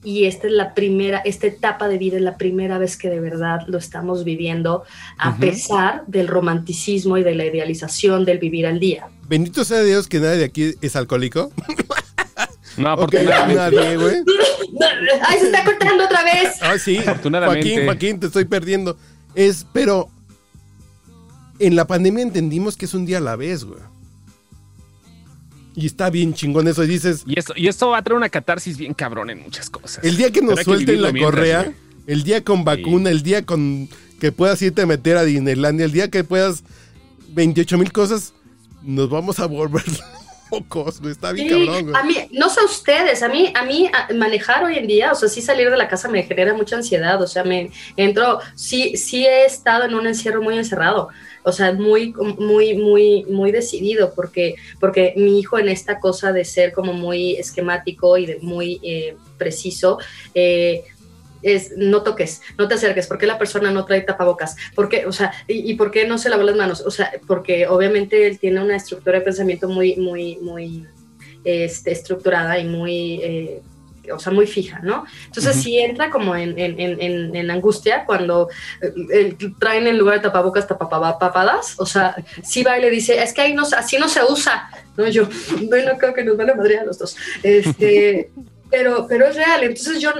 [0.03, 3.19] Y esta es la primera, esta etapa de vida es la primera vez que de
[3.19, 4.83] verdad lo estamos viviendo,
[5.17, 5.39] a Ujú.
[5.39, 9.07] pesar del romanticismo y de la idealización del vivir al día.
[9.27, 11.51] Bendito sea Dios que nadie de aquí es alcohólico.
[12.77, 13.75] No, Ok, afortunadamente.
[13.75, 14.15] nadie, güey.
[15.27, 16.57] ¡Ay, se está cortando otra vez!
[16.61, 16.97] Ah, sí.
[16.97, 17.67] Afortunadamente.
[17.67, 18.97] Joaquín, Joaquín, te estoy perdiendo.
[19.35, 20.09] Es, pero
[21.59, 23.79] en la pandemia entendimos que es un día a la vez, güey.
[25.75, 26.83] Y está bien chingón eso.
[26.83, 29.69] Y dices, Y esto, y esto va a traer una catarsis bien cabrón en muchas
[29.69, 30.03] cosas.
[30.03, 31.75] el día que nos suelten la mientras, correa, güey.
[32.07, 33.87] el día con vacuna, el día con
[34.19, 36.63] que puedas irte a meter a Disneylandia, el día que puedas
[37.29, 38.33] 28 mil cosas,
[38.83, 39.83] nos vamos a volver
[40.51, 41.11] locos, güey.
[41.11, 44.63] Está bien Sí, cabrón, a mí, no sé ustedes, a mí, a mí a- manejar
[44.63, 47.27] hoy en día, o sea, sí salir de la casa me genera mucha ansiedad, o
[47.27, 51.09] sea, me entro, sí, sí he estado en un encierro muy encerrado,
[51.43, 56.43] o sea, muy, muy, muy, muy decidido, porque, porque mi hijo en esta cosa de
[56.45, 59.99] ser como muy esquemático y de muy eh, preciso,
[60.33, 60.83] eh,
[61.41, 64.55] es no toques, no te acerques, ¿por qué la persona no trae tapabocas?
[64.75, 66.81] ¿Por qué, o sea, y, y por qué no se lavó las manos?
[66.81, 70.85] O sea, porque obviamente él tiene una estructura de pensamiento muy, muy, muy
[71.43, 73.61] este, estructurada y muy, eh,
[74.11, 75.05] o sea, muy fija, ¿no?
[75.25, 75.63] Entonces Ujú.
[75.63, 78.49] sí entra como en, en, en, angustia cuando
[78.81, 83.21] eh, eh, traen en lugar de tapabocas tapapapadas, o sea, sí va y le dice,
[83.21, 85.07] es que ahí no, así no se usa, ¿no?
[85.07, 85.27] Yo,
[85.63, 87.15] bueno, creo que nos van a madrear a los dos.
[87.43, 88.31] Este,
[88.69, 90.11] pero, pero es real, entonces yo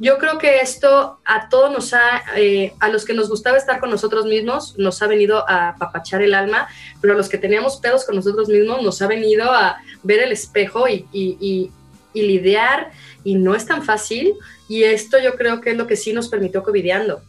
[0.00, 3.78] yo creo que esto a todos nos ha, eh, a los que nos gustaba estar
[3.78, 6.66] con nosotros mismos, nos ha venido a papachar el alma,
[7.00, 10.32] pero a los que teníamos pedos con nosotros mismos, nos ha venido a ver el
[10.32, 11.70] espejo y, y- y-
[12.12, 12.90] y lidiar,
[13.22, 14.34] y no es tan fácil,
[14.68, 17.22] y esto yo creo que es lo que sí nos permitió covideando,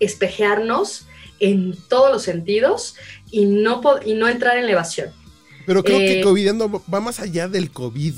[0.00, 1.06] espejearnos
[1.40, 2.94] en todos los sentidos
[3.30, 5.10] y no, y no entrar en la evasión.
[5.66, 8.14] Pero creo que Eh, COVID no- va más allá del COVID.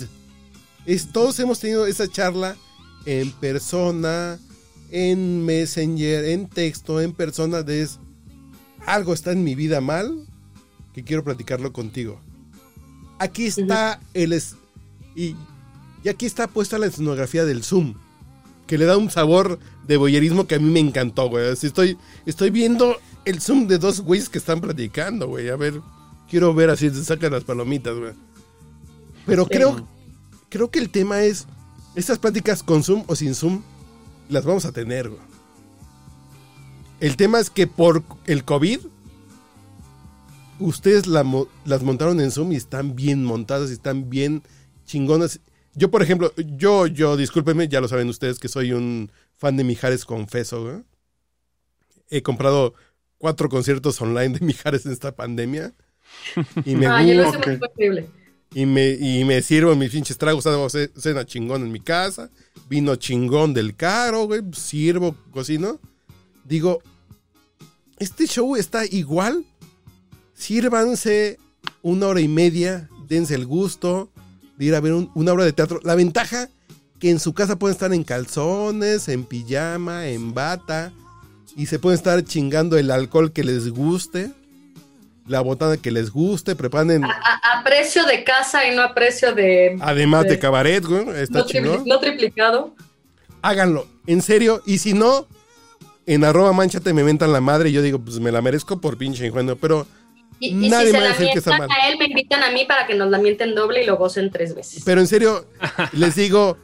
[0.86, 2.56] Es, todos hemos tenido esa charla
[3.06, 4.38] en persona,
[4.90, 7.98] en Messenger, en texto, en persona de es,
[8.86, 10.26] algo está en mi vida mal
[10.92, 12.20] que quiero platicarlo contigo.
[13.18, 14.56] Aquí está el es-
[15.16, 15.36] y,
[16.02, 17.94] y aquí está puesta la escenografía del Zoom
[18.66, 21.50] que le da un sabor de boyerismo que a mí me encantó, güey.
[21.50, 25.48] Así estoy estoy viendo el Zoom de dos güeyes que están platicando, güey.
[25.50, 25.80] A ver,
[26.30, 28.12] quiero ver así se sacan las palomitas, güey.
[29.26, 29.86] Pero creo
[30.54, 31.48] creo que el tema es
[31.96, 33.64] estas pláticas con Zoom o sin Zoom
[34.28, 35.20] las vamos a tener, güey.
[37.00, 38.78] El tema es que por el COVID
[40.60, 41.24] ustedes la
[41.64, 44.44] las montaron en Zoom y están bien montadas y están bien
[44.86, 45.40] chingonas.
[45.74, 49.64] Yo, por ejemplo, yo, yo, discúlpenme, ya lo saben ustedes que soy un fan de
[49.64, 50.84] Mijares, confeso, güey.
[52.10, 52.74] He comprado
[53.18, 55.74] cuatro conciertos online de Mijares en esta pandemia.
[56.64, 58.08] Y me increíble.
[58.54, 60.44] Y me, y me sirvo mis pinches tragos,
[60.96, 62.30] cena chingón en mi casa,
[62.68, 65.80] vino chingón del caro, güey, sirvo, cocino.
[66.44, 66.80] Digo,
[67.98, 69.44] este show está igual.
[70.34, 71.38] Sírvanse
[71.82, 74.10] una hora y media, dense el gusto
[74.58, 75.80] de ir a ver un- una obra de teatro.
[75.84, 76.48] La ventaja
[76.98, 80.92] que en su casa pueden estar en calzones, en pijama, en bata,
[81.56, 84.32] y se pueden estar chingando el alcohol que les guste,
[85.26, 88.94] la botana que les guste, preparen, A, a- a precio de casa y no a
[88.94, 89.76] precio de.
[89.80, 92.74] además de de- cabaret, güey, está no, tripli- no triplicado.
[93.42, 95.26] Háganlo, en serio, y si no,
[96.06, 98.96] en arroba manchate me mentan la madre y yo digo, pues me la merezco por
[98.98, 99.86] pinche ingenuo, pero
[100.40, 101.68] Y, y Nadie si me se va a decir que está mal.
[101.70, 104.30] a él, me invitan a mí para que nos la mienten doble y lo gocen
[104.30, 104.82] tres veces.
[104.84, 105.46] Pero en serio,
[105.92, 106.58] les digo,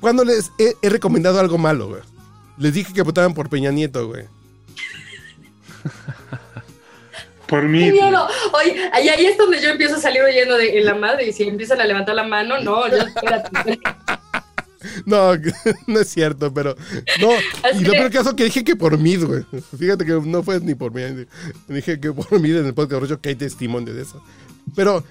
[0.00, 2.00] ¿cuándo les he, he recomendado algo malo, güey?
[2.58, 4.24] Les dije que votaban por Peña Nieto, güey.
[7.50, 7.90] Por ¡Qué mí.
[7.90, 8.26] miedo!
[8.52, 11.32] Oye, ahí, ahí es donde yo empiezo a salir oyendo de en la madre y
[11.32, 13.78] si empiezan a levantar la mano, no, yo espérate.
[15.04, 15.32] No,
[15.86, 16.74] no es cierto, pero.
[17.20, 17.28] No,
[17.62, 19.44] Así y lo peor caso que dije que por mí, güey.
[19.78, 21.02] Fíjate que no fue ni por mí.
[21.68, 24.22] Dije que por mí en el podcast Rocho, que hay testimonio de eso.
[24.74, 25.04] Pero,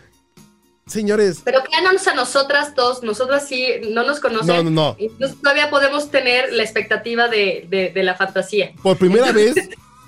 [0.87, 4.47] señores, Pero créanos a nosotras dos, nosotras sí no nos conocen.
[4.47, 4.95] No, no, no.
[4.97, 8.71] Entonces todavía podemos tener la expectativa de, de- de la fantasía.
[8.81, 9.53] por primera vez,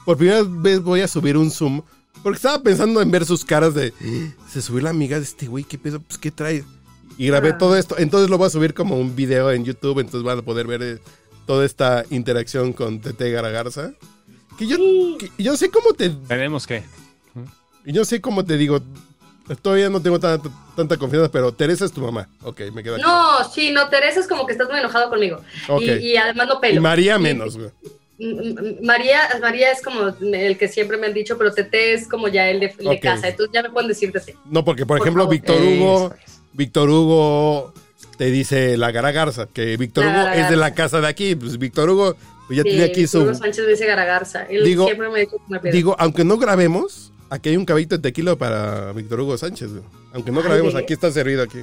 [0.05, 1.83] por primera vez voy a subir un Zoom.
[2.23, 3.93] Porque estaba pensando en ver sus caras de.
[4.01, 5.99] "Eh, Se subió la amiga de este güey, ¿qué pedo?
[6.01, 6.63] Pues, ¿qué trae?
[7.17, 7.57] Y grabé Ah.
[7.57, 7.97] todo esto.
[7.97, 9.99] Entonces lo voy a subir como un video en YouTube.
[9.99, 10.99] Entonces van a poder ver eh,
[11.47, 13.91] toda esta interacción con Tete Garagarza.
[14.57, 14.77] Que yo,
[15.17, 16.83] que yo sé cómo te Tenemos que.
[17.85, 18.79] Y yo sé cómo te digo,
[19.63, 22.29] todavía no tengo tanta, tanta confianza, pero Teresa es tu mamá.
[22.43, 23.11] Ok, me queda claro.
[23.41, 25.41] No, sí, no, Teresa es como que estás muy enojado conmigo.
[25.67, 25.81] Ok.
[25.81, 26.75] Y, y además no pelo.
[26.75, 27.71] Y María menos, güey.
[28.83, 32.49] María, María es como el que siempre me han dicho, pero Tete es como ya
[32.49, 33.01] el de, el de Ok.
[33.01, 33.27] casa.
[33.29, 34.35] Entonces ya me pueden decir Tete.
[34.45, 35.33] No, porque por, Por ejemplo, favor.
[35.35, 36.13] Víctor Hugo.
[36.53, 37.73] Víctor Hugo
[38.17, 41.35] te dice la Garagarza, que Víctor La Hugo es de la casa de aquí.
[41.35, 42.15] Pues Víctor Hugo
[42.47, 43.35] pues ya Sí, tiene aquí Hugo su.
[43.35, 44.43] Sánchez me dice Garagarza.
[44.43, 45.71] Él Digo- siempre me dice que me pide.
[45.71, 49.69] Digo, aunque no grabemos, aquí hay un caballito de tequila para Víctor Hugo Sánchez.
[50.13, 51.59] Aunque no grabemos, aquí está servido aquí.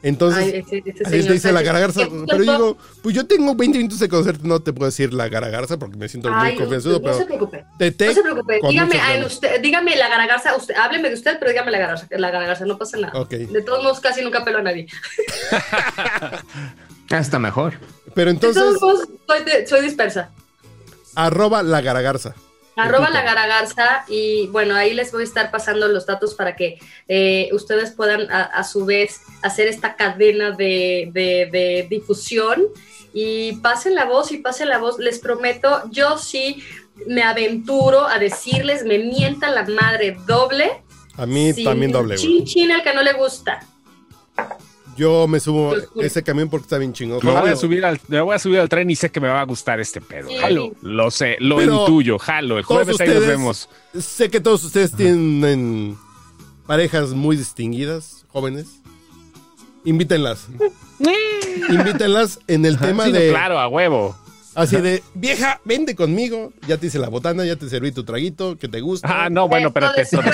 [0.00, 2.02] Entonces, Ay, ese- ese Así señor te dice la garagarza.
[2.30, 5.28] Pero yo digo, pues yo tengo 20 minutos de conocerte, no te puedo decir la
[5.28, 7.64] garagarza porque me siento Ay, muy no, confianzudo, no se preocupe.
[7.80, 8.60] No se preocupe.
[8.68, 10.54] Dígame, usted, dígame la garagarza.
[10.56, 12.06] Usted, hábleme de usted, pero dígame la garagarza.
[12.10, 13.24] La garagarza, no pasa nada.
[13.28, 14.86] De todos modos, casi nunca pelo a nadie.
[17.10, 17.74] Hasta mejor.
[18.14, 20.30] Pero De entonces, todos modos, soy, de- soy dispersa.
[21.14, 22.34] arroba la garagarza.
[22.78, 26.78] Arroba la garagarza y bueno, ahí les voy a estar pasando los datos para que
[27.08, 32.62] eh, ustedes puedan a, a su vez hacer esta cadena de, de- de difusión
[33.12, 34.98] y pasen la voz y pasen la voz.
[34.98, 36.62] Les prometo, yo sí
[37.06, 40.82] me aventuro a decirles, me mientan la madre doble.
[41.16, 42.16] A mí también doble.
[42.16, 43.60] Chin chin al que no le gusta.
[44.98, 47.20] Yo me subo ese camión porque está bien chingón.
[47.22, 49.28] Me voy, a subir al, me voy a subir al tren y sé que me
[49.28, 50.28] va a gustar este pedo.
[50.28, 50.36] Sí.
[50.38, 50.72] Jalo.
[50.82, 52.58] Lo sé, lo Pero intuyo, jalo.
[52.58, 53.68] El jueves ahí nos ustedes- vemos.
[53.98, 55.96] Sé que todos ustedes tienen
[56.66, 58.66] parejas muy distinguidas, jóvenes.
[59.84, 60.48] Invítenlas.
[61.70, 63.28] Invítenlas en el tema Sí, no, de.
[63.30, 64.16] Claro, a huevo.
[64.58, 66.52] Así de, vieja, vente conmigo.
[66.66, 69.08] Ya te hice la botana, ya te serví tu traguito, que te gusta.
[69.24, 70.24] Ah, no, bueno, pero te, después,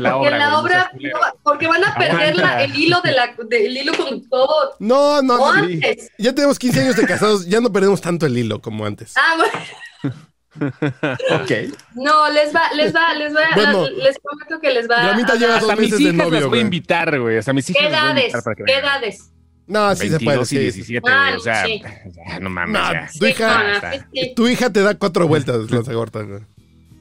[0.00, 0.38] la porque obra.
[0.38, 3.92] la obra- no, porque van a perder la- el hilo de la, de- el hilo
[3.94, 4.74] con todo.
[4.78, 5.62] No, no, O no.
[5.64, 6.10] antes.
[6.18, 9.12] Ya tenemos 15 años de casados, ya no perdemos tanto el hilo como antes.
[9.16, 10.14] Ah, bueno.
[10.56, 11.50] Ok.
[11.96, 13.88] No, les va, les va, les va, Bueno.
[13.90, 16.58] les prometo que les va Gramita a lleva dos meses de hijas las novio, voy
[16.60, 17.38] a invitar, güey.
[17.38, 18.24] Hasta mis hijas ¿Qué las voy a edades?
[18.24, 19.02] invitar para que ¿Qué vengan.
[19.02, 19.30] edades?
[19.66, 20.36] No, sí se puede.
[20.38, 20.62] 22 y sí.
[20.62, 21.36] 17, Ah, güey.
[21.36, 21.82] O sea, sí.
[22.28, 22.72] ya, no mames.
[22.72, 23.08] No, ya.
[23.18, 23.92] tu hija, no, no, está.
[23.92, 24.32] sí, sí.
[24.36, 26.40] tu hija te da cuatro vueltas, Lanza Gorta, güey.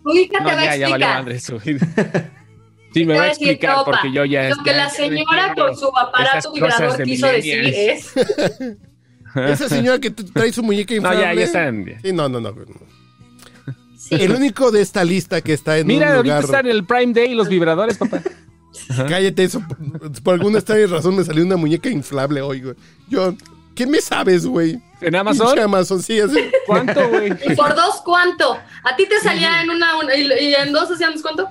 [0.03, 1.23] Tu hija No, te va a ya, ya valió explicar.
[1.23, 1.59] madre eso.
[2.93, 4.49] Sí, me va a explicar "Topa, porque yo ya.
[4.49, 8.13] Lo que la señora con su aparato vibrador de quiso decir es.
[9.35, 11.21] Esa señora que trae su muñeca No, inflable.
[11.23, 11.85] ya, ya están.
[12.03, 12.51] Sí, no, no, no.
[12.51, 12.65] no.
[13.97, 14.13] Sí.
[14.13, 16.43] El único de esta lista que está en Mira, un ahorita lugar.
[16.45, 18.21] están en el Prime Day los vibradores, papá.
[19.07, 19.61] Cállate, eso.
[20.23, 22.73] Por, alguna extraña razón me salió una muñeca inflable hoy, güy.
[23.09, 23.35] Yo,
[23.75, 24.81] ¿qué me sabes, güey?
[25.01, 25.47] ¿En Amazon?
[25.47, 26.39] Pinche Amazon, sí, así.
[26.65, 27.33] ¿Cuánto, güey?
[27.45, 28.53] ¿Y por dos cuánto?
[28.83, 31.47] ¿A ti te salía en una, una- y, y en dos hacíamos cuánto?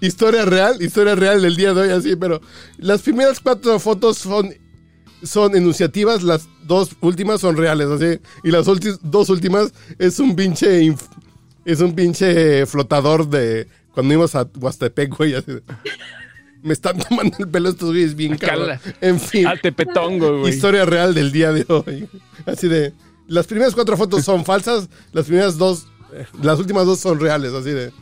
[0.00, 2.40] Historia real, historia real del día de hoy, así, pero
[2.78, 4.54] las primeras cuatro fotos son,
[5.22, 8.66] son enunciativas, las dos últimas son reales, así, y las
[9.02, 11.08] dos últimas es un pinche, inf-
[11.64, 15.52] es un pinche flotador de cuando íbamos a Huastepec, güey, así.
[16.62, 18.78] Me están tomando el pelo estos güeyes bien cabrón.
[19.00, 19.46] En fin,
[20.40, 20.52] güey.
[20.52, 22.08] historia real del día de hoy.
[22.46, 22.92] Así de,
[23.26, 27.52] las primeras cuatro fotos son falsas, las primeras dos, eh, las últimas dos son reales,
[27.52, 27.92] así de,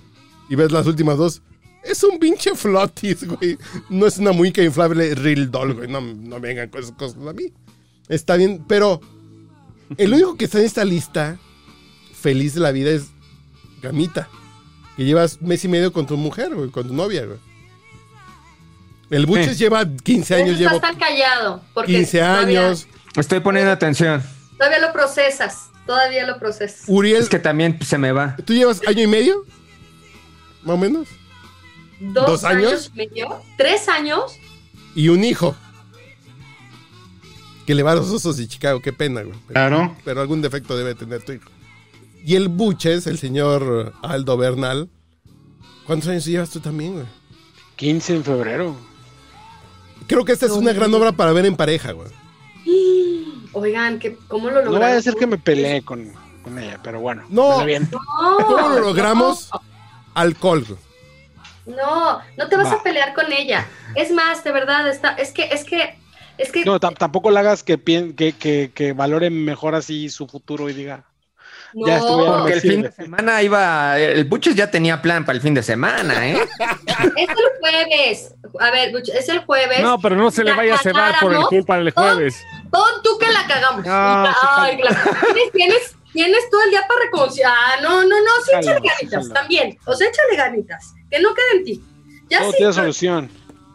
[0.49, 1.43] y ves las últimas dos,
[1.83, 3.59] Es un pinche flotis, güey.
[3.89, 5.89] No es una muñeca inflable real doll, güey.
[5.89, 7.53] No, no me vengan con esas cosas a mí.
[8.09, 9.01] Está bien, pero
[9.97, 11.39] el único que está en esta lista
[12.15, 13.09] feliz de la vida es
[13.83, 14.29] Gamita.
[14.97, 17.39] Que llevas mes y medio con tu mujer, güey, con tu novia, güey.
[19.11, 19.65] El Buches Sí.
[19.65, 21.63] lleva 15 años, Estás llevo tan callado.
[21.75, 22.87] Porque 15 todavía- años.
[23.17, 24.23] Estoy poniendo atención.
[24.59, 25.71] Todavía lo procesas.
[25.87, 26.83] Todavía lo procesas.
[26.87, 28.37] Uriel, Es que también se me va.
[28.45, 29.45] ¿tú llevas año y medio?
[30.63, 31.09] Más o menos.
[32.01, 32.71] ¿Dos, ¿Dos años?
[32.73, 32.91] años?
[32.95, 33.43] y medio?
[33.57, 34.37] ¿Tres años?
[34.95, 35.57] Y un hijo.
[37.67, 39.39] Que le va a los osos de Chicago, qué pena, güey.
[39.49, 39.97] Claro.
[40.05, 41.51] Pero algún defecto debe tener tu hijo.
[42.25, 44.89] Y el Buches, el señor Aldo Bernal.
[45.87, 47.07] ¿Cuántos años llevas tú también, güey?
[47.77, 48.77] 15 en febrero.
[50.09, 52.09] Creo que esta es una gran obra para ver en pareja, güey.
[53.53, 54.81] Oigan, ¿qué, ¿cómo lo No lograron?
[54.81, 56.13] vaya a ser que me peleé con,
[56.43, 57.25] con ella, pero bueno.
[57.29, 57.61] No.
[57.61, 57.99] aviento.
[58.17, 59.51] ¿Cómo No, lo logramos?
[60.15, 60.65] Alcohol.
[61.67, 62.73] no, no te vas Va.
[62.75, 63.67] a pelear con ella.
[63.95, 65.97] Es más, de verdad, está, es que, es que,
[66.39, 70.27] es que, No, tam- tampoco la hagas que, que, que, que valore mejor así su
[70.27, 71.05] futuro y diga.
[71.75, 73.99] Ya no, estuve- Porque el fin de semana iba.
[73.99, 76.39] El Buches ya tenía plan para el fin de semana, ¿eh?
[77.17, 78.35] es el jueves.
[78.61, 79.81] A ver, Lucho, es el jueves.
[79.81, 82.43] No, pero no se le vaya a cebar por el culpa del jueves.
[82.71, 83.83] Pon tú que la cagamos.
[83.85, 84.91] Sí, Ay, la-
[85.35, 87.53] tienes, tienes, tienes todo el día para reconciliar.
[87.55, 89.79] Ah, no, no, no, sí, échale ganitas también.
[89.87, 90.95] O sea, échale ganitas.
[91.11, 91.85] Que no quede en ti.
[92.31, 93.31] Ya Todo sí, tiene pero- solución.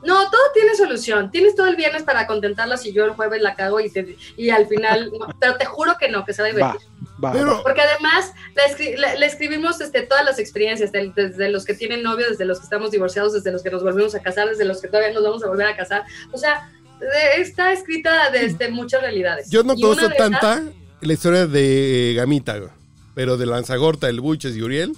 [0.06, 1.32] No, todo tiene solución.
[1.32, 4.50] Tienes todo el viernes para contentarla si yo el jueves la cago y, te- y
[4.50, 5.12] al final.
[5.20, 6.82] no, pero te juro que no, que se va a divertir.
[7.24, 7.32] va.
[7.32, 11.64] Pero, Porque además le, escri- le- le escribimos este, todas las experiencias, del- desde los
[11.66, 14.50] que tienen novio, desde los que estamos divorciados, desde los que nos volvemos a casar,
[14.50, 16.04] desde los que todavía nos vamos a volver a casar.
[16.32, 16.70] O sea,
[17.00, 19.50] de- está escrita desde muchas realidades.
[19.50, 20.64] yo no conozco de esas- tanta
[21.02, 22.72] la historia de Gamita, güey.
[23.16, 24.94] Pero de Lanzagorta, el Buches y Uriel,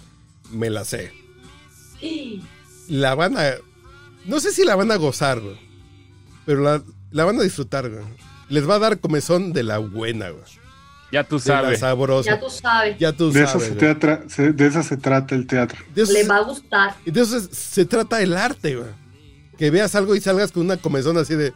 [0.51, 1.11] me la sé.
[2.87, 3.55] La van a.
[4.25, 5.57] No sé si la van a gozar, güey.
[6.45, 6.81] Pero la,
[7.11, 8.03] la van a disfrutar, güey.
[8.49, 10.43] Les va a dar comezón de la buena, güey.
[11.11, 11.79] Ya tú De la sabes.
[11.79, 12.31] sabrosa.
[12.31, 13.67] Ya tú sabes, Ya tú De eso, sabes.
[13.67, 13.79] se güey.
[13.85, 15.79] teatra- se- de eso se trata el teatro.
[15.93, 16.95] De eso, le se- va a gustar.
[17.05, 18.89] de eso se, se trata el arte, güey.
[19.57, 21.53] Que veas algo y salgas con una comezón así de.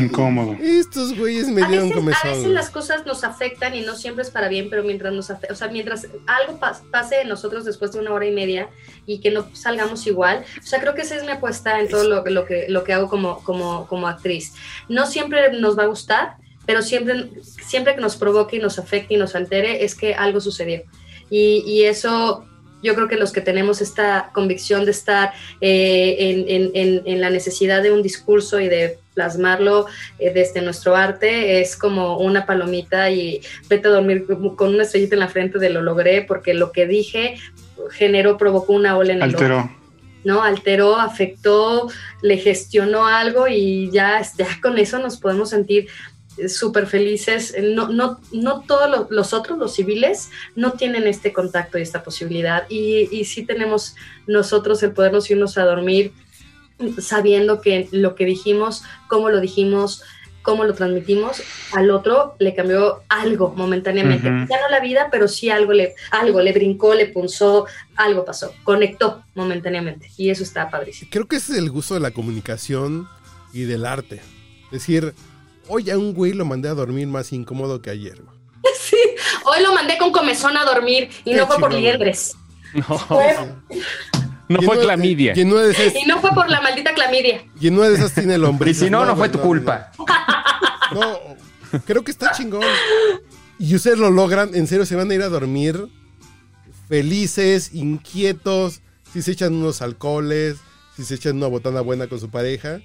[0.00, 0.56] Incómodo.
[0.60, 2.30] Estos güeyes me A dieron veces, a comezón.
[2.30, 2.54] veces güey".
[2.54, 5.68] las cosas nos afectan y no siempre es para bien, pero mientras nos o sea,
[5.68, 8.68] mientras algo pas- pase en nosotros después de una hora y media
[9.06, 12.04] y que no salgamos igual, o sea, creo que esa es mi apuesta en todo
[12.08, 14.54] lo, lo que, lo que hago como, como, como actriz.
[14.88, 19.14] No siempre nos va a gustar, pero siempre, siempre que nos provoque y nos afecte
[19.14, 20.82] y nos altere es que algo sucedió.
[21.28, 22.44] Y, y eso
[22.82, 27.20] yo creo que los que tenemos esta convicción de estar eh, en, en- en- en
[27.20, 29.86] la necesidad de un discurso y de plasmarlo
[30.18, 34.26] eh, desde nuestro arte es como una palomita y vete a dormir
[34.56, 37.36] con una estrellita en la frente de lo logré porque lo que dije
[37.90, 39.30] generó, provocó una ola en el.
[39.30, 39.70] Alteró.
[40.24, 40.42] ¿no?
[40.44, 41.88] Alteró, afectó,
[42.22, 45.88] le gestionó algo y ya, ya con eso nos podemos sentir
[46.48, 47.54] súper felices.
[47.62, 52.02] No, no, no todos los, los otros, los civiles, no tienen este contacto y esta
[52.02, 52.64] posibilidad.
[52.68, 53.94] Y, y sí tenemos
[54.26, 56.12] nosotros el podernos irnos a dormir
[56.98, 60.02] sabiendo que lo que dijimos, cómo lo dijimos,
[60.42, 61.42] cómo lo transmitimos,
[61.72, 64.28] al otro le cambió algo momentáneamente.
[64.28, 64.46] Ujú.
[64.50, 68.52] Ya no la vida, pero sí algo le, algo le brincó, le punzó, algo pasó,
[68.64, 70.10] conectó momentáneamente.
[70.16, 71.10] Y eso está padrísimo.
[71.12, 73.08] Creo que ese es el gusto de la comunicación
[73.52, 74.20] y del arte.
[74.70, 75.14] Decir,
[75.68, 78.22] hoy a un güey lo mandé a dormir más incómodo que ayer.
[78.22, 78.36] güey.
[78.80, 78.96] Sí,
[79.44, 82.34] hoy lo mandé con comezón a dormir y Qué no fue por liendres.
[82.74, 83.36] No, Fue-
[84.48, 85.32] no Y fue clamidia.
[85.36, 87.42] Y de esas, y no fue por la maldita clamidia.
[87.60, 88.78] y en una de esas tiene Y lombriz.
[88.78, 89.90] si no, no fue tu culpa.
[90.94, 91.18] No,
[91.86, 92.62] creo que está chingón.
[93.58, 95.88] Y ustedes lo logran, en serio, se van a ir a dormir
[96.88, 98.80] felices, inquietos,
[99.12, 100.56] si se echan unos alcoholes,
[100.96, 102.80] si se echan una botana buena con su pareja.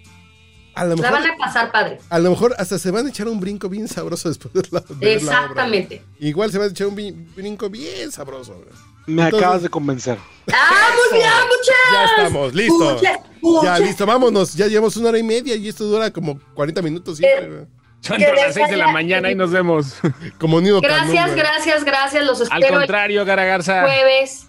[0.78, 2.00] A lo La van a pasar padre.
[2.10, 4.80] a lo mejor hasta se van a echar un brinco bien sabroso después de la,
[4.82, 5.42] de ver la obra.
[5.42, 6.04] Exactamente.
[6.20, 6.96] Igual se van a echar un
[7.36, 8.54] brinco bien sabroso.
[8.54, 8.68] güey.
[9.08, 10.18] Me Entonces- acabas de convencer.
[10.54, 11.76] ¡Ah, muy bien, muchas!
[11.94, 12.98] Ya estamos, listo.
[13.42, 14.54] Muchas, Ya, listo, vámonos.
[14.54, 17.48] Ya llevamos una hora y media y esto dura como 40 minutos siempre.
[17.50, 17.66] güey.
[18.02, 19.96] Son que las 6 de la mañana y nos vemos.
[20.40, 22.26] Como Nido Gracias, gracias, gracias.
[22.26, 23.82] Los Al espero el contrario, Gara Garza.
[23.84, 24.48] jueves.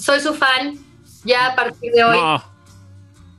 [0.00, 0.74] Soy su fan.
[1.24, 2.16] Ya a partir de hoy.
[2.18, 2.42] No.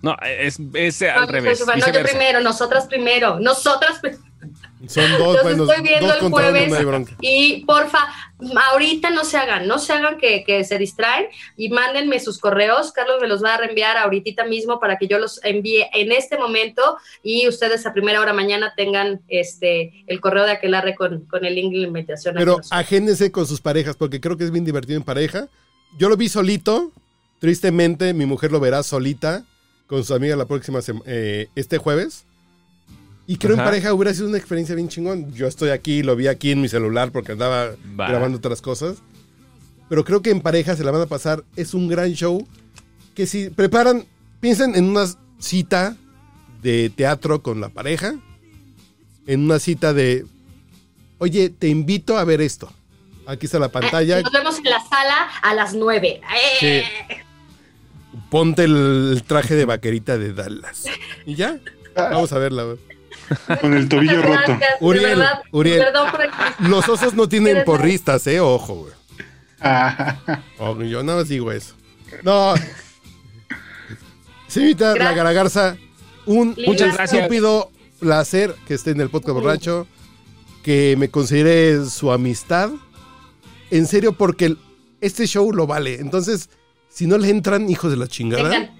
[0.01, 1.65] No, es, es al revés.
[1.65, 3.39] No, yo primero, nosotras primero.
[3.39, 4.23] Nosotras primero.
[4.87, 6.69] Son dos, Los bueno, estoy viendo dos el uno, jueves.
[6.69, 7.05] no.
[7.19, 7.99] Y porfa,
[8.71, 11.25] ahorita no se hagan, no se hagan que, que se distraen
[11.57, 12.93] y mándenme sus correos.
[12.93, 16.37] Carlos me los va a reenviar ahorita mismo para que yo los envíe en este
[16.37, 21.43] momento y ustedes a primera hora mañana tengan este el correo de Aquelarre con, con
[21.43, 22.35] el link de invitación.
[22.37, 25.49] Pero agéndense con sus parejas porque creo que es bien divertido en pareja.
[25.97, 26.93] Yo lo vi solito.
[27.39, 29.45] Tristemente, mi mujer lo verá solita.
[29.89, 32.23] Con sus amigas la próxima eh, este jueves.
[33.25, 33.69] Y creo en Ajá.
[33.69, 35.33] pareja hubiera sido una experiencia bien chingón.
[35.33, 38.97] Yo estoy aquí, lo vi aquí en mi celular porque andaba grabando otras cosas.
[39.89, 41.43] Pero creo que en pareja se la van a pasar.
[41.55, 42.47] Es un gran show
[43.15, 44.05] que si preparan,
[44.39, 45.05] piensen en una
[45.39, 45.95] cita
[46.61, 48.13] de teatro con la pareja.
[49.25, 50.25] En una cita de,
[51.17, 52.71] oye, te invito a ver esto.
[53.25, 54.21] Aquí está la pantalla.
[54.21, 56.21] Nos vemos en la sala a las 9.
[56.59, 56.81] Sí.
[58.29, 60.85] Ponte el, el traje de vaquerita de Dallas.
[61.25, 61.59] Y ya,
[61.95, 62.75] vamos a verla.
[63.61, 64.57] Con el tobillo roto.
[64.79, 65.79] Uriel, Uriel.
[65.79, 66.31] Perdón por el-
[66.69, 68.93] Los osos no tienen porristas, eh, ojo, güey.
[69.61, 70.17] Ah,
[70.57, 71.75] Ojo, yo nada más digo eso.
[72.23, 72.53] No.
[74.47, 75.13] Señorita La.
[75.13, 75.77] Garagarza,
[76.25, 77.21] un Muchas gracias.
[77.21, 79.87] estúpido placer que esté en el podcast borracho,
[80.63, 82.71] que me considere su amistad.
[83.69, 84.55] En serio, porque
[85.01, 85.95] este show lo vale.
[85.99, 86.49] Entonces,
[86.99, 88.71] si no le entran, hijos de la chingada, Vengan.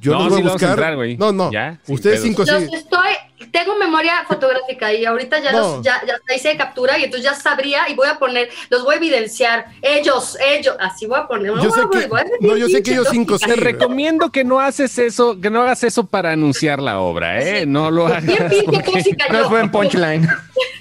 [0.00, 0.70] yo No, los voy sí a buscar.
[0.70, 1.16] entrar, güey.
[1.16, 1.50] no, no.
[1.50, 2.52] Ya, Ustedes cinco sí.
[2.52, 3.08] Los estoy,
[3.50, 5.58] tengo memoria fotográfica y ahorita ya, No.
[5.76, 8.96] los, ya, ya hice captura y entonces ya sabría y voy a poner, los voy
[8.96, 9.64] a evidenciar.
[9.80, 11.54] Ellos, ellos, así voy a poner.
[11.54, 12.08] Yo sé que-
[12.40, 13.38] no, yo sé que ellos cinco.
[13.38, 13.60] Te Sí, güey.
[13.72, 17.64] recomiendo que no haces eso, que no hagas eso para anunciar la obra, ¿eh?
[17.64, 18.24] No lo hagas.
[18.24, 20.28] No es buen punchline.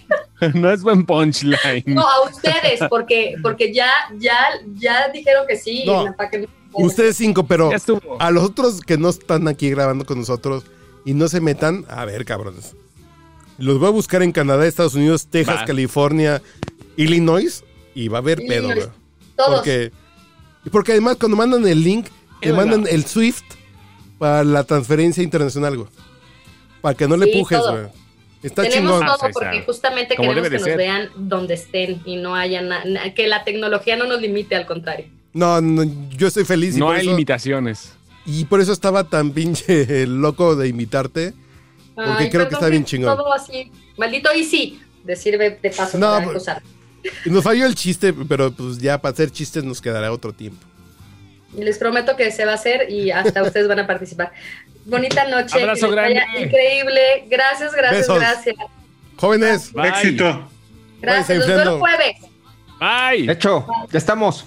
[0.53, 1.83] no es buen punchline.
[1.85, 4.35] No, a ustedes, porque, porque ya, ya,
[4.75, 5.83] ya dijeron que sí.
[5.85, 6.13] No.
[6.17, 7.71] para que- Ustedes cinco, pero
[8.19, 10.63] a los otros que no están aquí grabando con nosotros
[11.05, 12.75] y no se metan, a ver, cabrones.
[13.57, 15.65] Los voy a buscar en Canadá, Estados Unidos, Texas, Va.
[15.65, 16.41] California,
[16.97, 17.63] Illinois
[17.93, 18.87] y va a haber pedo, güey.
[19.35, 19.55] Todos.
[19.55, 19.91] Porque,
[20.71, 22.07] porque además cuando mandan el link,
[22.41, 23.43] te mandan el SWIFT
[24.17, 25.89] para la transferencia internacional, güey.
[26.81, 27.71] Para que no le Sí, pujes, todo.
[27.71, 27.85] güey.
[28.41, 29.03] Está Tenemos chingón.
[29.09, 32.83] Ah, todo porque justamente Como queremos que nos vean donde estén y no haya na-
[32.83, 35.05] na- que la tecnología no nos limite, al contrario.
[35.33, 37.93] No, no, yo estoy feliz y, No hay eso, limitaciones.
[38.25, 41.33] y por eso estaba tan pinche loco de invitarte.
[41.95, 43.15] Porque creo que está bien chingón.
[43.17, 43.71] Todo así.
[43.97, 44.79] Maldito Easy.
[45.03, 46.61] De sirve de paso No, para pues- usar.
[47.25, 50.65] Y Nos falló el chiste, pero pues ya para hacer chistes nos quedará otro tiempo.
[51.57, 54.31] Y les prometo que se va a hacer y hasta ustedes van a participar.
[54.85, 55.61] Bonita noche.
[55.61, 56.21] Abrazo grande.
[56.39, 57.25] Increíble.
[57.29, 58.19] Gracias, gracias, Besos.
[58.19, 58.55] gracias.
[59.17, 59.89] Jóvenes, Bye.
[59.89, 60.49] éxito.
[61.01, 61.39] Gracias.
[61.39, 62.15] Nos vemos jueves.
[62.79, 63.27] Bye.
[63.27, 64.45] De hecho, ya estamos.